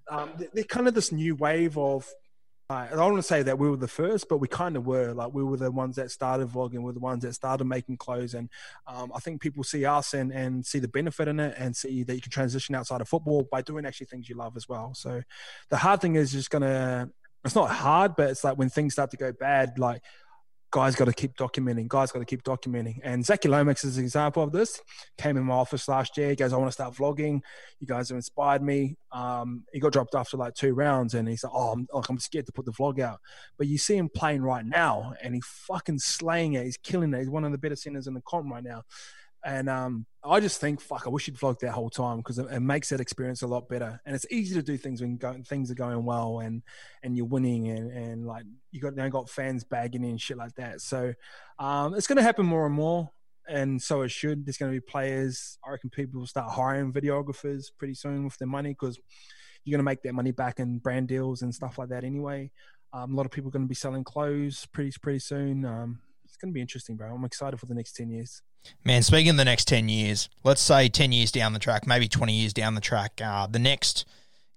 um, 0.09 0.31
they're 0.53 0.63
kind 0.63 0.87
of 0.87 0.93
this 0.93 1.11
new 1.11 1.35
wave 1.35 1.77
of 1.77 2.07
I 2.71 2.89
don't 2.89 3.13
want 3.13 3.17
to 3.17 3.23
say 3.23 3.41
that 3.41 3.57
we 3.57 3.67
were 3.67 3.77
the 3.77 3.87
first, 3.87 4.29
but 4.29 4.37
we 4.37 4.47
kind 4.47 4.77
of 4.77 4.85
were. 4.85 5.11
Like 5.11 5.33
we 5.33 5.43
were 5.43 5.57
the 5.57 5.71
ones 5.71 5.95
that 5.95 6.11
started 6.11 6.49
vlogging, 6.49 6.73
we 6.73 6.79
were 6.81 6.93
the 6.93 6.99
ones 6.99 7.23
that 7.23 7.33
started 7.33 7.65
making 7.65 7.97
clothes, 7.97 8.35
and 8.35 8.47
um, 8.85 9.11
I 9.15 9.19
think 9.19 9.41
people 9.41 9.63
see 9.63 9.85
us 9.85 10.13
and 10.13 10.31
and 10.31 10.63
see 10.63 10.77
the 10.77 10.87
benefit 10.87 11.27
in 11.27 11.39
it, 11.39 11.55
and 11.57 11.75
see 11.75 12.03
that 12.03 12.13
you 12.13 12.21
can 12.21 12.31
transition 12.31 12.75
outside 12.75 13.01
of 13.01 13.09
football 13.09 13.47
by 13.51 13.63
doing 13.63 13.87
actually 13.87 14.05
things 14.05 14.29
you 14.29 14.35
love 14.35 14.55
as 14.55 14.69
well. 14.69 14.93
So 14.93 15.23
the 15.69 15.77
hard 15.77 16.01
thing 16.01 16.15
is 16.15 16.31
just 16.31 16.51
gonna. 16.51 17.09
It's 17.45 17.55
not 17.55 17.69
hard, 17.69 18.15
but 18.15 18.29
it's 18.29 18.43
like 18.43 18.57
when 18.57 18.69
things 18.69 18.93
start 18.93 19.11
to 19.11 19.17
go 19.17 19.31
bad, 19.31 19.79
like 19.79 20.01
guys 20.71 20.95
got 20.95 21.05
to 21.05 21.13
keep 21.13 21.35
documenting. 21.35 21.87
Guys 21.87 22.11
got 22.11 22.19
to 22.19 22.25
keep 22.25 22.43
documenting. 22.43 22.99
And 23.03 23.25
Zachy 23.25 23.47
Lomax 23.47 23.83
is 23.83 23.97
an 23.97 24.03
example 24.03 24.43
of 24.43 24.51
this. 24.51 24.79
Came 25.17 25.37
in 25.37 25.43
my 25.43 25.55
office 25.55 25.87
last 25.87 26.17
year. 26.17 26.29
He 26.29 26.35
goes, 26.35 26.53
I 26.53 26.57
want 26.57 26.67
to 26.67 26.73
start 26.73 26.93
vlogging. 26.93 27.41
You 27.79 27.87
guys 27.87 28.09
have 28.09 28.17
inspired 28.17 28.61
me. 28.61 28.95
Um, 29.11 29.63
he 29.73 29.79
got 29.79 29.93
dropped 29.93 30.15
after 30.15 30.37
like 30.37 30.53
two 30.53 30.73
rounds, 30.73 31.13
and 31.15 31.27
he's 31.27 31.43
like, 31.43 31.53
"Oh, 31.55 31.71
I'm, 31.71 31.87
like, 31.91 32.09
I'm 32.09 32.19
scared 32.19 32.45
to 32.45 32.51
put 32.51 32.65
the 32.65 32.71
vlog 32.71 32.99
out." 32.99 33.19
But 33.57 33.67
you 33.67 33.77
see 33.77 33.97
him 33.97 34.09
playing 34.13 34.43
right 34.43 34.65
now, 34.65 35.13
and 35.23 35.33
he 35.33 35.41
fucking 35.43 35.99
slaying 35.99 36.53
it. 36.53 36.65
He's 36.65 36.77
killing 36.77 37.13
it. 37.13 37.19
He's 37.19 37.29
one 37.29 37.43
of 37.43 37.51
the 37.51 37.57
better 37.57 37.75
centers 37.75 38.07
in 38.07 38.13
the 38.13 38.21
comp 38.21 38.51
right 38.51 38.63
now. 38.63 38.83
And 39.45 39.69
um, 39.69 40.05
I 40.23 40.41
just 40.41 40.59
think, 40.59 40.81
fuck, 40.81 41.03
I 41.05 41.09
wish 41.09 41.27
you'd 41.27 41.37
vlogged 41.37 41.59
that 41.59 41.71
whole 41.71 41.89
time 41.89 42.17
because 42.17 42.39
it, 42.39 42.47
it, 42.51 42.59
makes 42.59 42.89
that 42.89 42.99
experience 42.99 43.41
a 43.41 43.47
lot 43.47 43.69
better. 43.69 44.01
And 44.05 44.13
it's 44.13 44.25
easy 44.29 44.53
to 44.55 44.61
do 44.61 44.75
things 44.75 45.01
when 45.01 45.17
things 45.45 45.71
are 45.71 45.75
going 45.75 46.03
well 46.03 46.39
and 46.39 46.61
and 47.03 47.15
you're 47.15 47.25
winning 47.25 47.69
and, 47.69 47.91
and 47.91 48.25
like 48.25 48.43
you 48.71 48.81
got 48.81 48.95
now 48.95 49.07
got 49.07 49.29
fans 49.29 49.63
bagging 49.63 50.03
in 50.03 50.11
and 50.11 50.21
shit 50.21 50.37
like 50.37 50.55
that. 50.55 50.81
So 50.81 51.13
um, 51.57 51.93
it's 51.93 52.07
going 52.07 52.17
to 52.17 52.23
happen 52.23 52.45
more 52.45 52.65
and 52.65 52.75
more, 52.75 53.09
and 53.47 53.81
so 53.81 54.01
it 54.01 54.11
should. 54.11 54.45
There's 54.45 54.57
going 54.57 54.73
to 54.73 54.75
be 54.75 54.85
players. 54.85 55.57
I 55.65 55.71
reckon 55.71 55.89
people 55.89 56.19
will 56.19 56.27
start 56.27 56.51
hiring 56.51 56.91
videographers 56.91 57.67
pretty 57.77 57.93
soon 57.93 58.25
with 58.25 58.37
their 58.37 58.47
money 58.47 58.71
because 58.71 58.99
you're 59.63 59.75
going 59.77 59.85
to 59.85 59.89
make 59.89 60.01
that 60.03 60.13
money 60.13 60.31
back 60.31 60.59
in 60.59 60.79
brand 60.79 61.07
deals 61.07 61.41
and 61.43 61.55
stuff 61.55 61.77
like 61.77 61.89
that 61.89 62.03
anyway. 62.03 62.51
Um, 62.91 63.13
a 63.13 63.15
lot 63.15 63.25
of 63.25 63.31
people 63.31 63.49
are 63.49 63.51
going 63.51 63.65
to 63.65 63.69
be 63.69 63.75
selling 63.75 64.03
clothes 64.03 64.67
pretty 64.73 64.91
pretty 65.01 65.19
soon. 65.19 65.63
Um, 65.63 65.99
it's 66.25 66.35
going 66.35 66.51
to 66.51 66.53
be 66.53 66.61
interesting, 66.61 66.97
bro. 66.97 67.13
I'm 67.13 67.23
excited 67.23 67.57
for 67.57 67.67
the 67.67 67.75
next 67.75 67.93
ten 67.93 68.09
years. 68.09 68.41
Man, 68.85 69.03
speaking 69.03 69.31
of 69.31 69.37
the 69.37 69.45
next 69.45 69.67
10 69.67 69.89
years, 69.89 70.29
let's 70.43 70.61
say 70.61 70.89
10 70.89 71.11
years 71.11 71.31
down 71.31 71.53
the 71.53 71.59
track, 71.59 71.85
maybe 71.85 72.07
20 72.07 72.33
years 72.33 72.53
down 72.53 72.75
the 72.75 72.81
track, 72.81 73.21
uh, 73.23 73.47
the 73.47 73.59
next 73.59 74.05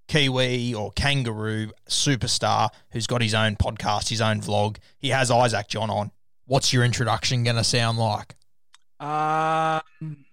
Kiwi 0.08 0.74
or 0.74 0.92
kangaroo 0.92 1.70
superstar 1.88 2.68
who's 2.90 3.06
got 3.06 3.22
his 3.22 3.34
own 3.34 3.56
podcast, 3.56 4.08
his 4.08 4.20
own 4.20 4.40
vlog, 4.40 4.76
he 4.98 5.08
has 5.08 5.30
Isaac 5.30 5.68
John 5.68 5.90
on. 5.90 6.10
What's 6.46 6.72
your 6.72 6.84
introduction 6.84 7.44
going 7.44 7.56
to 7.56 7.64
sound 7.64 7.98
like? 7.98 8.34
Um, 9.00 10.24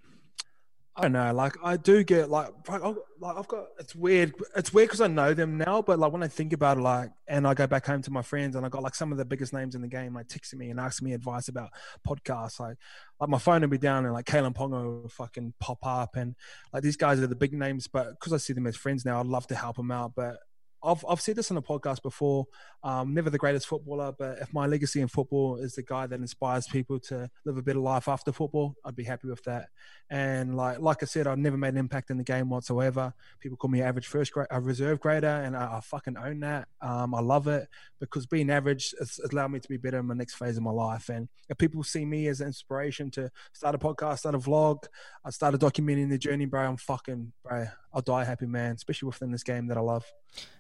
I 1.00 1.04
don't 1.04 1.14
know. 1.14 1.34
Like 1.34 1.56
I 1.64 1.78
do 1.78 2.04
get 2.04 2.30
like 2.30 2.50
like 2.68 2.82
I've 2.84 3.48
got 3.48 3.68
it's 3.80 3.96
weird. 3.96 4.34
It's 4.58 4.74
weird 4.74 4.90
because 4.90 5.00
I 5.00 5.08
know 5.08 5.34
them 5.34 5.58
now, 5.58 5.82
but 5.82 5.98
like 5.98 6.12
when 6.12 6.24
I 6.24 6.28
think 6.28 6.52
about 6.52 6.78
it, 6.78 6.82
like 6.82 7.12
and 7.26 7.48
I 7.48 7.54
go 7.54 7.68
back 7.68 7.86
home 7.86 8.02
to 8.02 8.12
my 8.12 8.22
friends 8.22 8.58
and 8.58 8.66
I 8.66 8.70
got 8.70 8.84
like 8.84 8.96
some 8.96 9.14
of 9.14 9.18
the 9.18 9.24
biggest 9.24 9.54
names 9.54 9.76
in 9.76 9.82
the 9.82 9.88
game 9.88 10.14
like 10.14 10.28
texting 10.28 10.56
me 10.56 10.70
and 10.70 10.78
asking 10.80 11.08
me 11.08 11.14
advice 11.14 11.48
about 11.48 11.70
podcasts. 12.06 12.60
Like 12.60 12.76
like 13.18 13.30
my 13.30 13.38
phone 13.38 13.62
would 13.62 13.70
be 13.70 13.78
down 13.78 14.04
and 14.04 14.14
like 14.14 14.26
Kalyn 14.26 14.54
Ponga 14.54 15.04
would 15.04 15.12
fucking 15.14 15.54
pop 15.62 15.80
up 15.84 16.18
and 16.18 16.36
like 16.74 16.84
these 16.84 16.98
guys 16.98 17.22
are 17.22 17.28
the 17.28 17.36
big 17.36 17.54
names, 17.54 17.88
but 17.88 18.10
because 18.20 18.34
I 18.34 18.38
see 18.38 18.52
them 18.52 18.68
as 18.68 18.76
friends 18.76 19.06
now, 19.06 19.22
I'd 19.22 19.26
love 19.26 19.48
to 19.48 19.56
help 19.56 19.78
them 19.78 19.92
out. 19.92 20.16
But 20.18 20.40
I've 20.84 21.04
I've 21.08 21.22
said 21.22 21.36
this 21.36 21.52
on 21.52 21.58
a 21.58 21.62
podcast 21.62 22.02
before. 22.02 22.48
Um, 22.84 23.14
never 23.14 23.30
the 23.30 23.38
greatest 23.38 23.68
footballer, 23.68 24.14
but 24.18 24.40
if 24.40 24.54
my 24.54 24.66
legacy 24.66 25.02
in 25.02 25.10
football 25.10 25.58
is 25.58 25.76
the 25.76 25.84
guy 25.84 26.08
that 26.08 26.20
inspires 26.20 26.68
people 26.68 27.00
to 27.02 27.30
live 27.46 27.58
a 27.58 27.62
better 27.62 27.80
life 27.80 28.08
after 28.08 28.32
football, 28.32 28.76
I'd 28.86 28.96
be 28.96 29.04
happy 29.04 29.28
with 29.28 29.44
that. 29.44 29.68
And 30.10 30.56
like 30.56 30.80
like 30.80 31.04
I 31.04 31.06
said, 31.06 31.28
I've 31.28 31.38
never 31.38 31.58
made 31.58 31.70
an 31.70 31.78
impact 31.78 32.10
in 32.10 32.18
the 32.18 32.24
game 32.24 32.50
whatsoever. 32.50 33.14
People 33.40 33.58
call 33.58 33.70
me 33.70 33.82
average 33.82 34.08
first 34.08 34.32
grade, 34.32 34.48
a 34.50 34.62
reserve 34.62 35.00
grader, 35.00 35.28
and 35.28 35.56
I, 35.56 35.78
I 35.78 35.80
fucking 35.82 36.18
own 36.18 36.40
that. 36.42 36.68
Um, 36.82 37.14
I 37.14 37.20
love 37.20 37.48
it 37.48 37.68
because 38.00 38.26
being 38.26 38.50
average 38.50 38.94
has 39.00 39.20
allowed 39.32 39.52
me 39.52 39.60
to 39.60 39.70
be 39.70 39.78
better 39.78 40.00
in 40.00 40.06
my 40.06 40.14
next 40.14 40.36
phase 40.36 40.58
of 40.58 40.64
my 40.64 40.72
life. 40.72 41.10
And 41.10 41.28
if 41.50 41.58
people 41.58 41.84
see 41.84 42.06
me 42.06 42.28
as 42.28 42.42
an 42.42 42.48
inspiration 42.48 43.12
to 43.12 43.30
start 43.54 43.76
a 43.76 43.78
podcast, 43.78 44.20
start 44.20 44.36
a 44.36 44.40
vlog, 44.40 44.86
I 45.26 45.32
started 45.32 45.60
documenting 45.60 46.10
the 46.10 46.18
journey, 46.18 46.46
bro. 46.46 46.62
I'm 46.62 46.78
fucking 46.78 47.34
bro. 47.44 47.68
I'll 47.94 48.02
die 48.02 48.22
a 48.22 48.26
happy, 48.26 48.46
man, 48.46 48.76
especially 48.76 49.08
within 49.08 49.32
this 49.32 49.44
game 49.44 49.68
that 49.68 49.78
I 49.78 49.82
love. 49.82 50.06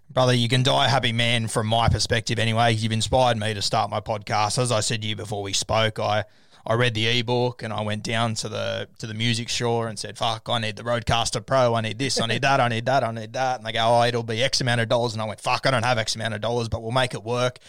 Brother, 0.09 0.34
you 0.34 0.49
can 0.49 0.63
die 0.63 0.88
a 0.88 0.89
happy, 0.89 1.11
man, 1.11 1.47
from 1.47 1.67
my 1.67 1.88
perspective 1.88 2.39
anyway. 2.39 2.73
You've 2.73 2.91
inspired 2.91 3.38
me 3.38 3.53
to 3.53 3.61
start 3.61 3.91
my 3.91 3.99
podcast. 3.99 4.57
As 4.57 4.71
I 4.71 4.80
said 4.80 5.03
to 5.03 5.07
you 5.07 5.15
before 5.15 5.43
we 5.43 5.53
spoke, 5.53 5.99
I 5.99 6.23
I 6.65 6.73
read 6.73 6.93
the 6.93 7.07
ebook 7.07 7.63
and 7.63 7.71
I 7.71 7.82
went 7.82 8.03
down 8.03 8.34
to 8.36 8.49
the 8.49 8.89
to 8.99 9.07
the 9.07 9.13
music 9.13 9.49
store 9.49 9.88
and 9.88 9.97
said, 9.97 10.17
"Fuck, 10.17 10.49
I 10.49 10.59
need 10.59 10.75
the 10.75 10.84
Rodecaster 10.84 11.45
Pro. 11.45 11.75
I 11.75 11.82
need 11.82 11.99
this. 11.99 12.19
I 12.19 12.25
need 12.25 12.41
that. 12.41 12.59
I 12.59 12.67
need 12.67 12.86
that. 12.88 13.03
I 13.03 13.11
need 13.11 13.34
that." 13.34 13.57
And 13.57 13.65
they 13.65 13.71
go, 13.71 13.86
"Oh, 13.86 14.03
it'll 14.03 14.23
be 14.23 14.43
X 14.43 14.61
amount 14.61 14.82
of 14.82 14.89
dollars." 14.89 15.13
And 15.13 15.21
I 15.21 15.25
went, 15.25 15.39
"Fuck, 15.39 15.65
I 15.65 15.71
don't 15.71 15.86
have 15.86 15.97
X 15.97 16.15
amount 16.15 16.34
of 16.34 16.41
dollars, 16.41 16.69
but 16.69 16.82
we'll 16.82 16.91
make 16.91 17.13
it 17.13 17.23
work." 17.23 17.59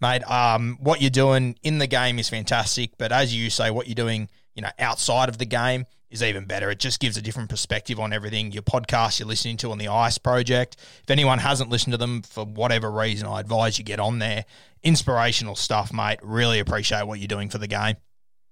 Mate, 0.00 0.22
um, 0.30 0.78
what 0.80 1.00
you're 1.00 1.10
doing 1.10 1.56
in 1.64 1.78
the 1.78 1.88
game 1.88 2.20
is 2.20 2.28
fantastic, 2.28 2.92
but 2.98 3.10
as 3.10 3.34
you 3.34 3.50
say, 3.50 3.70
what 3.70 3.88
you're 3.88 3.96
doing, 3.96 4.28
you 4.54 4.62
know, 4.62 4.70
outside 4.78 5.28
of 5.28 5.38
the 5.38 5.44
game 5.44 5.86
is 6.10 6.22
even 6.22 6.44
better. 6.44 6.70
It 6.70 6.78
just 6.78 7.00
gives 7.00 7.16
a 7.16 7.22
different 7.22 7.50
perspective 7.50 8.00
on 8.00 8.12
everything. 8.12 8.52
Your 8.52 8.62
podcast 8.62 9.18
you're 9.18 9.28
listening 9.28 9.56
to 9.58 9.70
on 9.70 9.78
the 9.78 9.88
ICE 9.88 10.18
project. 10.18 10.76
If 11.02 11.10
anyone 11.10 11.38
hasn't 11.38 11.70
listened 11.70 11.92
to 11.92 11.98
them 11.98 12.22
for 12.22 12.44
whatever 12.44 12.90
reason, 12.90 13.26
I 13.26 13.40
advise 13.40 13.78
you 13.78 13.84
get 13.84 14.00
on 14.00 14.18
there. 14.18 14.44
Inspirational 14.82 15.56
stuff, 15.56 15.92
mate. 15.92 16.18
Really 16.22 16.60
appreciate 16.60 17.06
what 17.06 17.18
you're 17.18 17.28
doing 17.28 17.50
for 17.50 17.58
the 17.58 17.66
game. 17.66 17.96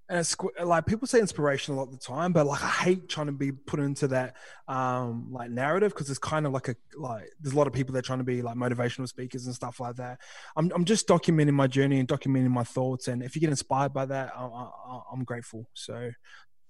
And 0.08 0.20
it's 0.20 0.36
like 0.62 0.86
people 0.86 1.08
say 1.08 1.18
inspirational 1.18 1.80
all 1.80 1.86
the 1.86 1.96
time, 1.96 2.32
but 2.32 2.46
like 2.46 2.62
I 2.62 2.68
hate 2.68 3.08
trying 3.08 3.26
to 3.26 3.32
be 3.32 3.50
put 3.50 3.80
into 3.80 4.06
that 4.08 4.36
um 4.68 5.32
like 5.32 5.50
narrative 5.50 5.92
because 5.92 6.08
it's 6.10 6.18
kind 6.18 6.46
of 6.46 6.52
like 6.52 6.68
a 6.68 6.76
like 6.96 7.24
there's 7.40 7.54
a 7.54 7.58
lot 7.58 7.66
of 7.66 7.72
people 7.72 7.92
that 7.92 8.00
are 8.00 8.02
trying 8.02 8.18
to 8.18 8.24
be 8.24 8.40
like 8.40 8.54
motivational 8.56 9.08
speakers 9.08 9.46
and 9.46 9.54
stuff 9.54 9.80
like 9.80 9.96
that. 9.96 10.20
I'm 10.54 10.70
I'm 10.72 10.84
just 10.84 11.08
documenting 11.08 11.54
my 11.54 11.66
journey 11.66 11.98
and 11.98 12.08
documenting 12.08 12.50
my 12.50 12.62
thoughts, 12.62 13.08
and 13.08 13.20
if 13.20 13.34
you 13.34 13.40
get 13.40 13.50
inspired 13.50 13.92
by 13.92 14.06
that, 14.06 14.32
I, 14.36 14.44
I, 14.44 15.00
I'm 15.12 15.24
grateful. 15.24 15.68
So 15.74 16.12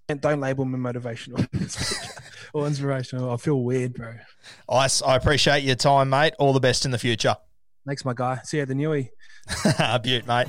and 0.08 0.20
don't 0.20 0.40
label 0.40 0.64
me 0.64 0.78
motivational 0.78 1.46
or 2.52 2.66
inspirational. 2.66 3.32
I 3.32 3.36
feel 3.36 3.62
weird, 3.62 3.94
bro. 3.94 4.14
Ice, 4.70 5.02
I 5.02 5.16
appreciate 5.16 5.64
your 5.64 5.76
time, 5.76 6.10
mate. 6.10 6.34
All 6.38 6.52
the 6.52 6.60
best 6.60 6.84
in 6.84 6.90
the 6.90 6.98
future. 6.98 7.36
Thanks, 7.86 8.04
my 8.04 8.14
guy. 8.14 8.40
See 8.44 8.58
you 8.58 8.62
at 8.62 8.68
the 8.68 8.74
Newie. 8.74 9.10
Beaut, 10.02 10.26
mate. 10.26 10.48